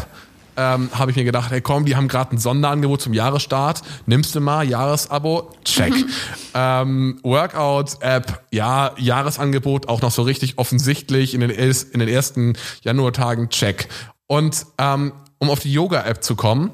ähm, 0.56 0.88
habe 0.94 1.10
ich 1.10 1.16
mir 1.18 1.24
gedacht, 1.24 1.50
hey 1.50 1.60
komm, 1.60 1.84
die 1.84 1.96
haben 1.96 2.08
gerade 2.08 2.34
ein 2.34 2.38
Sonderangebot 2.38 3.02
zum 3.02 3.12
Jahresstart, 3.12 3.82
nimmst 4.06 4.34
du 4.34 4.40
mal, 4.40 4.66
Jahresabo, 4.66 5.50
check. 5.64 5.92
ähm, 6.54 7.20
Workout-App, 7.22 8.42
ja, 8.50 8.92
Jahresangebot, 8.96 9.88
auch 9.88 10.00
noch 10.00 10.10
so 10.10 10.22
richtig 10.22 10.56
offensichtlich 10.56 11.34
in 11.34 11.40
den, 11.40 11.50
in 11.50 12.00
den 12.00 12.08
ersten 12.08 12.54
Januartagen, 12.80 13.50
check. 13.50 13.88
Und 14.26 14.64
ähm, 14.78 15.12
um 15.36 15.50
auf 15.50 15.60
die 15.60 15.72
Yoga-App 15.72 16.24
zu 16.24 16.36
kommen, 16.36 16.70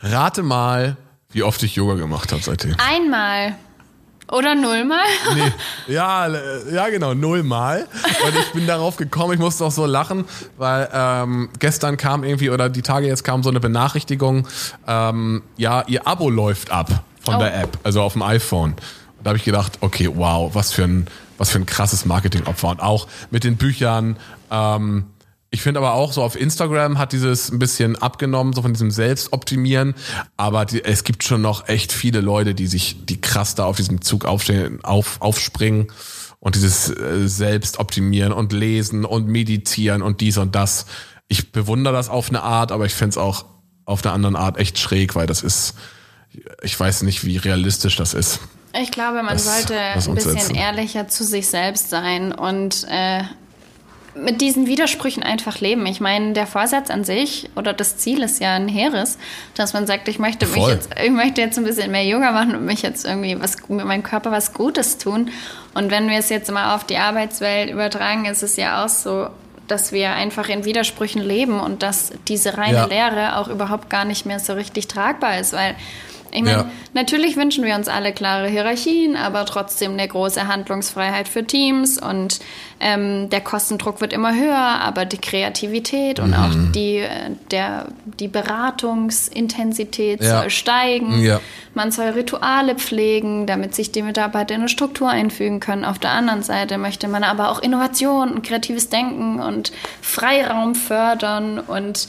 rate 0.00 0.44
mal, 0.44 0.96
wie 1.32 1.42
oft 1.42 1.62
ich 1.62 1.74
Yoga 1.76 1.94
gemacht 1.94 2.32
habe 2.32 2.42
seitdem. 2.42 2.74
Einmal. 2.78 3.56
Oder 4.30 4.54
nullmal? 4.54 5.04
Nee. 5.34 5.52
Ja, 5.92 6.26
ja, 6.72 6.88
genau, 6.88 7.12
nullmal. 7.12 7.86
Und 8.26 8.34
ich 8.38 8.52
bin 8.52 8.66
darauf 8.66 8.96
gekommen, 8.96 9.34
ich 9.34 9.38
musste 9.38 9.64
auch 9.64 9.70
so 9.70 9.84
lachen, 9.84 10.24
weil 10.56 10.88
ähm, 10.92 11.50
gestern 11.58 11.96
kam 11.98 12.24
irgendwie, 12.24 12.48
oder 12.48 12.70
die 12.70 12.82
Tage 12.82 13.06
jetzt 13.06 13.24
kam 13.24 13.42
so 13.42 13.50
eine 13.50 13.60
Benachrichtigung, 13.60 14.48
ähm, 14.86 15.42
ja, 15.56 15.84
ihr 15.86 16.06
Abo 16.06 16.30
läuft 16.30 16.70
ab 16.70 17.04
von 17.20 17.34
oh. 17.34 17.38
der 17.40 17.60
App, 17.60 17.78
also 17.82 18.00
auf 18.00 18.14
dem 18.14 18.22
iPhone. 18.22 18.70
Und 18.70 18.78
da 19.22 19.30
habe 19.30 19.38
ich 19.38 19.44
gedacht, 19.44 19.78
okay, 19.80 20.08
wow, 20.14 20.54
was 20.54 20.72
für 20.72 20.84
ein, 20.84 21.06
was 21.36 21.50
für 21.50 21.58
ein 21.58 21.66
krasses 21.66 22.06
Marketingopfer. 22.06 22.68
Und 22.70 22.80
auch 22.80 23.08
mit 23.30 23.44
den 23.44 23.56
Büchern, 23.56 24.16
ähm, 24.50 25.04
Ich 25.54 25.60
finde 25.60 25.80
aber 25.80 25.92
auch 25.92 26.14
so 26.14 26.22
auf 26.22 26.34
Instagram 26.34 26.98
hat 26.98 27.12
dieses 27.12 27.52
ein 27.52 27.58
bisschen 27.58 28.00
abgenommen, 28.00 28.54
so 28.54 28.62
von 28.62 28.72
diesem 28.72 28.90
Selbstoptimieren. 28.90 29.94
Aber 30.38 30.64
die, 30.64 30.82
es 30.82 31.04
gibt 31.04 31.24
schon 31.24 31.42
noch 31.42 31.68
echt 31.68 31.92
viele 31.92 32.22
Leute, 32.22 32.54
die 32.54 32.66
sich, 32.66 33.04
die 33.04 33.20
krass 33.20 33.54
da 33.54 33.66
auf 33.66 33.76
diesem 33.76 34.00
Zug 34.00 34.24
aufstehen, 34.24 34.82
auf, 34.82 35.20
aufspringen 35.20 35.88
und 36.40 36.54
dieses 36.54 36.88
äh, 36.88 37.28
Selbstoptimieren 37.28 38.32
und 38.32 38.54
Lesen 38.54 39.04
und 39.04 39.28
Meditieren 39.28 40.00
und 40.00 40.22
dies 40.22 40.38
und 40.38 40.54
das. 40.54 40.86
Ich 41.28 41.52
bewundere 41.52 41.92
das 41.92 42.08
auf 42.08 42.30
eine 42.30 42.42
Art, 42.42 42.72
aber 42.72 42.86
ich 42.86 42.94
finde 42.94 43.10
es 43.10 43.18
auch 43.18 43.44
auf 43.84 44.02
eine 44.06 44.14
andere 44.14 44.38
Art 44.38 44.56
echt 44.56 44.78
schräg, 44.78 45.14
weil 45.14 45.26
das 45.26 45.42
ist, 45.42 45.74
ich 46.62 46.80
weiß 46.80 47.02
nicht, 47.02 47.26
wie 47.26 47.36
realistisch 47.36 47.96
das 47.96 48.14
ist. 48.14 48.40
Ich 48.80 48.90
glaube, 48.90 49.22
man 49.22 49.34
das, 49.34 49.44
sollte 49.44 49.78
ein 49.78 50.14
bisschen 50.14 50.54
ehrlicher 50.54 51.08
zu 51.08 51.24
sich 51.24 51.46
selbst 51.46 51.90
sein 51.90 52.32
und 52.32 52.86
äh, 52.88 53.22
mit 54.14 54.40
diesen 54.40 54.66
Widersprüchen 54.66 55.22
einfach 55.22 55.60
leben. 55.60 55.86
Ich 55.86 56.00
meine, 56.00 56.32
der 56.32 56.46
Vorsatz 56.46 56.90
an 56.90 57.04
sich 57.04 57.48
oder 57.56 57.72
das 57.72 57.96
Ziel 57.96 58.22
ist 58.22 58.40
ja 58.40 58.54
ein 58.54 58.68
Heeres, 58.68 59.18
dass 59.54 59.72
man 59.72 59.86
sagt, 59.86 60.08
ich 60.08 60.18
möchte 60.18 60.46
mich 60.46 60.66
jetzt, 60.66 60.90
ich 61.02 61.10
möchte 61.10 61.40
jetzt 61.40 61.58
ein 61.58 61.64
bisschen 61.64 61.90
mehr 61.90 62.04
Yoga 62.04 62.32
machen 62.32 62.54
und 62.54 62.64
mich 62.64 62.82
jetzt 62.82 63.06
irgendwie 63.06 63.40
was 63.40 63.56
mit 63.68 63.86
meinem 63.86 64.02
Körper 64.02 64.30
was 64.30 64.52
Gutes 64.52 64.98
tun. 64.98 65.30
Und 65.74 65.90
wenn 65.90 66.08
wir 66.08 66.18
es 66.18 66.28
jetzt 66.28 66.50
mal 66.50 66.74
auf 66.74 66.84
die 66.84 66.98
Arbeitswelt 66.98 67.70
übertragen, 67.70 68.26
ist 68.26 68.42
es 68.42 68.56
ja 68.56 68.84
auch 68.84 68.88
so, 68.88 69.28
dass 69.66 69.92
wir 69.92 70.12
einfach 70.12 70.48
in 70.48 70.64
Widersprüchen 70.64 71.22
leben 71.22 71.58
und 71.58 71.82
dass 71.82 72.12
diese 72.28 72.58
reine 72.58 72.74
ja. 72.74 72.84
Lehre 72.84 73.38
auch 73.38 73.48
überhaupt 73.48 73.88
gar 73.88 74.04
nicht 74.04 74.26
mehr 74.26 74.38
so 74.38 74.52
richtig 74.52 74.88
tragbar 74.88 75.38
ist, 75.38 75.54
weil 75.54 75.74
ich 76.32 76.42
meine, 76.42 76.56
ja. 76.56 76.70
natürlich 76.94 77.36
wünschen 77.36 77.64
wir 77.64 77.74
uns 77.74 77.88
alle 77.88 78.12
klare 78.12 78.48
Hierarchien, 78.48 79.16
aber 79.16 79.44
trotzdem 79.44 79.92
eine 79.92 80.08
große 80.08 80.48
Handlungsfreiheit 80.48 81.28
für 81.28 81.44
Teams 81.44 82.00
und 82.00 82.40
ähm, 82.80 83.28
der 83.28 83.42
Kostendruck 83.42 84.00
wird 84.00 84.12
immer 84.12 84.34
höher, 84.34 84.56
aber 84.56 85.04
die 85.04 85.18
Kreativität 85.18 86.18
und 86.20 86.30
mhm. 86.30 86.34
auch 86.34 86.72
die, 86.74 86.96
äh, 86.96 87.30
der, 87.50 87.88
die 88.18 88.28
Beratungsintensität 88.28 90.22
ja. 90.22 90.40
soll 90.40 90.50
steigen. 90.50 91.22
Ja. 91.22 91.40
Man 91.74 91.92
soll 91.92 92.06
Rituale 92.06 92.76
pflegen, 92.76 93.46
damit 93.46 93.74
sich 93.74 93.92
die 93.92 94.02
Mitarbeiter 94.02 94.54
in 94.54 94.62
eine 94.62 94.68
Struktur 94.68 95.10
einfügen 95.10 95.60
können. 95.60 95.84
Auf 95.84 95.98
der 95.98 96.10
anderen 96.10 96.42
Seite 96.42 96.78
möchte 96.78 97.08
man 97.08 97.24
aber 97.24 97.50
auch 97.50 97.60
Innovation 97.60 98.30
und 98.30 98.42
kreatives 98.42 98.88
Denken 98.88 99.38
und 99.38 99.72
Freiraum 100.00 100.74
fördern 100.74 101.58
und 101.58 102.08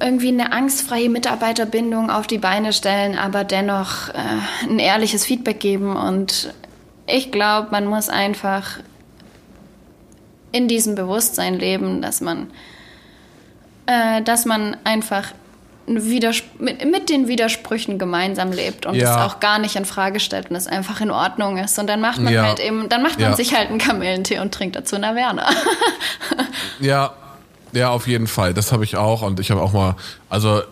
irgendwie 0.00 0.28
eine 0.28 0.52
angstfreie 0.52 1.08
Mitarbeiterbindung 1.08 2.10
auf 2.10 2.26
die 2.26 2.38
Beine 2.38 2.72
stellen, 2.72 3.16
aber 3.16 3.44
dennoch 3.44 4.10
äh, 4.10 4.68
ein 4.68 4.78
ehrliches 4.78 5.24
Feedback 5.24 5.60
geben. 5.60 5.96
Und 5.96 6.52
ich 7.06 7.32
glaube, 7.32 7.68
man 7.70 7.86
muss 7.86 8.08
einfach 8.08 8.78
in 10.52 10.68
diesem 10.68 10.94
Bewusstsein 10.94 11.58
leben, 11.58 12.02
dass 12.02 12.20
man, 12.20 12.50
äh, 13.86 14.22
dass 14.22 14.44
man 14.44 14.76
einfach 14.84 15.32
mit, 15.86 16.84
mit, 16.84 17.08
den 17.08 17.28
Widersprüchen 17.28 17.98
gemeinsam 17.98 18.50
lebt 18.50 18.86
und 18.86 18.96
ja. 18.96 19.10
es 19.10 19.16
auch 19.32 19.40
gar 19.40 19.58
nicht 19.58 19.76
in 19.76 19.84
Frage 19.84 20.18
stellt 20.18 20.50
und 20.50 20.56
es 20.56 20.66
einfach 20.66 21.00
in 21.00 21.10
Ordnung 21.10 21.58
ist. 21.58 21.78
Und 21.78 21.86
dann 21.86 22.00
macht 22.00 22.18
man 22.18 22.32
ja. 22.32 22.42
halt 22.42 22.58
eben, 22.58 22.88
dann 22.88 23.02
macht 23.02 23.20
man 23.20 23.30
ja. 23.30 23.36
sich 23.36 23.54
halt 23.54 23.70
einen 23.70 23.78
Kamillentee 23.78 24.40
und 24.40 24.52
trinkt 24.52 24.76
dazu 24.76 24.96
eine 24.96 25.14
Werner. 25.14 25.48
ja, 26.80 27.14
ja, 27.76 27.90
auf 27.90 28.06
jeden 28.06 28.26
Fall. 28.26 28.54
Das 28.54 28.72
habe 28.72 28.84
ich 28.84 28.96
auch. 28.96 29.22
Und 29.22 29.40
ich 29.40 29.50
habe 29.50 29.60
auch 29.60 29.72
mal, 29.72 29.96
also 30.28 30.62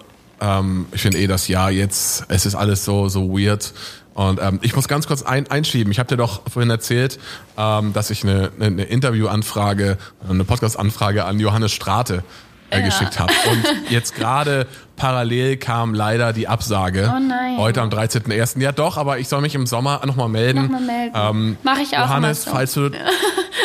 ähm, 0.40 0.86
ich 0.92 1.02
finde 1.02 1.18
eh 1.18 1.26
das 1.26 1.48
Jahr 1.48 1.70
jetzt, 1.70 2.24
es 2.28 2.46
ist 2.46 2.54
alles 2.54 2.84
so, 2.84 3.08
so 3.08 3.30
weird. 3.30 3.72
Und 4.14 4.40
ähm, 4.40 4.60
ich 4.62 4.76
muss 4.76 4.86
ganz 4.86 5.06
kurz 5.06 5.22
ein, 5.22 5.50
einschieben. 5.50 5.90
Ich 5.90 5.98
habe 5.98 6.08
dir 6.08 6.16
doch 6.16 6.42
vorhin 6.48 6.70
erzählt, 6.70 7.18
ähm, 7.58 7.92
dass 7.92 8.10
ich 8.10 8.22
eine, 8.22 8.52
eine, 8.56 8.66
eine 8.66 8.84
Interviewanfrage, 8.84 9.98
eine 10.28 10.44
Podcast-Anfrage 10.44 11.24
an 11.24 11.40
Johannes 11.40 11.72
Strate 11.72 12.22
äh, 12.70 12.78
ja. 12.78 12.84
geschickt 12.86 13.18
habe. 13.18 13.32
Und 13.50 13.90
jetzt 13.90 14.14
gerade 14.14 14.68
parallel 14.96 15.56
kam 15.56 15.94
leider 15.94 16.32
die 16.32 16.46
Absage. 16.46 17.12
Oh 17.14 17.18
nein. 17.18 17.56
Heute 17.58 17.82
am 17.82 17.90
13.01. 17.90 18.60
Ja 18.60 18.70
doch, 18.70 18.96
aber 18.96 19.18
ich 19.18 19.28
soll 19.28 19.40
mich 19.40 19.56
im 19.56 19.66
Sommer 19.66 20.00
nochmal 20.06 20.28
melden. 20.28 20.62
Nochmal 20.62 20.80
melden. 20.80 21.16
Ähm, 21.16 21.56
Mach 21.64 21.78
ich 21.78 21.96
auch 21.96 22.02
Johannes, 22.08 22.44
so. 22.44 22.50
falls 22.52 22.74
du, 22.74 22.90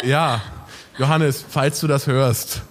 ja, 0.04 0.42
Johannes, 0.98 1.46
falls 1.48 1.80
du 1.80 1.88
das 1.88 2.08
hörst, 2.08 2.64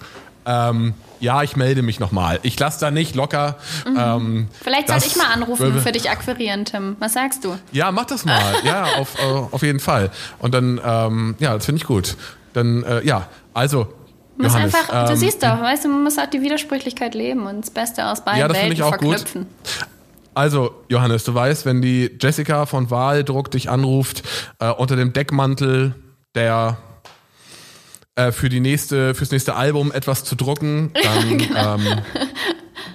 ähm, 0.49 0.95
ja, 1.21 1.43
ich 1.43 1.57
melde 1.57 1.83
mich 1.83 2.01
nochmal. 2.01 2.41
Ich 2.43 2.59
lasse 2.59 2.81
da 2.81 2.91
nicht 2.91 3.15
locker. 3.15 3.57
Mhm. 3.87 3.97
Ähm, 3.99 4.49
Vielleicht 4.63 4.89
soll 4.89 4.99
ich 4.99 5.17
mal 5.17 5.27
anrufen 5.33 5.73
und 5.73 5.81
für 5.81 5.93
dich 5.93 6.09
akquirieren, 6.11 6.65
Tim. 6.65 6.97
Was 7.01 7.13
sagst 7.13 7.45
du? 7.45 7.57
Ja, 7.71 7.93
mach 7.93 8.07
das 8.07 8.25
mal. 8.25 8.55
ja, 8.65 8.85
auf, 8.99 9.15
äh, 9.19 9.25
auf 9.25 9.63
jeden 9.63 9.81
Fall. 9.81 10.11
Und 10.39 10.55
dann, 10.55 10.81
ähm, 10.83 11.37
ja, 11.39 11.55
das 11.55 11.67
finde 11.67 11.81
ich 11.81 11.87
gut. 11.87 12.17
Dann, 12.55 12.83
äh, 12.85 13.05
ja, 13.05 13.29
also. 13.53 13.93
Muss 14.39 14.55
Johannes, 14.55 14.75
einfach, 14.75 15.07
du 15.07 15.13
ähm, 15.13 15.19
siehst 15.19 15.43
doch, 15.43 15.61
weißt 15.61 15.85
du, 15.85 15.89
man 15.89 16.05
muss 16.05 16.17
auch 16.17 16.27
die 16.27 16.41
Widersprüchlichkeit 16.41 17.15
leben 17.15 17.47
und 17.47 17.63
das 17.63 17.71
Beste 17.71 18.07
aus 18.07 18.25
beiden 18.25 18.41
ja, 18.41 18.49
das 18.49 18.57
Welten 18.57 18.73
ich 18.73 18.83
auch 18.85 18.91
verknüpfen. 18.91 19.43
Gut. 19.43 19.87
Also, 20.35 20.85
Johannes, 20.89 21.25
du 21.25 21.35
weißt, 21.35 21.67
wenn 21.67 21.83
die 21.83 22.17
Jessica 22.21 22.65
von 22.65 22.91
Wahldruck 22.91 23.51
dich 23.51 23.69
anruft, 23.69 24.23
äh, 24.61 24.71
unter 24.71 24.95
dem 24.95 25.13
Deckmantel 25.13 25.97
der 26.37 26.79
äh, 28.19 28.33
für 28.33 28.49
die 28.49 28.61
nächste, 28.61 29.15
fürs 29.15 29.31
nächste 29.31 29.55
Album 29.55 29.93
etwas 29.93 30.25
zu 30.25 30.35
drucken, 30.35 30.91
dann 31.03 31.39
genau. 31.39 31.77
ähm, 31.77 32.01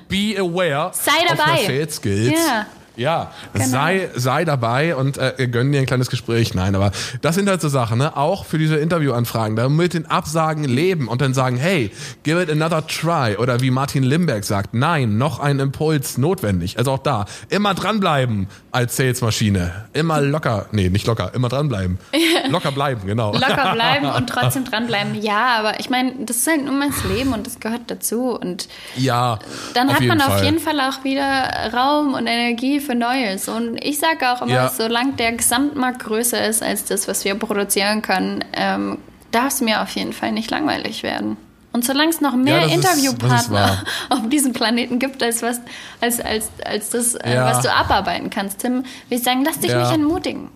be 0.09 0.35
aware 0.37 0.91
Sei 0.93 1.11
dabei. 1.27 1.43
of 1.43 1.59
your 1.59 1.65
sales 1.65 1.95
skills. 1.95 2.31
Yeah. 2.31 2.65
Ja, 2.95 3.31
genau. 3.53 3.65
sei, 3.65 4.09
sei 4.15 4.45
dabei 4.45 4.95
und 4.95 5.17
äh, 5.17 5.47
gönn 5.51 5.71
dir 5.71 5.79
ein 5.79 5.85
kleines 5.85 6.09
Gespräch. 6.09 6.53
Nein, 6.53 6.75
aber 6.75 6.91
das 7.21 7.35
sind 7.35 7.49
halt 7.49 7.59
so 7.59 7.69
Sachen, 7.69 7.97
ne? 7.97 8.15
Auch 8.15 8.45
für 8.45 8.59
diese 8.59 8.75
Interviewanfragen, 8.75 9.55
da 9.55 9.67
mit 9.67 9.93
den 9.93 10.05
Absagen 10.05 10.63
leben 10.63 11.07
und 11.07 11.21
dann 11.21 11.33
sagen, 11.33 11.57
hey, 11.57 11.91
give 12.21 12.41
it 12.41 12.51
another 12.51 12.85
try. 12.85 13.35
Oder 13.37 13.61
wie 13.61 13.71
Martin 13.71 14.03
Limberg 14.03 14.43
sagt, 14.43 14.73
nein, 14.73 15.17
noch 15.17 15.39
ein 15.39 15.59
Impuls 15.59 16.17
notwendig. 16.19 16.77
Also 16.77 16.91
auch 16.91 16.99
da, 16.99 17.25
immer 17.49 17.73
dranbleiben 17.73 18.47
als 18.71 18.95
Salesmaschine. 18.95 19.85
Immer 19.93 20.21
locker, 20.21 20.67
nee, 20.71 20.89
nicht 20.89 21.07
locker, 21.07 21.31
immer 21.33 21.49
dranbleiben. 21.49 21.97
locker 22.49 22.71
bleiben, 22.71 23.07
genau. 23.07 23.33
Locker 23.33 23.73
bleiben 23.73 24.05
und 24.05 24.27
trotzdem 24.29 24.65
dranbleiben. 24.65 25.19
Ja, 25.19 25.57
aber 25.57 25.79
ich 25.79 25.89
meine, 25.89 26.13
das 26.25 26.37
ist 26.37 26.47
halt 26.47 26.65
mal 26.65 26.89
das 26.89 27.03
Leben 27.05 27.33
und 27.33 27.47
das 27.47 27.59
gehört 27.59 27.83
dazu. 27.87 28.37
Und 28.39 28.67
ja, 28.95 29.39
dann 29.73 29.91
hat 29.91 30.01
man 30.03 30.19
Fall. 30.19 30.31
auf 30.31 30.43
jeden 30.43 30.59
Fall 30.59 30.79
auch 30.79 31.03
wieder 31.03 31.71
Raum 31.73 32.13
und 32.13 32.27
Energie 32.27 32.82
für 32.83 32.95
Neues. 32.95 33.47
Und 33.47 33.83
ich 33.83 33.99
sage 33.99 34.31
auch 34.31 34.41
immer, 34.41 34.51
ja. 34.51 34.69
solange 34.69 35.13
der 35.13 35.33
Gesamtmarkt 35.33 36.03
größer 36.03 36.45
ist 36.47 36.61
als 36.61 36.85
das, 36.85 37.07
was 37.07 37.25
wir 37.25 37.35
produzieren 37.35 38.01
können, 38.01 38.43
ähm, 38.53 38.99
darf 39.31 39.53
es 39.53 39.61
mir 39.61 39.81
auf 39.81 39.89
jeden 39.89 40.13
Fall 40.13 40.31
nicht 40.31 40.51
langweilig 40.51 41.03
werden. 41.03 41.37
Und 41.71 41.83
solange 41.83 42.11
es 42.11 42.21
noch 42.21 42.35
mehr 42.35 42.67
ja, 42.67 42.73
Interviewpartner 42.73 43.83
auf 44.09 44.29
diesem 44.29 44.53
Planeten 44.53 44.99
gibt, 44.99 45.23
als, 45.23 45.41
was, 45.41 45.59
als, 46.01 46.19
als, 46.19 46.49
als 46.63 46.91
das, 46.91 47.15
äh, 47.15 47.33
ja. 47.33 47.45
was 47.45 47.63
du 47.63 47.73
abarbeiten 47.73 48.29
kannst, 48.29 48.59
Tim, 48.59 48.73
würde 48.75 48.85
ich 49.09 49.23
sagen, 49.23 49.43
lass 49.43 49.59
dich 49.59 49.73
nicht 49.73 49.91
entmutigen. 49.91 50.49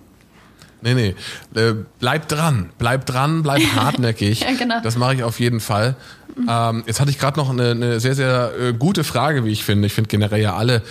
Nee, 0.82 0.94
nee. 0.94 1.16
Äh, 1.60 1.74
bleib 2.00 2.28
dran. 2.28 2.70
Bleib 2.78 3.08
dran, 3.08 3.42
bleib 3.42 3.64
hartnäckig. 3.76 4.40
ja, 4.42 4.54
genau. 4.54 4.80
Das 4.82 4.96
mache 4.96 5.16
ich 5.16 5.24
auf 5.24 5.40
jeden 5.40 5.60
Fall. 5.60 5.96
Ähm, 6.48 6.84
jetzt 6.86 7.00
hatte 7.00 7.10
ich 7.10 7.20
gerade 7.20 7.40
noch 7.40 7.50
eine, 7.50 7.72
eine, 7.72 8.00
sehr, 8.00 8.16
sehr 8.16 8.52
äh, 8.60 8.74
gute 8.74 9.04
Frage, 9.04 9.46
wie 9.46 9.52
ich 9.52 9.64
finde. 9.64 9.88
Ich 9.88 9.94
finde 9.94 10.10
generell 10.10 10.42
ja 10.42 10.56
alle 10.56 10.82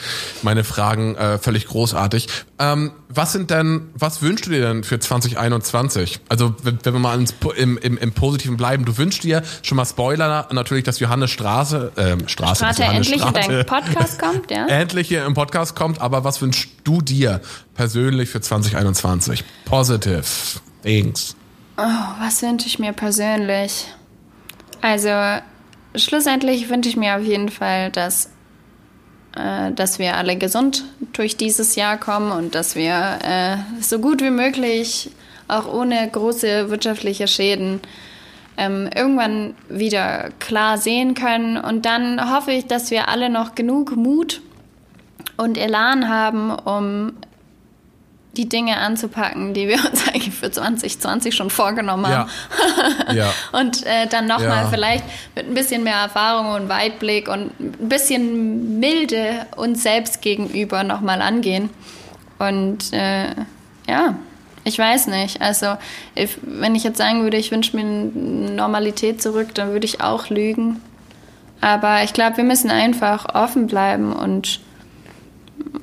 meine 0.43 0.65
Fragen 0.65 1.15
äh, 1.17 1.39
völlig 1.39 1.67
großartig. 1.67 2.29
Ähm, 2.59 2.93
was 3.09 3.33
sind 3.33 3.51
denn, 3.51 3.91
was 3.95 4.23
wünschst 4.23 4.47
du 4.47 4.51
dir 4.51 4.63
denn 4.63 4.85
für 4.85 4.99
2021? 4.99 6.21
Also 6.29 6.55
wenn, 6.63 6.79
wenn 6.83 6.93
wir 6.95 7.01
mal 7.01 7.19
ins, 7.19 7.35
im, 7.57 7.79
im, 7.79 7.99
im 7.99 8.13
Positiven 8.13 8.57
bleiben, 8.57 8.85
du 8.85 8.97
wünschst 8.97 9.23
dir 9.23 9.43
schon 9.63 9.77
mal 9.77 9.85
Spoiler 9.85 10.49
natürlich, 10.53 10.85
dass 10.85 10.99
Johannes 10.99 11.31
Straße, 11.31 11.93
äh, 11.97 12.29
Straße, 12.29 12.65
Strate 12.65 12.83
Johannes 12.83 13.07
endlich 13.09 13.23
Strate, 13.23 13.41
in 13.41 13.49
deinen 13.49 13.67
Podcast 13.67 14.19
kommt, 14.23 14.51
ja? 14.51 14.67
endlich 14.67 15.09
hier 15.09 15.25
im 15.25 15.35
Podcast 15.35 15.77
kommt. 15.77 16.01
Aber 16.01 16.25
was 16.25 16.41
wünschst 16.43 16.69
du 16.85 17.01
dir 17.01 17.41
persönlich 17.75 18.31
für 18.31 18.41
2021? 18.41 19.45
Positive 19.65 20.25
things. 20.83 21.37
Oh, 21.79 21.83
was 22.21 22.43
wünsche 22.43 22.67
ich 22.67 22.79
mir 22.79 22.93
persönlich? 22.93 23.87
Also 24.81 25.11
schlussendlich 25.95 26.69
wünsche 26.69 26.89
ich 26.89 26.97
mir 26.97 27.17
auf 27.17 27.23
jeden 27.23 27.49
Fall, 27.49 27.91
dass, 27.91 28.31
äh, 29.37 29.73
dass 29.73 29.99
wir 29.99 30.17
alle 30.17 30.37
gesund 30.37 30.85
durch 31.13 31.37
dieses 31.37 31.77
Jahr 31.77 31.97
kommen 31.99 32.33
und 32.33 32.55
dass 32.55 32.77
wir 32.77 33.19
äh, 33.23 33.57
so 33.83 33.99
gut 33.99 34.23
wie 34.23 34.31
möglich, 34.31 35.11
auch 35.49 35.73
ohne 35.73 36.09
große 36.11 36.71
wirtschaftliche 36.71 37.29
Schäden, 37.29 37.81
ähm, 38.57 38.89
irgendwann 38.95 39.55
wieder 39.69 40.31
klar 40.39 40.79
sehen 40.79 41.15
können. 41.15 41.57
Und 41.57 41.85
dann 41.85 42.35
hoffe 42.35 42.53
ich, 42.53 42.67
dass 42.67 42.91
wir 42.91 43.09
alle 43.09 43.29
noch 43.29 43.55
genug 43.55 43.97
Mut 43.97 44.41
und 45.37 45.59
Elan 45.59 46.09
haben, 46.09 46.51
um 46.51 47.13
die 48.37 48.49
Dinge 48.49 48.79
anzupacken, 48.79 49.55
die 49.55 49.69
wir 49.69 49.77
uns 49.77 50.07
eigentlich 50.15 50.35
für 50.35 50.51
2020 50.51 51.35
schon 51.35 51.51
vorgenommen 51.51 52.07
haben. 52.07 52.31
Ja. 53.09 53.13
ja. 53.15 53.33
und 53.59 53.85
äh, 53.87 54.07
dann 54.09 54.27
nochmal 54.27 54.65
ja. 54.65 54.69
vielleicht 54.69 55.05
mit 55.35 55.47
ein 55.47 55.55
bisschen 55.55 55.85
mehr 55.85 55.97
Erfahrung 55.97 56.53
und 56.53 56.69
Weitblick 56.69 57.29
und 57.29 57.59
ein 57.59 57.89
bisschen 57.89 58.79
Milde 58.79 59.47
uns 59.57 59.83
selbst 59.83 60.23
gegenüber 60.23 60.85
nochmal 60.85 61.23
angehen. 61.23 61.71
Und 62.39 62.93
äh, 62.93 63.29
ja, 63.89 64.17
Ich 64.65 64.79
weiß 64.79 65.07
nicht. 65.07 65.41
Also, 65.41 65.77
if, 66.19 66.39
wenn 66.43 66.75
ich 66.75 66.83
jetzt 66.83 66.99
sagen 66.99 67.23
würde, 67.23 67.37
ich 67.37 67.53
wünsche 67.53 67.77
mir 67.77 67.85
Normalität 67.85 69.23
zurück, 69.23 69.55
dann 69.55 69.71
würde 69.71 69.87
ich 69.87 70.01
auch 70.01 70.29
lügen. 70.29 70.83
Aber 71.61 72.03
ich 72.03 72.13
glaube, 72.13 72.39
wir 72.39 72.45
müssen 72.45 72.71
einfach 72.71 73.35
offen 73.35 73.69
bleiben 73.69 74.13
und, 74.13 74.61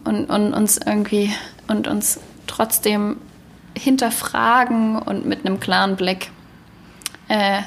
und, 0.04 0.26
und 0.26 0.54
uns 0.54 0.78
irgendwie 0.86 1.34
und 1.68 1.88
uns 1.88 2.20
trotzdem 2.48 3.18
hinterfragen 3.78 4.98
und 4.98 5.26
mit 5.26 5.46
einem 5.46 5.60
klaren 5.60 5.96
Blick 5.96 6.32
äh, 7.28 7.62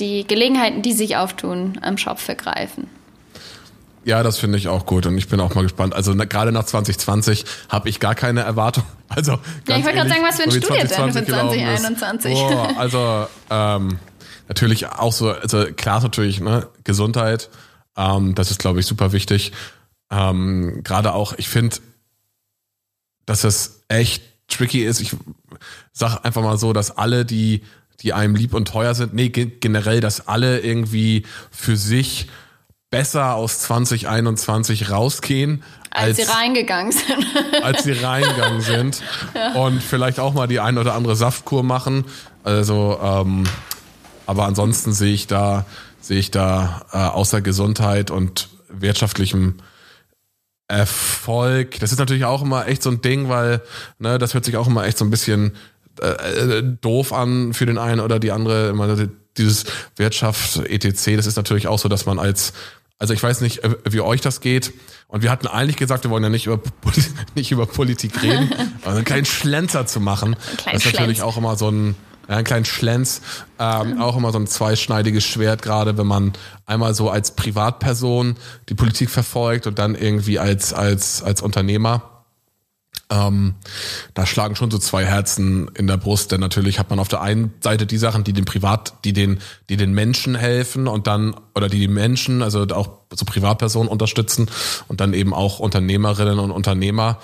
die 0.00 0.26
Gelegenheiten, 0.26 0.82
die 0.82 0.92
sich 0.92 1.16
auftun, 1.16 1.78
am 1.82 1.96
Schopf 1.98 2.28
ergreifen. 2.28 2.88
Ja, 4.04 4.22
das 4.22 4.38
finde 4.38 4.56
ich 4.56 4.68
auch 4.68 4.86
gut 4.86 5.04
und 5.06 5.18
ich 5.18 5.26
bin 5.26 5.40
auch 5.40 5.54
mal 5.56 5.62
gespannt. 5.62 5.92
Also 5.92 6.14
na, 6.14 6.26
gerade 6.26 6.52
nach 6.52 6.62
2020 6.64 7.44
habe 7.68 7.88
ich 7.88 7.98
gar 7.98 8.14
keine 8.14 8.40
Erwartung. 8.40 8.84
Also 9.08 9.38
ja, 9.68 9.76
ich 9.76 9.84
wollte 9.84 9.98
gerade 9.98 10.08
sagen, 10.08 10.22
was 10.28 10.38
wünschst 10.40 10.64
du 10.64 10.72
dir 10.72 10.84
denn 10.84 11.12
für 11.12 11.24
2021? 11.24 12.34
Oh, 12.34 12.68
also 12.76 13.28
ähm, 13.50 14.00
natürlich 14.48 14.88
auch 14.88 15.12
so, 15.12 15.30
also 15.30 15.64
klar 15.76 15.98
ist 15.98 16.02
natürlich 16.02 16.40
ne, 16.40 16.66
Gesundheit. 16.82 17.48
Ähm, 17.96 18.34
das 18.34 18.50
ist 18.50 18.58
glaube 18.58 18.80
ich 18.80 18.86
super 18.86 19.12
wichtig. 19.12 19.52
Ähm, 20.10 20.80
gerade 20.82 21.14
auch, 21.14 21.34
ich 21.36 21.48
finde, 21.48 21.76
dass 23.26 23.44
es 23.44 23.82
echt 23.88 24.22
tricky 24.48 24.84
ist. 24.84 25.00
Ich 25.00 25.14
sag 25.92 26.24
einfach 26.24 26.42
mal 26.42 26.58
so, 26.58 26.72
dass 26.72 26.96
alle, 26.96 27.24
die 27.24 27.62
die 28.02 28.12
einem 28.12 28.34
lieb 28.34 28.54
und 28.54 28.68
teuer 28.68 28.94
sind, 28.94 29.14
nee, 29.14 29.28
generell, 29.28 30.00
dass 30.00 30.28
alle 30.28 30.60
irgendwie 30.60 31.24
für 31.50 31.76
sich 31.76 32.28
besser 32.90 33.34
aus 33.34 33.60
2021 33.60 34.90
rausgehen. 34.90 35.62
Als, 35.90 36.18
als 36.18 36.28
sie 36.28 36.32
reingegangen 36.34 36.92
sind. 36.92 37.26
als 37.62 37.84
sie 37.84 37.92
reingegangen 37.92 38.60
sind. 38.60 39.02
ja. 39.34 39.52
Und 39.54 39.82
vielleicht 39.82 40.20
auch 40.20 40.34
mal 40.34 40.46
die 40.46 40.60
ein 40.60 40.78
oder 40.78 40.94
andere 40.94 41.16
Saftkur 41.16 41.62
machen. 41.62 42.04
Also, 42.44 42.98
ähm, 43.02 43.44
aber 44.26 44.44
ansonsten 44.44 44.92
sehe 44.92 45.14
ich 45.14 45.26
da, 45.26 45.64
sehe 46.00 46.18
ich 46.18 46.30
da 46.30 46.86
äh, 46.92 46.98
außer 46.98 47.40
Gesundheit 47.40 48.10
und 48.10 48.48
wirtschaftlichem 48.68 49.56
Erfolg. 50.68 51.78
Das 51.80 51.92
ist 51.92 51.98
natürlich 51.98 52.24
auch 52.24 52.42
immer 52.42 52.66
echt 52.66 52.82
so 52.82 52.90
ein 52.90 53.00
Ding, 53.00 53.28
weil 53.28 53.62
ne, 53.98 54.18
das 54.18 54.34
hört 54.34 54.44
sich 54.44 54.56
auch 54.56 54.66
immer 54.66 54.84
echt 54.84 54.98
so 54.98 55.04
ein 55.04 55.10
bisschen 55.10 55.52
äh, 56.00 56.08
äh 56.08 56.62
doof 56.80 57.12
an 57.12 57.54
für 57.54 57.66
den 57.66 57.78
einen 57.78 58.00
oder 58.00 58.18
die 58.18 58.32
andere. 58.32 58.68
Immer 58.68 58.96
dieses 59.36 59.64
Wirtschaft 59.96 60.56
etc. 60.56 61.16
Das 61.16 61.26
ist 61.26 61.36
natürlich 61.36 61.68
auch 61.68 61.78
so, 61.78 61.88
dass 61.88 62.06
man 62.06 62.18
als 62.18 62.52
also 62.98 63.12
ich 63.12 63.22
weiß 63.22 63.42
nicht, 63.42 63.62
äh, 63.62 63.74
wie 63.90 64.00
euch 64.00 64.20
das 64.20 64.40
geht. 64.40 64.72
Und 65.08 65.22
wir 65.22 65.30
hatten 65.30 65.46
eigentlich 65.46 65.76
gesagt, 65.76 66.04
wir 66.04 66.10
wollen 66.10 66.22
ja 66.22 66.30
nicht 66.30 66.46
über, 66.46 66.60
nicht 67.34 67.52
über 67.52 67.66
Politik 67.66 68.22
reden, 68.22 68.50
also 68.82 68.96
einen 68.96 69.04
kleinen 69.04 69.26
Schlenzer 69.26 69.86
zu 69.86 70.00
machen. 70.00 70.36
das 70.64 70.84
ist 70.84 70.92
natürlich 70.92 71.22
auch 71.22 71.36
immer 71.36 71.56
so 71.56 71.70
ein, 71.70 71.94
ja, 72.28 72.36
einen 72.36 72.44
kleinen 72.44 72.64
Schlenz, 72.64 73.22
ähm, 73.58 74.00
auch 74.00 74.16
immer 74.16 74.32
so 74.32 74.38
ein 74.38 74.46
zweischneidiges 74.46 75.24
Schwert, 75.24 75.62
gerade 75.62 75.96
wenn 75.96 76.06
man 76.06 76.32
einmal 76.64 76.94
so 76.94 77.10
als 77.10 77.32
Privatperson 77.32 78.36
die 78.68 78.74
Politik 78.74 79.10
verfolgt 79.10 79.66
und 79.66 79.78
dann 79.78 79.94
irgendwie 79.94 80.38
als, 80.38 80.72
als, 80.72 81.22
als 81.22 81.42
Unternehmer. 81.42 82.16
Ähm, 83.08 83.54
da 84.14 84.26
schlagen 84.26 84.56
schon 84.56 84.70
so 84.72 84.78
zwei 84.78 85.04
Herzen 85.04 85.70
in 85.74 85.86
der 85.86 85.96
Brust, 85.96 86.32
denn 86.32 86.40
natürlich 86.40 86.80
hat 86.80 86.90
man 86.90 86.98
auf 86.98 87.06
der 87.06 87.20
einen 87.20 87.54
Seite 87.60 87.86
die 87.86 87.98
Sachen, 87.98 88.24
die 88.24 88.32
den 88.32 88.44
Privat, 88.44 89.04
die 89.04 89.12
den, 89.12 89.38
die 89.68 89.76
den 89.76 89.92
Menschen 89.92 90.34
helfen 90.34 90.88
und 90.88 91.06
dann, 91.06 91.36
oder 91.54 91.68
die 91.68 91.78
die 91.78 91.86
Menschen, 91.86 92.42
also 92.42 92.62
auch 92.62 93.02
so 93.14 93.24
Privatpersonen 93.24 93.88
unterstützen 93.88 94.50
und 94.88 95.00
dann 95.00 95.14
eben 95.14 95.34
auch 95.34 95.60
Unternehmerinnen 95.60 96.40
und 96.40 96.50
Unternehmer, 96.50 97.20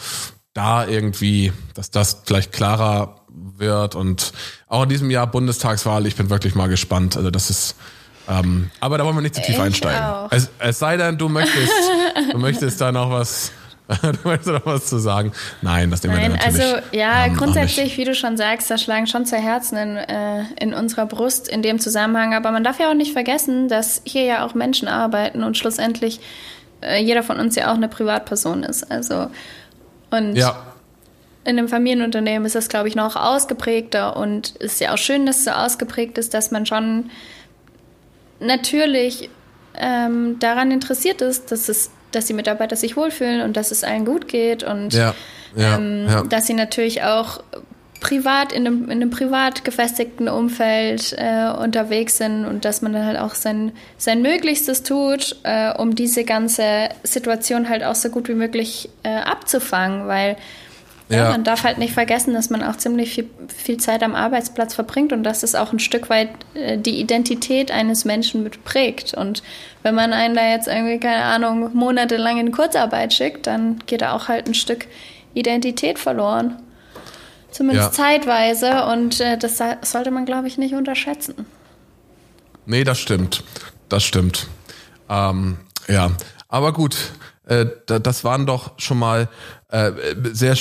da 0.55 0.86
irgendwie, 0.86 1.53
dass 1.74 1.90
das 1.90 2.22
vielleicht 2.26 2.53
klarer 2.53 3.21
wird 3.59 3.94
und 3.94 4.32
auch 4.68 4.84
in 4.84 4.88
diesem 4.88 5.11
Jahr 5.11 5.26
Bundestagswahl, 5.26 6.07
ich 6.07 6.16
bin 6.16 6.30
wirklich 6.30 6.55
mal 6.55 6.68
gespannt. 6.68 7.16
Also 7.16 7.30
das 7.30 7.50
ist, 7.50 7.76
ähm, 8.28 8.70
aber 8.80 8.98
da 8.98 9.05
wollen 9.05 9.16
wir 9.16 9.22
nicht 9.22 9.34
zu 9.34 9.42
tief 9.42 9.57
ich 9.57 9.61
einsteigen. 9.61 10.28
Es, 10.30 10.50
es 10.59 10.78
sei 10.78 10.96
denn, 10.96 11.18
du 11.18 11.28
möchtest, 11.28 11.72
du 12.32 12.38
möchtest 12.38 12.80
da 12.80 12.92
noch 12.92 13.11
was 13.11 13.53
du 14.03 14.28
möchtest 14.28 14.48
noch 14.48 14.64
was 14.64 14.86
zu 14.86 14.98
sagen? 14.98 15.32
Nein, 15.61 15.90
das 15.90 16.03
nehmen 16.03 16.14
Nein, 16.14 16.32
wir 16.32 16.38
natürlich. 16.38 16.62
Also 16.62 16.82
ja, 16.92 17.26
ähm, 17.26 17.36
grundsätzlich, 17.36 17.96
wie 17.98 18.05
du 18.05 18.14
schon 18.14 18.36
sagst, 18.36 18.70
da 18.70 18.78
schlagen 18.78 19.07
schon 19.07 19.26
zwei 19.26 19.40
Herzen 19.40 19.76
in, 19.76 19.96
äh, 19.96 20.44
in 20.61 20.72
unserer 20.72 21.07
Brust 21.07 21.48
in 21.48 21.62
dem 21.62 21.78
Zusammenhang. 21.78 22.32
Aber 22.34 22.53
man 22.53 22.64
darf 22.64 22.78
ja 22.78 22.90
auch 22.90 22.94
nicht 22.94 23.12
vergessen, 23.12 23.68
dass 23.68 24.00
hier 24.05 24.24
ja 24.24 24.46
auch 24.46 24.55
Menschen 24.55 24.88
arbeiten 24.88 25.42
und 25.42 25.59
schlussendlich 25.59 26.20
äh, 26.80 27.03
jeder 27.03 27.22
von 27.22 27.38
uns 27.38 27.57
ja 27.57 27.70
auch 27.70 27.76
eine 27.76 27.88
Privatperson 27.88 28.62
ist. 28.62 28.90
Also 28.90 29.28
und 30.11 30.36
ja. 30.36 30.71
In 31.45 31.59
einem 31.59 31.68
Familienunternehmen 31.68 32.47
ist 32.47 32.55
das, 32.55 32.68
glaube 32.68 32.88
ich, 32.88 32.95
noch 32.95 33.16
ausgeprägter 33.16 34.16
und 34.16 34.57
ist 34.57 34.80
ja 34.80 34.95
auch 34.95 34.99
schön, 34.99 35.26
dass 35.26 35.38
es 35.38 35.45
so 35.45 35.51
ausgeprägt 35.51 36.18
ist, 36.18 36.34
dass 36.34 36.51
man 36.51 36.66
schon 36.66 37.11
natürlich 38.38 39.28
ähm, 39.74 40.38
daran 40.38 40.70
interessiert 40.70 41.20
ist, 41.20 41.51
dass 41.51 41.68
es 41.68 41.90
dass 42.12 42.26
die 42.26 42.34
Mitarbeiter 42.34 42.76
sich 42.76 42.97
wohlfühlen 42.97 43.40
und 43.40 43.57
dass 43.57 43.70
es 43.70 43.84
allen 43.84 44.05
gut 44.05 44.28
geht 44.28 44.62
und 44.62 44.93
ja, 44.93 45.14
ja, 45.57 45.76
ähm, 45.76 46.07
ja. 46.07 46.22
dass 46.24 46.47
sie 46.47 46.53
natürlich 46.53 47.03
auch 47.03 47.43
privat 48.01 48.53
in 48.53 48.66
einem, 48.66 48.84
in 48.84 48.90
einem 48.90 49.11
privat 49.11 49.64
gefestigten 49.64 50.28
Umfeld 50.28 51.14
äh, 51.16 51.51
unterwegs 51.51 52.18
sind 52.18 52.45
und 52.45 52.64
dass 52.64 52.82
man 52.82 52.93
dann 52.93 53.07
halt 53.07 53.18
auch 53.18 53.34
sein, 53.34 53.72
sein 53.97 54.22
Möglichstes 54.22 54.82
tut, 54.82 55.36
äh, 55.45 55.72
um 55.72 55.95
diese 55.95 56.24
ganze 56.24 56.90
Situation 57.05 57.68
halt 57.68 57.84
auch 57.84 57.95
so 57.95 58.11
gut 58.11 58.28
wie 58.28 58.34
möglich 58.34 58.90
äh, 59.05 59.14
abzufangen, 59.14 60.09
weil 60.09 60.36
ja. 61.09 61.30
man 61.30 61.44
darf 61.44 61.64
halt 61.64 61.78
nicht 61.78 61.92
vergessen, 61.92 62.34
dass 62.34 62.50
man 62.50 62.62
auch 62.62 62.76
ziemlich 62.76 63.14
viel, 63.14 63.28
viel 63.48 63.76
Zeit 63.76 64.03
am 64.03 64.14
Arbeitsplatz 64.14 64.74
verbringt 64.74 65.12
und 65.12 65.22
dass 65.24 65.42
es 65.42 65.55
auch 65.55 65.72
ein 65.72 65.78
Stück 65.78 66.09
weit 66.11 66.30
äh, 66.55 66.78
die 66.78 67.00
Identität 67.00 67.70
eines 67.70 68.05
Menschen 68.05 68.42
mitprägt. 68.42 69.14
Und 69.14 69.42
wenn 69.82 69.94
man 69.94 70.12
einen 70.12 70.34
da 70.34 70.48
jetzt 70.48 70.68
irgendwie, 70.68 70.98
keine 70.98 71.24
Ahnung, 71.24 71.70
monatelang 71.74 72.38
in 72.38 72.53
Kurzarbeit 72.53 73.12
schickt, 73.12 73.46
dann 73.46 73.80
geht 73.86 74.03
da 74.03 74.12
auch 74.12 74.28
halt 74.28 74.48
ein 74.48 74.55
Stück 74.55 74.86
Identität 75.34 75.98
verloren. 75.98 76.59
Zumindest 77.50 77.98
ja. 77.98 78.05
zeitweise. 78.05 78.86
Und 78.86 79.20
äh, 79.20 79.36
das 79.36 79.61
sollte 79.82 80.11
man, 80.11 80.24
glaube 80.24 80.48
ich, 80.48 80.57
nicht 80.57 80.74
unterschätzen. 80.74 81.46
Nee, 82.64 82.84
das 82.84 82.98
stimmt. 82.98 83.44
Das 83.88 84.05
stimmt. 84.05 84.46
Ähm, 85.09 85.59
ja, 85.88 86.12
aber 86.48 86.72
gut. 86.72 86.96
Äh, 87.46 87.66
das 87.86 88.24
waren 88.24 88.46
doch 88.46 88.78
schon 88.78 88.98
mal 88.98 89.28
äh, 89.72 89.92
sehr 90.32 90.54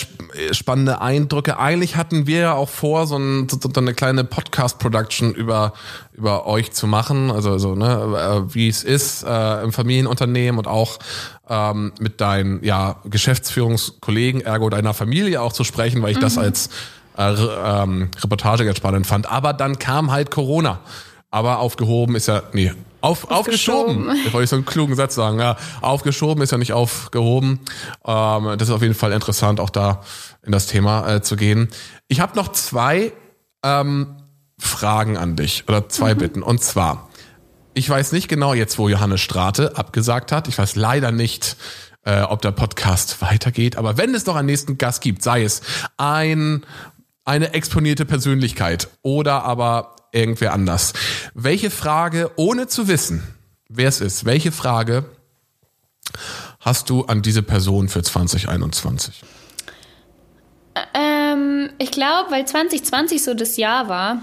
spannende 0.52 1.02
Eindrücke. 1.02 1.60
Eigentlich 1.60 1.98
hatten 1.98 2.28
wir 2.28 2.40
ja 2.40 2.54
auch 2.54 2.70
vor, 2.70 3.08
so, 3.08 3.18
ein, 3.18 3.50
so 3.50 3.60
eine 3.76 3.94
kleine 3.94 4.24
Podcast-Production 4.24 5.34
über, 5.34 5.74
über 6.14 6.48
euch 6.48 6.72
zu 6.72 6.88
machen. 6.88 7.30
Also, 7.30 7.58
so, 7.58 7.76
ne, 7.76 8.46
äh, 8.48 8.56
wie 8.56 8.70
es 8.70 8.84
ist 8.84 9.24
äh, 9.24 9.64
im 9.64 9.74
Familienunternehmen 9.74 10.58
und 10.58 10.68
auch 10.68 10.98
ähm, 11.50 11.92
mit 12.00 12.22
deinen 12.22 12.64
ja, 12.64 13.02
Geschäftsführungskollegen, 13.04 14.40
ergo 14.40 14.70
deiner 14.70 14.94
Familie 14.94 15.42
auch 15.42 15.52
zu 15.52 15.66
sprechen, 15.66 16.02
weil 16.02 16.12
ich 16.12 16.18
mhm. 16.18 16.22
das 16.22 16.38
als 16.38 16.70
äh, 17.18 17.34
ähm, 17.34 18.12
Reportage 18.24 18.64
ganz 18.64 18.78
spannend 18.78 19.08
fand. 19.08 19.30
Aber 19.30 19.52
dann 19.52 19.78
kam 19.78 20.12
halt 20.12 20.32
Corona. 20.32 20.80
Aber 21.32 21.60
aufgehoben 21.60 22.16
ist 22.16 22.28
ja, 22.28 22.44
nee, 22.54 22.72
auf, 23.02 23.30
aufgeschoben. 23.30 24.10
aufgeschoben. 24.10 24.26
Ich 24.26 24.34
wollte 24.34 24.48
so 24.48 24.56
einen 24.56 24.66
klugen 24.66 24.96
Satz 24.96 25.16
sagen. 25.16 25.40
Ja, 25.40 25.58
aufgeschoben 25.82 26.44
ist 26.44 26.52
ja 26.52 26.58
nicht 26.58 26.74
aufgehoben. 26.74 27.60
Ähm, 28.06 28.58
das 28.58 28.70
ist 28.70 28.74
auf 28.74 28.82
jeden 28.82 28.94
Fall 28.94 29.12
interessant, 29.12 29.60
auch 29.60 29.70
da 29.70 30.02
in 30.44 30.52
das 30.52 30.68
Thema 30.68 31.16
äh, 31.16 31.22
zu 31.22 31.36
gehen. 31.36 31.70
Ich 32.08 32.20
habe 32.20 32.36
noch 32.36 32.50
zwei 32.50 33.12
ähm, 33.64 34.16
Fragen 34.58 35.18
an 35.18 35.36
dich 35.36 35.66
oder 35.68 35.90
zwei 35.90 36.14
mhm. 36.14 36.20
Bitten. 36.20 36.44
Und 36.44 36.64
zwar, 36.64 37.10
ich 37.74 37.90
weiß 37.90 38.12
nicht 38.12 38.28
genau 38.28 38.54
jetzt, 38.54 38.78
wo 38.78 38.90
Johannes 38.90 39.22
Strate 39.22 39.78
abgesagt 39.78 40.32
hat. 40.32 40.48
Ich 40.48 40.58
weiß 40.58 40.76
leider 40.76 41.12
nicht, 41.12 41.58
äh, 42.04 42.22
ob 42.22 42.42
der 42.42 42.52
Podcast 42.52 43.22
weitergeht. 43.22 43.76
Aber 43.76 43.98
wenn 43.98 44.14
es 44.16 44.24
doch 44.24 44.36
einen 44.36 44.48
nächsten 44.48 44.78
Gast 44.78 45.02
gibt, 45.02 45.24
sei 45.24 45.44
es 45.44 45.62
ein 45.98 46.66
eine 47.26 47.54
exponierte 47.54 48.06
Persönlichkeit 48.06 48.90
oder 49.02 49.44
aber 49.44 49.96
irgendwer 50.12 50.54
anders. 50.54 50.94
Welche 51.34 51.70
Frage, 51.70 52.32
ohne 52.36 52.68
zu 52.68 52.88
wissen, 52.88 53.24
wer 53.70 53.88
es 53.88 54.02
ist, 54.02 54.26
welche 54.26 54.52
Frage 54.52 55.06
hast 56.60 56.90
du 56.90 57.06
an 57.06 57.22
diese 57.22 57.44
Person 57.44 57.90
für 57.90 58.04
2021? 58.04 59.24
Ähm, 60.94 61.70
ich 61.78 61.92
glaube, 61.92 62.32
weil 62.32 62.46
2020 62.46 63.24
so 63.24 63.34
das 63.34 63.58
Jahr 63.58 63.88
war, 63.88 64.16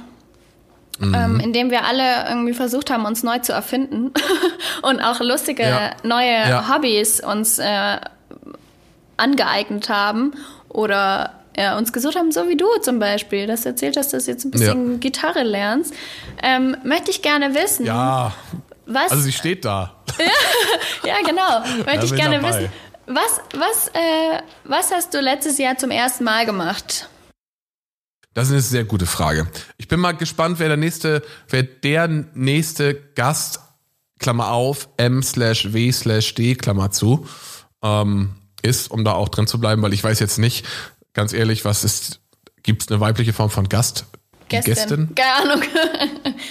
mhm. 0.98 1.14
ähm, 1.14 1.40
in 1.40 1.52
dem 1.52 1.70
wir 1.70 1.84
alle 1.84 2.28
irgendwie 2.28 2.54
versucht 2.54 2.90
haben, 2.90 3.04
uns 3.04 3.22
neu 3.22 3.38
zu 3.38 3.52
erfinden 3.52 4.12
und 4.82 5.00
auch 5.00 5.20
lustige 5.20 5.62
ja. 5.62 5.90
neue 6.02 6.48
ja. 6.48 6.74
Hobbys 6.74 7.20
uns 7.20 7.58
äh, 7.58 7.98
angeeignet 9.16 9.88
haben 9.88 10.32
oder 10.68 11.37
ja, 11.58 11.76
uns 11.76 11.92
gesucht 11.92 12.16
haben, 12.16 12.30
so 12.30 12.48
wie 12.48 12.56
du 12.56 12.66
zum 12.82 13.00
Beispiel, 13.00 13.46
dass 13.46 13.62
du 13.62 13.70
erzählt 13.70 13.96
hast, 13.96 14.12
dass 14.12 14.26
du 14.26 14.30
jetzt 14.30 14.44
ein 14.44 14.52
bisschen 14.52 14.92
ja. 14.92 14.98
Gitarre 14.98 15.42
lernst, 15.42 15.92
ähm, 16.42 16.76
möchte 16.84 17.10
ich 17.10 17.20
gerne 17.20 17.54
wissen. 17.54 17.84
Ja. 17.84 18.32
Was? 18.86 19.10
Also 19.10 19.24
sie 19.24 19.32
steht 19.32 19.64
da. 19.64 19.96
ja, 21.04 21.16
genau. 21.26 21.84
Möchte 21.84 22.06
ich 22.06 22.14
gerne 22.14 22.40
dabei. 22.40 22.48
wissen. 22.60 22.72
Was, 23.06 23.40
was, 23.52 23.88
äh, 23.88 24.42
was 24.64 24.92
hast 24.92 25.12
du 25.12 25.20
letztes 25.20 25.58
Jahr 25.58 25.76
zum 25.76 25.90
ersten 25.90 26.24
Mal 26.24 26.46
gemacht? 26.46 27.08
Das 28.34 28.48
ist 28.48 28.52
eine 28.52 28.62
sehr 28.62 28.84
gute 28.84 29.06
Frage. 29.06 29.48
Ich 29.78 29.88
bin 29.88 29.98
mal 29.98 30.12
gespannt, 30.12 30.58
wer 30.58 30.68
der 30.68 30.76
nächste, 30.76 31.22
wer 31.48 31.64
der 31.64 32.08
nächste 32.34 32.94
Gast, 32.94 33.60
Klammer 34.18 34.52
auf, 34.52 34.88
M 34.96 35.22
slash 35.22 35.72
W 35.72 35.90
slash 35.92 36.34
D, 36.34 36.54
Klammer 36.54 36.90
zu, 36.90 37.26
ähm, 37.82 38.36
ist, 38.62 38.90
um 38.90 39.04
da 39.04 39.12
auch 39.12 39.28
drin 39.28 39.46
zu 39.46 39.58
bleiben, 39.60 39.82
weil 39.82 39.92
ich 39.92 40.04
weiß 40.04 40.18
jetzt 40.20 40.38
nicht, 40.38 40.64
ganz 41.18 41.32
ehrlich, 41.32 41.64
was 41.64 41.82
ist, 41.82 42.20
gibt 42.62 42.82
es 42.82 42.88
eine 42.88 43.00
weibliche 43.00 43.32
Form 43.32 43.50
von 43.50 43.68
Gast? 43.68 44.06
Die 44.52 44.60
Gästin? 44.60 45.16
Keine 45.16 45.52
Ahnung. 45.52 45.64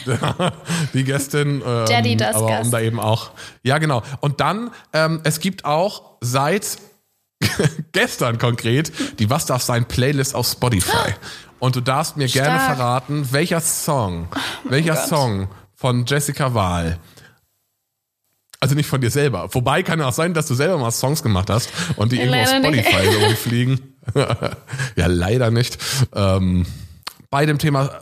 die 0.93 1.05
Gästin. 1.05 1.63
Ähm, 1.65 1.85
Daddy 1.87 2.17
das 2.17 2.35
aber 2.35 2.47
Gast. 2.47 2.65
um 2.65 2.71
da 2.71 2.81
eben 2.81 2.99
auch. 2.99 3.31
Ja, 3.63 3.77
genau. 3.77 4.03
Und 4.19 4.41
dann, 4.41 4.71
ähm, 4.91 5.21
es 5.23 5.39
gibt 5.39 5.63
auch 5.63 6.17
seit 6.19 6.79
gestern 7.93 8.39
konkret 8.39 8.91
die 9.19 9.29
Was 9.29 9.45
darf 9.45 9.61
sein 9.61 9.87
Playlist 9.87 10.35
auf 10.35 10.45
Spotify. 10.47 11.13
Und 11.59 11.77
du 11.77 11.81
darfst 11.81 12.17
mir 12.17 12.27
gerne 12.27 12.59
Stark. 12.59 12.75
verraten, 12.75 13.31
welcher 13.31 13.61
Song, 13.61 14.27
welcher 14.65 14.95
Gott. 14.95 15.07
Song 15.07 15.47
von 15.75 16.05
Jessica 16.05 16.53
Wahl 16.53 16.99
also 18.59 18.75
nicht 18.75 18.89
von 18.89 19.01
dir 19.01 19.11
selber. 19.11 19.53
Wobei 19.53 19.83
kann 19.83 19.99
ja 19.99 20.07
auch 20.07 20.13
sein, 20.13 20.33
dass 20.33 20.47
du 20.47 20.55
selber 20.55 20.77
mal 20.77 20.91
Songs 20.91 21.21
gemacht 21.21 21.49
hast 21.49 21.69
und 21.95 22.11
die 22.11 22.17
Ja, 22.17 22.23
irgendwo 22.23 22.41
auf 22.41 22.63
leider. 22.63 22.83
Spotify 22.83 23.25
rumfliegen. 23.25 23.93
ja, 24.95 25.07
leider 25.07 25.51
nicht. 25.51 25.77
Ähm, 26.13 26.65
bei 27.29 27.45
dem 27.45 27.57
Thema 27.57 28.01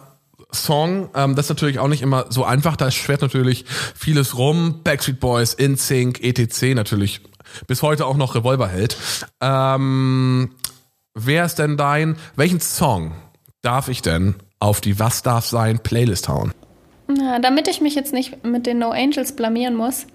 Song, 0.51 1.10
ähm, 1.16 1.36
das 1.36 1.45
ist 1.45 1.49
natürlich 1.49 1.80
auch 1.80 1.88
nicht 1.88 2.01
immer 2.01 2.26
so 2.30 2.45
einfach. 2.45 2.76
Da 2.76 2.91
schwert 2.91 3.22
natürlich 3.22 3.66
vieles 3.95 4.38
rum. 4.38 4.82
Backstreet 4.84 5.20
Boys, 5.20 5.53
InSync, 5.53 6.24
ETC 6.24 6.76
natürlich 6.76 7.22
bis 7.68 7.82
heute 7.82 8.06
auch 8.06 8.18
noch 8.18 8.36
Revolverheld. 8.36 8.97
Ähm, 9.41 10.51
wer 11.14 11.45
ist 11.45 11.56
denn 11.56 11.78
dein, 11.78 12.18
welchen 12.36 12.60
Song 12.60 13.14
darf 13.62 13.88
ich 13.88 14.01
denn 14.01 14.36
auf 14.60 14.82
die 14.82 14.99
Was 14.99 15.24
darf 15.24 15.45
sein 15.45 15.80
Playlist 15.80 16.30
hauen? 16.30 16.51
Na, 17.08 17.39
damit 17.39 17.68
ich 17.68 17.82
mich 17.82 17.95
jetzt 17.95 18.14
nicht 18.14 18.43
mit 18.43 18.66
den 18.66 18.80
No 18.80 18.91
Angels 18.91 19.36
blamieren 19.36 19.76
muss. 19.76 20.08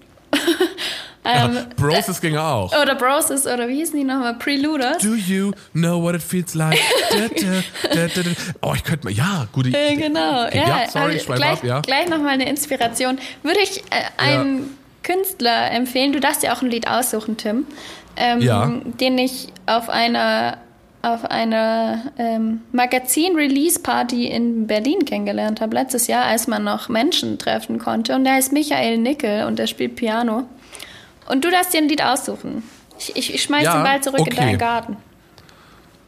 Ähm, 1.23 1.57
Bros, 1.77 2.05
das 2.07 2.19
ging 2.21 2.35
auch. 2.37 2.71
oder 2.81 2.95
Broses 2.95 3.45
oder 3.45 3.67
wie 3.67 3.75
hießen 3.75 3.97
die 3.97 4.03
nochmal? 4.03 4.33
Preluders. 4.35 4.97
Do 5.03 5.13
you 5.15 5.51
know 5.73 6.01
what 6.01 6.15
it 6.15 6.23
feels 6.23 6.53
like? 6.55 6.79
Da, 7.11 8.07
da, 8.07 8.21
da. 8.23 8.29
Oh, 8.61 8.73
ich 8.75 8.83
könnte 8.83 9.05
mal, 9.05 9.11
ja, 9.13 9.47
gute 9.51 9.69
Äh, 9.69 9.93
Idee. 9.93 10.03
genau, 10.03 10.45
Okay, 10.45 10.57
ja. 10.65 10.67
ja, 10.83 10.89
sorry, 10.89 11.15
ich 11.15 11.23
schweife 11.23 11.39
gleich, 11.39 11.51
ab, 11.59 11.63
ja. 11.63 11.81
Gleich 11.81 12.07
nochmal 12.09 12.29
eine 12.33 12.49
Inspiration. 12.49 13.19
Würde 13.43 13.59
ich 13.59 13.79
äh, 13.91 14.03
einen 14.17 14.77
Künstler 15.03 15.71
empfehlen, 15.71 16.13
du 16.13 16.19
darfst 16.19 16.41
dir 16.43 16.53
auch 16.53 16.61
ein 16.61 16.69
Lied 16.71 16.87
aussuchen, 16.87 17.37
Tim, 17.37 17.65
ähm, 18.15 18.41
Ja. 18.41 18.71
den 18.83 19.17
ich 19.17 19.49
auf 19.65 19.89
einer 19.89 20.57
auf 21.01 21.25
einer 21.25 22.11
ähm, 22.17 22.61
Magazin-Release-Party 22.71 24.27
in 24.27 24.67
Berlin 24.67 25.05
kennengelernt 25.05 25.61
habe, 25.61 25.75
letztes 25.75 26.07
Jahr, 26.07 26.25
als 26.25 26.47
man 26.47 26.63
noch 26.63 26.89
Menschen 26.89 27.39
treffen 27.39 27.79
konnte. 27.79 28.15
Und 28.15 28.23
der 28.23 28.33
heißt 28.33 28.51
Michael 28.51 28.97
Nickel 28.97 29.45
und 29.45 29.57
der 29.57 29.67
spielt 29.67 29.95
Piano. 29.95 30.43
Und 31.27 31.43
du 31.43 31.49
darfst 31.49 31.73
dir 31.73 31.79
ein 31.79 31.89
Lied 31.89 32.03
aussuchen. 32.03 32.63
Ich, 32.99 33.15
ich, 33.15 33.33
ich 33.33 33.43
schmeiß 33.43 33.63
Ja, 33.63 33.77
den 33.77 33.83
Ball 33.83 34.01
zurück 34.01 34.19
in 34.19 34.27
okay. 34.27 34.35
deinen 34.35 34.57
Garten. 34.57 34.97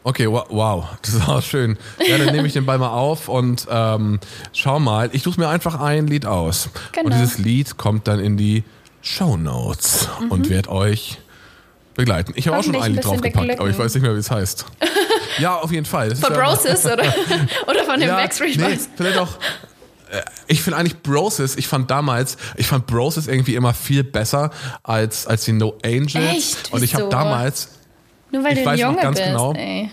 Okay, 0.05 0.29
wow, 0.29 0.85
das 1.01 1.13
ist 1.13 1.29
auch 1.29 1.41
schön. 1.41 1.77
Ja, 2.05 2.17
dann 2.17 2.35
nehme 2.35 2.45
ich 2.45 2.53
den 2.53 2.65
Ball 2.65 2.77
mal 2.77 2.89
auf 2.89 3.29
und 3.29 3.65
ähm, 3.71 4.19
schau 4.51 4.79
mal, 4.79 5.09
ich 5.13 5.23
suche 5.23 5.39
mir 5.39 5.47
einfach 5.47 5.79
ein 5.79 6.07
Lied 6.07 6.25
aus. 6.25 6.69
Genau. 6.91 7.05
Und 7.05 7.13
dieses 7.13 7.37
Lied 7.37 7.77
kommt 7.77 8.07
dann 8.09 8.19
in 8.19 8.35
die 8.35 8.63
Show 9.01 9.37
Notes 9.37 10.09
und 10.29 10.49
wird 10.49 10.67
euch 10.67 11.19
begleiten. 11.95 12.33
Ich 12.35 12.47
habe 12.47 12.57
auch 12.57 12.63
schon 12.63 12.75
ein 12.75 12.93
Lied 12.93 13.03
draufgepackt, 13.05 13.59
aber 13.59 13.69
ich 13.69 13.77
weiß 13.77 13.93
nicht 13.93 14.03
mehr, 14.03 14.13
wie 14.15 14.19
es 14.19 14.31
heißt. 14.31 14.65
Ja, 15.39 15.55
auf 15.57 15.71
jeden 15.71 15.85
Fall. 15.85 16.09
Das 16.09 16.19
Von 16.19 16.33
ja- 16.33 16.43
Broses 16.43 16.85
oder, 16.85 17.03
oder 17.67 17.83
von 17.85 17.99
den 17.99 18.09
ja, 18.09 18.15
Backstreet 18.17 18.57
nee, 18.57 18.63
Boys? 18.63 18.89
vielleicht 18.95 19.17
auch. 19.17 19.35
äh, 20.11 20.21
Ich 20.47 20.61
finde 20.61 20.77
eigentlich 20.77 21.01
Broses, 21.01 21.55
ich 21.57 21.67
fand 21.67 21.89
damals, 21.89 22.37
ich 22.55 22.67
fand 22.67 22.85
Broses 22.85 23.27
irgendwie 23.27 23.55
immer 23.55 23.73
viel 23.73 24.03
besser 24.03 24.51
als, 24.83 25.25
als 25.27 25.45
die 25.45 25.53
No 25.53 25.75
Angels. 25.83 26.15
Echt? 26.15 26.73
Und 26.73 26.83
ich 26.83 26.93
habe 26.95 27.09
damals, 27.09 27.69
Nur 28.31 28.43
weil 28.43 28.53
ich 28.57 28.63
du 28.63 28.69
ein 28.69 28.73
weiß 28.73 28.79
noch 28.81 28.89
Junge 28.91 29.01
ganz 29.01 29.17
bist, 29.19 29.29
genau. 29.31 29.53
ey. 29.53 29.89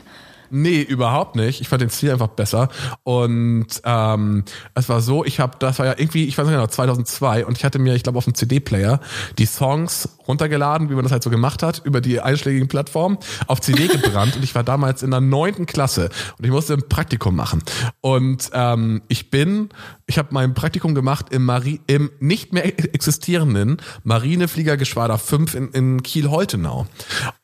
Nee, 0.51 0.80
überhaupt 0.82 1.36
nicht. 1.36 1.61
Ich 1.61 1.68
fand 1.68 1.82
den 1.82 1.90
Stil 1.90 2.11
einfach 2.12 2.28
besser. 2.28 2.68
Und 3.03 3.66
ähm, 3.84 4.44
es 4.74 4.88
war 4.88 5.01
so, 5.01 5.24
ich 5.24 5.40
habe, 5.40 5.57
das 5.59 5.78
war 5.78 5.86
ja 5.86 5.94
irgendwie, 5.96 6.26
ich 6.26 6.36
weiß 6.36 6.46
nicht 6.46 6.55
genau, 6.55 6.66
2002 6.66 7.46
und 7.46 7.57
ich 7.59 7.64
hatte 7.64 7.78
mir, 7.78 7.94
ich 7.94 8.03
glaube, 8.03 8.18
auf 8.18 8.24
dem 8.24 8.34
CD-Player 8.34 9.01
die 9.38 9.46
Songs 9.46 10.09
runtergeladen, 10.28 10.90
wie 10.90 10.94
man 10.94 11.03
das 11.03 11.12
halt 11.12 11.22
so 11.22 11.30
gemacht 11.30 11.62
hat, 11.62 11.82
über 11.84 12.01
die 12.01 12.20
einschlägigen 12.20 12.68
Plattformen, 12.68 13.18
auf 13.46 13.61
CD 13.61 13.86
gebrannt 13.88 14.36
und 14.36 14.42
ich 14.44 14.55
war 14.55 14.62
damals 14.64 15.03
in 15.03 15.11
der 15.11 15.20
neunten 15.20 15.66
Klasse 15.66 16.09
und 16.38 16.44
ich 16.44 16.51
musste 16.51 16.74
ein 16.74 16.88
Praktikum 16.88 17.34
machen. 17.36 17.62
Und 18.01 18.51
ähm, 18.53 19.03
ich 19.09 19.30
bin, 19.30 19.70
ich 20.07 20.18
habe 20.18 20.28
mein 20.32 20.55
Praktikum 20.55 20.94
gemacht 20.94 21.26
im, 21.30 21.44
Mari 21.44 21.80
im 21.86 22.11
nicht 22.20 22.53
mehr 22.53 22.64
existierenden 22.66 23.78
Marinefliegergeschwader 24.05 25.18
5 25.18 25.55
in, 25.55 25.68
in 25.70 26.03
Kiel-Holtenau. 26.03 26.86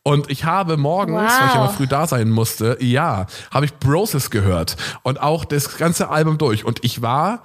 Und 0.02 0.30
ich 0.30 0.44
habe 0.44 0.76
morgens, 0.76 1.32
weil 1.32 1.48
ich 1.48 1.54
Wow. 1.54 1.64
immer 1.64 1.68
früh 1.70 1.86
da 1.86 2.06
sein 2.06 2.30
musste, 2.30 2.76
ja, 2.80 2.95
habe 3.04 3.64
ich 3.64 3.74
Broses 3.74 4.30
gehört 4.30 4.76
und 5.02 5.20
auch 5.20 5.44
das 5.44 5.76
ganze 5.76 6.08
Album 6.10 6.38
durch. 6.38 6.64
Und 6.64 6.84
ich 6.84 7.02
war, 7.02 7.42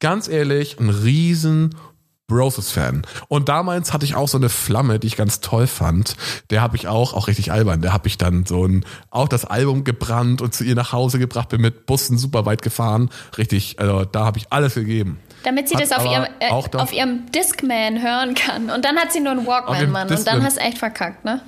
ganz 0.00 0.28
ehrlich, 0.28 0.78
ein 0.78 0.90
riesen 0.90 1.74
Broses-Fan. 2.26 3.02
Und 3.28 3.48
damals 3.50 3.92
hatte 3.92 4.06
ich 4.06 4.14
auch 4.14 4.28
so 4.28 4.38
eine 4.38 4.48
Flamme, 4.48 4.98
die 4.98 5.06
ich 5.06 5.16
ganz 5.16 5.40
toll 5.40 5.66
fand. 5.66 6.16
Der 6.50 6.62
habe 6.62 6.76
ich 6.76 6.88
auch, 6.88 7.12
auch 7.12 7.28
richtig 7.28 7.52
albern, 7.52 7.82
der 7.82 7.92
habe 7.92 8.08
ich 8.08 8.16
dann 8.16 8.46
so 8.46 8.66
ein, 8.66 8.84
auch 9.10 9.28
das 9.28 9.44
Album 9.44 9.84
gebrannt 9.84 10.40
und 10.40 10.54
zu 10.54 10.64
ihr 10.64 10.74
nach 10.74 10.92
Hause 10.92 11.18
gebracht, 11.18 11.50
bin 11.50 11.60
mit 11.60 11.84
Bussen 11.86 12.16
super 12.16 12.46
weit 12.46 12.62
gefahren. 12.62 13.10
Richtig, 13.36 13.78
also 13.78 14.04
da 14.04 14.24
habe 14.24 14.38
ich 14.38 14.46
alles 14.50 14.74
gegeben. 14.74 15.20
Damit 15.42 15.68
sie 15.68 15.76
Hat 15.76 15.82
das 15.82 15.92
auf 15.92 16.06
ihrem, 16.06 16.24
äh, 16.40 16.48
auf 16.50 16.92
ihrem 16.92 17.30
Discman 17.30 18.02
hören 18.02 18.34
kann. 18.34 18.70
Und 18.70 18.86
dann 18.86 18.96
hat 18.96 19.12
sie 19.12 19.20
nur 19.20 19.32
einen 19.32 19.46
Walkman, 19.46 19.90
Mann. 19.90 20.08
Und 20.08 20.26
dann 20.26 20.42
hast 20.42 20.56
du 20.56 20.62
echt 20.62 20.78
verkackt, 20.78 21.26
ne? 21.26 21.42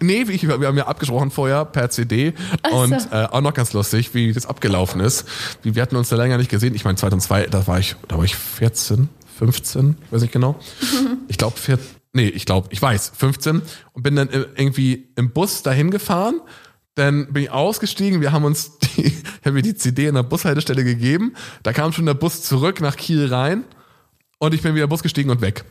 Nee, 0.00 0.22
ich, 0.22 0.46
wir 0.46 0.66
haben 0.66 0.76
ja 0.76 0.86
abgesprochen 0.86 1.30
vorher 1.30 1.64
per 1.64 1.90
CD 1.90 2.34
so. 2.68 2.76
und 2.76 2.92
äh, 3.12 3.26
auch 3.30 3.40
noch 3.40 3.54
ganz 3.54 3.72
lustig, 3.72 4.14
wie 4.14 4.32
das 4.32 4.46
abgelaufen 4.46 5.00
ist. 5.00 5.24
Wir 5.62 5.80
hatten 5.80 5.96
uns 5.96 6.08
da 6.08 6.16
länger 6.16 6.38
nicht 6.38 6.50
gesehen. 6.50 6.74
Ich 6.74 6.84
meine 6.84 6.96
2002, 6.96 7.46
da 7.46 7.66
war 7.66 7.78
ich, 7.78 7.96
da 8.08 8.16
war 8.16 8.24
ich 8.24 8.36
14, 8.36 9.08
15, 9.38 9.96
weiß 10.10 10.22
nicht 10.22 10.32
genau. 10.32 10.58
Ich 11.28 11.38
glaube 11.38 11.56
14, 11.56 11.86
nee, 12.12 12.28
ich 12.28 12.46
glaube, 12.46 12.68
ich 12.70 12.80
weiß, 12.80 13.12
15 13.16 13.62
und 13.92 14.02
bin 14.02 14.16
dann 14.16 14.28
irgendwie 14.30 15.08
im 15.16 15.30
Bus 15.30 15.62
dahin 15.62 15.90
gefahren. 15.90 16.40
Dann 16.96 17.32
bin 17.32 17.44
ich 17.44 17.50
ausgestiegen, 17.50 18.20
wir 18.20 18.30
haben 18.32 18.44
uns 18.44 18.78
die, 18.78 19.06
ich 19.06 19.14
hab 19.44 19.52
mir 19.52 19.62
die 19.62 19.74
CD 19.74 20.06
in 20.06 20.14
der 20.14 20.22
Bushaltestelle 20.22 20.84
gegeben. 20.84 21.34
Da 21.62 21.72
kam 21.72 21.92
schon 21.92 22.06
der 22.06 22.14
Bus 22.14 22.42
zurück 22.42 22.80
nach 22.80 22.96
Kiel 22.96 23.32
rein 23.32 23.64
und 24.38 24.54
ich 24.54 24.62
bin 24.62 24.74
wieder 24.74 24.86
Bus 24.86 25.02
gestiegen 25.02 25.30
und 25.30 25.40
weg. 25.40 25.64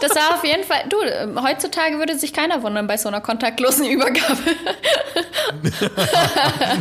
Das 0.00 0.14
war 0.14 0.34
auf 0.34 0.44
jeden 0.44 0.64
Fall. 0.64 0.84
Du, 0.88 0.96
ähm, 1.02 1.42
heutzutage 1.42 1.98
würde 1.98 2.18
sich 2.18 2.32
keiner 2.32 2.62
wundern 2.62 2.86
bei 2.86 2.96
so 2.96 3.08
einer 3.08 3.20
kontaktlosen 3.20 3.86
Übergabe. 3.86 4.36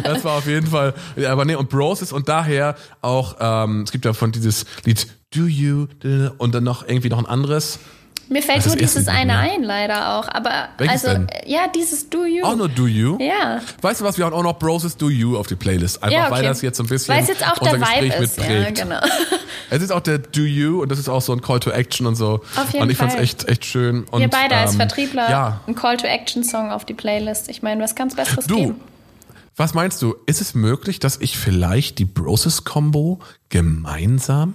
Das 0.04 0.24
war 0.24 0.38
auf 0.38 0.48
jeden 0.48 0.68
Fall, 0.68 0.94
aber 1.28 1.46
nee, 1.46 1.56
und 1.56 1.70
Bros 1.70 2.02
ist 2.02 2.12
und 2.12 2.28
daher 2.30 2.76
auch, 3.02 3.36
ähm, 3.40 3.84
es 3.84 3.92
gibt 3.92 4.06
ja 4.06 4.14
von 4.14 4.32
dieses 4.32 4.66
Lied 4.84 5.08
Do 5.36 5.46
You 5.46 5.88
und 6.38 6.56
dann 6.56 6.64
noch 6.64 6.88
irgendwie 6.88 7.10
noch 7.10 7.20
ein 7.20 7.26
anderes. 7.26 7.80
Mir 8.28 8.42
fällt 8.42 8.60
Das 8.60 8.68
nur 8.68 8.76
dieses 8.76 9.08
eine 9.08 9.38
ein, 9.38 9.62
leider 9.64 10.16
auch. 10.18 10.28
Aber 10.28 10.70
Welches 10.80 11.06
also, 11.06 11.20
denn? 11.20 11.30
äh, 11.30 11.50
ja, 11.52 11.68
dieses 11.68 12.10
Do 12.10 12.26
You. 12.26 12.44
Auch 12.44 12.56
nur 12.56 12.70
Do 12.70 12.88
You. 12.88 13.18
Ja. 13.20 13.62
Weißt 13.82 14.02
du 14.02 14.06
was, 14.06 14.18
wir 14.18 14.26
haben 14.26 14.34
auch 14.34 14.42
noch 14.44 14.58
Bros 14.58 14.84
ist 14.84 15.00
Do 15.02 15.10
You 15.10 15.38
auf 15.38 15.46
die 15.48 15.56
Playlist. 15.56 16.02
Einfach 16.02 16.12
Ja, 16.18 16.24
okay. 16.24 16.32
weil 16.32 16.44
das 16.44 16.62
jetzt 16.64 16.78
so 16.78 16.84
ein 16.84 16.88
bisschen 16.90 17.14
Weil 17.14 17.22
es 17.22 17.30
jetzt 17.30 17.46
auch 17.46 17.58
unser 17.62 17.78
der 17.78 17.80
Gespräch 17.82 18.14
Vibe 18.14 18.24
ist. 18.24 18.38
Ja, 18.38 18.70
genau. 18.72 19.00
Es 19.72 19.82
ist 19.82 19.92
auch 19.92 20.00
der 20.02 20.20
Do 20.20 20.42
You 20.42 20.82
und 20.84 20.92
das 20.92 21.00
ist 21.00 21.10
auch 21.10 21.22
so 21.22 21.34
ein 21.34 21.42
Call 21.42 21.60
to 21.60 21.72
Action 21.72 22.06
und 22.06 22.16
so. 22.16 22.42
Auf 22.56 22.72
jeden 22.72 22.84
und 22.84 22.90
ich 22.92 22.98
fand's 22.98 23.16
Fall. 23.16 23.24
echt, 23.24 23.48
echt 23.50 23.66
schön. 23.66 24.04
Und, 24.12 24.22
Wir 24.22 24.28
beide 24.28 24.56
als 24.56 24.74
ähm, 24.74 24.78
Vertriebler 24.78 25.28
Ja, 25.30 25.60
ein 25.68 25.74
Call-to-Action-Song 25.74 26.72
auf 26.72 26.86
die 26.86 26.94
Playlist. 26.94 27.50
Ich 27.50 27.64
meine, 27.64 27.82
was 27.84 27.96
kann 27.96 28.08
es 28.10 28.16
Besseres 28.16 28.46
Du, 28.46 28.56
geben? 28.58 28.76
was 29.56 29.74
meinst 29.74 30.02
du? 30.04 30.16
Ist 30.28 30.40
es 30.40 30.54
möglich, 30.54 31.00
dass 31.00 31.18
ich 31.20 31.38
vielleicht 31.38 31.98
die 31.98 32.06
Broses-Kombo 32.06 33.20
gemeinsam 33.50 34.54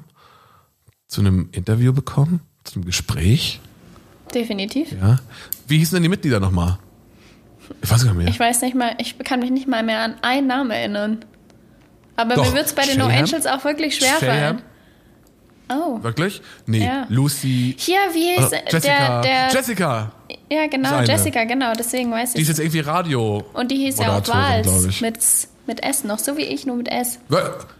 zu 1.09 1.21
einem 1.23 1.49
Interview 1.53 1.93
bekomme? 1.93 2.39
Zu 2.65 2.77
einem 2.77 2.85
Gespräch? 2.85 3.61
Definitiv. 4.35 4.93
Ja. 4.93 5.19
Wie 5.67 5.79
hießen 5.79 5.97
denn 5.97 6.03
die 6.03 6.09
Mitglieder 6.09 6.41
nochmal? 6.41 6.79
Ich 7.83 7.91
weiß 7.91 8.05
gar 8.05 8.13
nicht 8.13 8.19
mehr. 8.19 8.29
Ich 8.29 8.39
weiß 8.41 8.63
nicht 8.63 8.75
mal, 8.75 8.95
ich 8.99 9.19
kann 9.19 9.41
mich 9.41 9.51
nicht 9.51 9.69
mal 9.69 9.83
mehr 9.83 10.01
an 10.01 10.15
einen 10.23 10.47
Namen 10.47 10.71
erinnern. 10.71 11.25
Aber 12.17 12.35
Doch, 12.35 12.47
mir 12.49 12.55
wird 12.55 12.67
es 12.67 12.73
bei 12.75 12.85
den 12.85 12.99
No 12.99 13.07
Shayham? 13.07 13.25
Angels 13.25 13.47
auch 13.47 13.65
wirklich 13.65 13.97
schwer 13.97 14.19
Shayham? 14.19 14.59
fallen. 14.59 14.63
Oh. 15.73 16.03
Wirklich? 16.03 16.43
Nee, 16.67 16.85
Ja. 16.85 17.07
Lucy. 17.09 17.77
Hier, 17.79 17.99
wie 18.13 18.31
äh, 18.31 18.37
hieß 18.41 18.51
Jessica. 18.73 19.21
der, 19.23 19.49
der 19.49 19.49
Jessica! 19.53 20.13
Ja, 20.51 20.67
genau, 20.67 20.89
Seine. 20.91 21.07
Jessica, 21.07 21.45
genau, 21.45 21.73
deswegen 21.79 22.11
weiß 22.11 22.33
Die 22.33 22.39
ist 22.43 22.43
ich. 22.43 22.49
jetzt 22.49 22.59
irgendwie 22.59 22.81
Radio. 22.81 23.45
Und 23.53 23.71
die 23.71 23.77
hieß 23.77 23.99
ja 24.01 24.19
auch 24.19 24.27
Wals 24.29 24.85
ich. 24.87 25.01
mit, 25.01 25.19
Mit 25.71 25.85
S 25.85 26.03
noch, 26.03 26.19
so 26.19 26.37
wie 26.37 26.43
ich, 26.43 26.67
nur 26.67 26.75
mit 26.75 26.89
S. 26.89 27.21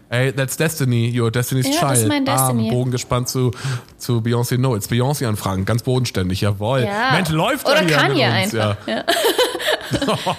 Ey, 0.07 0.31
that's 0.31 0.55
Destiny, 0.55 1.13
your 1.19 1.29
Destiny's 1.29 1.65
Ja, 1.67 1.71
Child. 1.73 1.91
das 1.91 1.99
ist 1.99 2.07
mein 2.07 2.23
Destiny. 2.23 2.69
Ah, 2.69 2.71
Bogen 2.73 2.89
gespannt 2.91 3.27
zu, 3.27 3.51
zu 3.97 4.19
Beyoncé 4.21 4.57
No. 4.57 4.75
Jetzt 4.75 4.89
Beyoncé 4.89 5.27
anfragen, 5.27 5.65
ganz 5.65 5.83
bodenständig, 5.83 6.39
jawohl. 6.39 6.83
Ja. 6.85 7.11
Mensch, 7.11 7.31
läuft 7.31 7.67
Oder 7.67 7.83
Kanye 7.85 8.23
einfach. 8.27 8.77
Ja. 8.87 9.03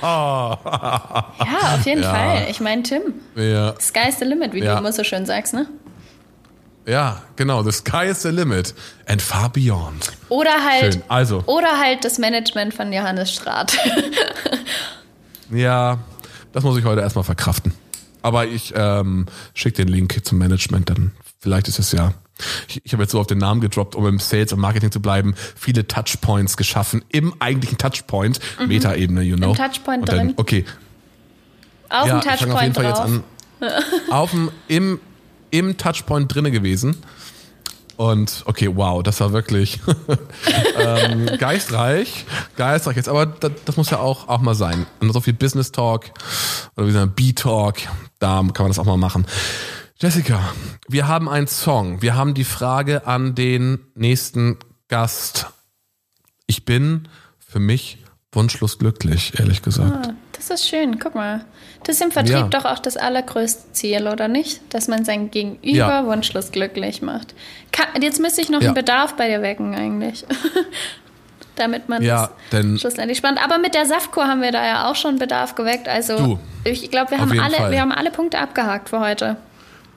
Ja, 0.02 1.74
auf 1.74 1.84
jeden. 1.84 2.02
Fall. 2.02 2.46
Ich 2.48 2.60
meine, 2.60 2.82
Tim, 2.84 3.02
Ja. 3.36 3.74
sky's 3.78 4.18
the 4.18 4.24
limit, 4.24 4.54
wie 4.54 4.60
du 4.62 4.72
immer 4.72 4.92
so 4.92 5.04
schön 5.04 5.26
sagst, 5.26 5.52
ne? 5.52 5.66
ja, 6.86 7.20
genau, 7.36 7.62
the 7.62 7.70
sky 7.70 8.06
is 8.06 8.22
the 8.22 8.30
limit 8.30 8.74
and 9.06 9.20
far 9.20 9.50
beyond. 9.50 10.10
Oder 10.30 10.64
halt, 10.64 10.94
Schön, 10.94 11.02
also. 11.08 11.42
oder 11.46 11.78
halt 11.78 12.02
das 12.06 12.16
Management 12.18 12.72
von 12.72 12.90
Johannes 12.94 13.30
Straat. 13.30 13.76
Ja, 15.54 15.98
das 16.52 16.64
muss 16.64 16.78
ich 16.78 16.84
heute 16.84 17.00
erstmal 17.00 17.24
verkraften. 17.24 17.72
Aber 18.22 18.46
ich 18.46 18.72
ähm, 18.76 19.26
schicke 19.54 19.84
den 19.84 19.88
Link 19.88 20.24
zum 20.24 20.38
Management, 20.38 20.90
dann 20.90 21.12
vielleicht 21.40 21.68
ist 21.68 21.78
es 21.78 21.92
ja. 21.92 22.14
Ich, 22.68 22.80
ich 22.84 22.92
habe 22.92 23.02
jetzt 23.02 23.12
so 23.12 23.20
auf 23.20 23.26
den 23.26 23.38
Namen 23.38 23.60
gedroppt, 23.60 23.94
um 23.94 24.06
im 24.06 24.18
Sales 24.18 24.52
und 24.52 24.60
Marketing 24.60 24.90
zu 24.90 25.00
bleiben, 25.00 25.34
viele 25.56 25.86
Touchpoints 25.86 26.56
geschaffen 26.56 27.04
im 27.08 27.34
eigentlichen 27.40 27.78
Touchpoint, 27.78 28.40
Meta-Ebene, 28.66 29.22
you 29.22 29.36
know. 29.36 29.50
Mhm. 29.50 29.56
Touchpoint 29.56 30.08
dann, 30.08 30.16
drin. 30.18 30.34
Okay, 30.36 30.64
Auf 31.88 32.06
ja, 32.06 32.20
dem 32.20 32.30
ich 32.32 32.38
fange 32.40 32.54
auf 32.54 32.62
jeden 32.62 32.74
Touchpoint 32.74 32.74
Fall 32.74 32.84
drauf. 32.84 33.10
jetzt 33.60 33.82
an. 34.08 34.10
auf 34.10 34.30
dem, 34.30 34.50
im, 34.68 35.00
im 35.50 35.76
Touchpoint 35.76 36.34
drinne 36.34 36.50
gewesen. 36.50 36.96
Und 37.96 38.42
okay, 38.46 38.70
wow, 38.74 39.02
das 39.02 39.20
war 39.20 39.32
wirklich 39.32 39.80
ähm, 40.78 41.26
geistreich. 41.38 42.24
Geistreich 42.56 42.96
jetzt, 42.96 43.08
aber 43.08 43.26
das, 43.26 43.52
das 43.64 43.76
muss 43.76 43.90
ja 43.90 43.98
auch, 43.98 44.28
auch 44.28 44.40
mal 44.40 44.54
sein. 44.54 44.86
Und 45.00 45.12
so 45.12 45.20
viel 45.20 45.34
Business 45.34 45.72
Talk 45.72 46.10
oder 46.76 46.86
wie 46.86 46.92
sagen 46.92 47.12
B-Talk, 47.14 47.76
da 48.18 48.36
kann 48.36 48.64
man 48.64 48.68
das 48.68 48.78
auch 48.78 48.84
mal 48.84 48.96
machen. 48.96 49.26
Jessica, 49.96 50.52
wir 50.88 51.06
haben 51.06 51.28
einen 51.28 51.46
Song. 51.46 52.02
Wir 52.02 52.16
haben 52.16 52.34
die 52.34 52.44
Frage 52.44 53.06
an 53.06 53.34
den 53.34 53.78
nächsten 53.94 54.58
Gast. 54.88 55.46
Ich 56.46 56.64
bin 56.64 57.08
für 57.38 57.60
mich 57.60 57.98
wunschlos 58.32 58.78
glücklich, 58.78 59.38
ehrlich 59.38 59.62
gesagt. 59.62 60.08
Ah, 60.08 60.14
das 60.48 60.60
ist 60.60 60.68
schön, 60.68 60.98
guck 60.98 61.14
mal. 61.14 61.44
Das 61.84 61.96
ist 61.96 62.02
im 62.02 62.10
Vertrieb 62.12 62.32
Ja. 62.34 62.42
doch 62.48 62.64
auch 62.64 62.78
das 62.78 62.96
allergrößte 62.96 63.72
Ziel, 63.72 64.06
oder 64.06 64.28
nicht? 64.28 64.60
Dass 64.74 64.88
man 64.88 65.04
sein 65.04 65.30
Gegenüber 65.30 65.60
Ja. 65.76 66.06
wunschlos 66.06 66.52
glücklich 66.52 67.02
macht. 67.02 67.34
Kann, 67.72 67.86
jetzt 68.02 68.20
müsste 68.20 68.40
ich 68.40 68.50
noch 68.50 68.60
Ja. 68.60 68.68
einen 68.68 68.74
Bedarf 68.74 69.14
bei 69.16 69.28
dir 69.28 69.42
wecken, 69.42 69.74
eigentlich. 69.74 70.24
Damit 71.56 71.88
man 71.88 72.02
Ja, 72.02 72.30
denn- 72.50 72.78
schlussendlich 72.78 73.18
spannt. 73.18 73.38
Aber 73.42 73.58
mit 73.58 73.74
der 73.74 73.84
Saftkur 73.84 74.24
haben 74.26 74.40
wir 74.40 74.52
da 74.52 74.64
ja 74.66 74.90
auch 74.90 74.96
schon 74.96 75.18
Bedarf 75.18 75.54
geweckt. 75.54 75.86
Also 75.86 76.16
Du, 76.16 76.38
ich 76.64 76.90
glaube, 76.90 77.10
wir 77.10 77.18
haben 77.18 77.38
alle, 77.38 77.56
Fall. 77.56 77.70
wir 77.70 77.80
haben 77.80 77.92
alle 77.92 78.10
Punkte 78.10 78.38
abgehakt 78.38 78.88
für 78.88 79.00
heute. 79.00 79.36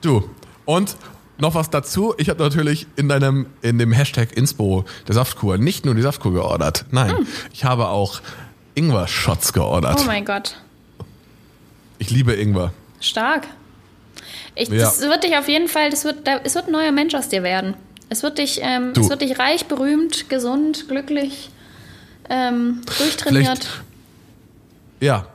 Du, 0.02 0.28
und 0.66 0.96
noch 1.38 1.54
was 1.54 1.70
dazu. 1.70 2.14
Ich 2.18 2.28
habe 2.28 2.42
natürlich 2.42 2.86
in 2.96 3.08
deinem, 3.08 3.46
in 3.62 3.78
dem 3.78 3.92
Hashtag 3.92 4.36
Inspo 4.36 4.84
der 5.08 5.14
Saftkur 5.14 5.56
nicht 5.56 5.86
nur 5.86 5.94
die 5.94 6.02
Saftkur 6.02 6.32
geordert. 6.34 6.84
Nein, 6.90 7.26
ich 7.52 7.64
habe 7.64 7.88
auch 7.88 8.20
Ingwer-Shots 8.76 9.52
geordert. 9.52 9.98
Oh 10.00 10.04
mein 10.04 10.24
Gott. 10.24 10.56
ich 11.98 12.10
liebe 12.10 12.34
Ingwer. 12.34 12.72
Stark. 13.00 13.46
Ich, 14.54 14.68
Ja. 14.68 14.76
Das 14.84 15.00
wird 15.00 15.24
dich 15.24 15.36
auf 15.36 15.48
jeden 15.48 15.68
Fall, 15.68 15.90
das 15.90 16.04
wird, 16.04 16.26
da, 16.26 16.38
es 16.44 16.54
wird 16.54 16.66
ein 16.66 16.72
neuer 16.72 16.92
Mensch 16.92 17.14
aus 17.14 17.28
dir 17.28 17.42
werden. 17.42 17.74
Es 18.08 18.22
wird 18.22 18.38
dich, 18.38 18.60
ähm, 18.62 18.92
es 18.96 19.08
wird 19.08 19.20
dich 19.22 19.38
reich, 19.38 19.66
berühmt, 19.66 20.28
gesund, 20.28 20.86
glücklich, 20.88 21.50
ähm, 22.30 22.82
durchtrainiert. 22.98 23.46
Vielleicht- 23.64 23.68
Ja, 25.00 25.26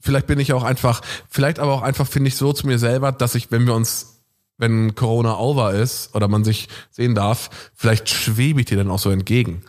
vielleicht 0.00 0.26
bin 0.26 0.38
ich 0.40 0.52
auch 0.52 0.62
einfach, 0.64 1.00
vielleicht 1.30 1.58
aber 1.58 1.72
auch 1.72 1.82
einfach 1.82 2.06
finde 2.06 2.28
ich 2.28 2.36
so 2.36 2.52
zu 2.52 2.66
mir 2.66 2.78
selber, 2.78 3.12
dass 3.12 3.34
ich, 3.34 3.50
wenn 3.50 3.66
wir 3.66 3.74
uns, 3.74 4.20
wenn 4.58 4.94
Corona 4.94 5.38
over 5.38 5.72
ist 5.72 6.14
oder 6.14 6.28
man 6.28 6.44
sich 6.44 6.68
sehen 6.90 7.14
darf, 7.14 7.50
vielleicht 7.74 8.08
schwebe 8.08 8.60
ich 8.60 8.66
dir 8.66 8.76
dann 8.76 8.90
auch 8.90 8.98
so 8.98 9.10
entgegen 9.10 9.62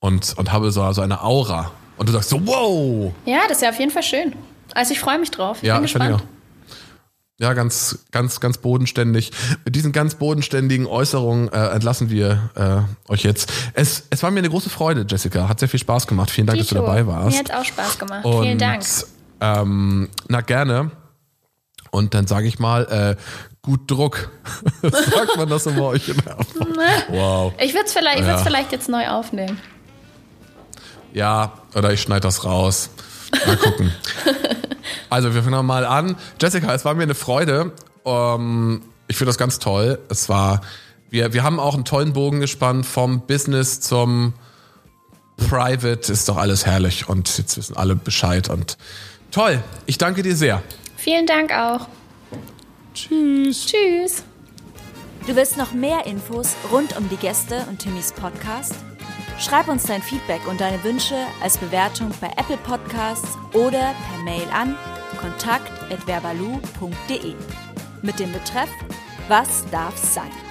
und, 0.00 0.34
und 0.36 0.52
habe 0.52 0.70
so, 0.70 0.90
so 0.92 1.00
eine 1.02 1.22
Aura. 1.22 1.70
Und 1.98 2.08
du 2.08 2.12
sagst 2.12 2.30
so, 2.30 2.40
wow, 2.46 3.12
Ja, 3.24 3.40
das 3.48 3.58
ist 3.58 3.62
ja 3.62 3.70
auf 3.70 3.78
jeden 3.78 3.90
Fall 3.90 4.02
schön. 4.02 4.32
Also 4.74 4.92
ich 4.92 5.00
freue 5.00 5.18
mich 5.18 5.30
drauf. 5.30 5.58
Ich 5.60 5.68
Ja, 5.68 5.74
bin 5.74 5.82
gespannt. 5.82 6.22
Ja, 7.40 7.52
ganz, 7.52 8.00
ganz, 8.10 8.40
ganz 8.40 8.58
bodenständig. 8.58 9.30
Mit 9.64 9.76
diesen 9.76 9.92
ganz 9.92 10.16
bodenständigen 10.16 10.86
Äußerungen 10.86 11.48
äh, 11.52 11.68
entlassen 11.68 12.10
wir 12.10 12.50
äh, 13.08 13.12
euch 13.12 13.22
jetzt. 13.22 13.52
Es, 13.74 14.04
es 14.10 14.24
war 14.24 14.32
mir 14.32 14.40
eine 14.40 14.50
große 14.50 14.70
Freude, 14.70 15.06
Jessica. 15.08 15.48
Hat 15.48 15.60
sehr 15.60 15.68
viel 15.68 15.78
Spaß 15.78 16.08
gemacht. 16.08 16.30
Vielen 16.30 16.48
Dank, 16.48 16.58
dass 16.58 16.66
du 16.66 16.74
dabei 16.74 17.06
warst. 17.06 17.36
Mir 17.36 17.38
hat 17.38 17.52
auch 17.54 17.64
Spaß 17.64 17.98
gemacht. 18.00 18.24
Und, 18.24 18.42
Vielen 18.42 18.58
Dank. 18.58 18.82
Ähm, 19.40 20.08
na 20.26 20.40
gerne. 20.40 20.90
Und 21.92 22.12
dann 22.14 22.26
sage 22.26 22.48
ich 22.48 22.58
mal, 22.58 22.84
äh, 23.16 23.22
gut 23.62 23.88
Druck. 23.88 24.30
Sagt 24.82 25.36
man 25.36 25.48
das 25.48 25.64
immer 25.66 25.84
euch 25.86 26.08
in 26.08 26.16
der 26.16 26.36
Wow. 27.08 27.52
Ich 27.60 27.72
würde 27.72 27.86
es 27.86 27.92
vielleicht, 27.92 28.18
ich 28.20 28.26
Ja. 28.26 28.38
vielleicht 28.38 28.72
jetzt 28.72 28.88
neu 28.88 29.06
aufnehmen. 29.08 29.60
Ja, 31.18 31.54
oder 31.74 31.92
ich 31.92 32.00
schneide 32.00 32.20
das 32.20 32.44
raus. 32.44 32.90
Mal 33.44 33.56
gucken. 33.56 33.92
also, 35.10 35.34
wir 35.34 35.42
fangen 35.42 35.66
mal 35.66 35.84
an. 35.84 36.14
Jessica, 36.40 36.72
es 36.72 36.84
war 36.84 36.94
mir 36.94 37.02
eine 37.02 37.16
Freude. 37.16 37.72
Ähm, 38.04 38.82
ich 39.08 39.16
finde 39.16 39.30
das 39.30 39.36
ganz 39.36 39.58
toll. 39.58 39.98
Es 40.08 40.28
war, 40.28 40.60
wir, 41.10 41.32
wir 41.32 41.42
haben 41.42 41.58
auch 41.58 41.74
einen 41.74 41.84
tollen 41.84 42.12
Bogen 42.12 42.38
gespannt 42.38 42.86
vom 42.86 43.22
Business 43.22 43.80
zum 43.80 44.32
Private. 45.48 46.12
Ist 46.12 46.28
doch 46.28 46.36
alles 46.36 46.66
herrlich 46.66 47.08
und 47.08 47.36
jetzt 47.36 47.56
wissen 47.56 47.76
alle 47.76 47.96
Bescheid 47.96 48.48
und 48.48 48.78
toll. 49.32 49.60
Ich 49.86 49.98
danke 49.98 50.22
dir 50.22 50.36
sehr. 50.36 50.62
Vielen 50.96 51.26
Dank 51.26 51.50
auch. 51.52 51.88
Tschüss. 52.94 53.66
Tschüss. 53.66 54.22
Du 55.26 55.34
willst 55.34 55.56
noch 55.56 55.72
mehr 55.72 56.06
Infos 56.06 56.54
rund 56.70 56.96
um 56.96 57.08
die 57.08 57.16
Gäste 57.16 57.66
und 57.68 57.80
Timmys 57.80 58.12
Podcast? 58.12 58.76
Schreib 59.38 59.68
uns 59.68 59.84
dein 59.84 60.02
Feedback 60.02 60.48
und 60.48 60.60
deine 60.60 60.82
Wünsche 60.82 61.14
als 61.40 61.58
Bewertung 61.58 62.10
bei 62.20 62.26
Apple 62.36 62.56
Podcasts 62.56 63.38
oder 63.52 63.94
per 63.94 64.18
Mail 64.24 64.48
an 64.52 64.76
kontakt@verbalu.de 65.20 67.36
mit 68.02 68.18
dem 68.18 68.32
Betreff 68.32 68.70
Was 69.28 69.64
darf's 69.70 70.14
sein? 70.14 70.47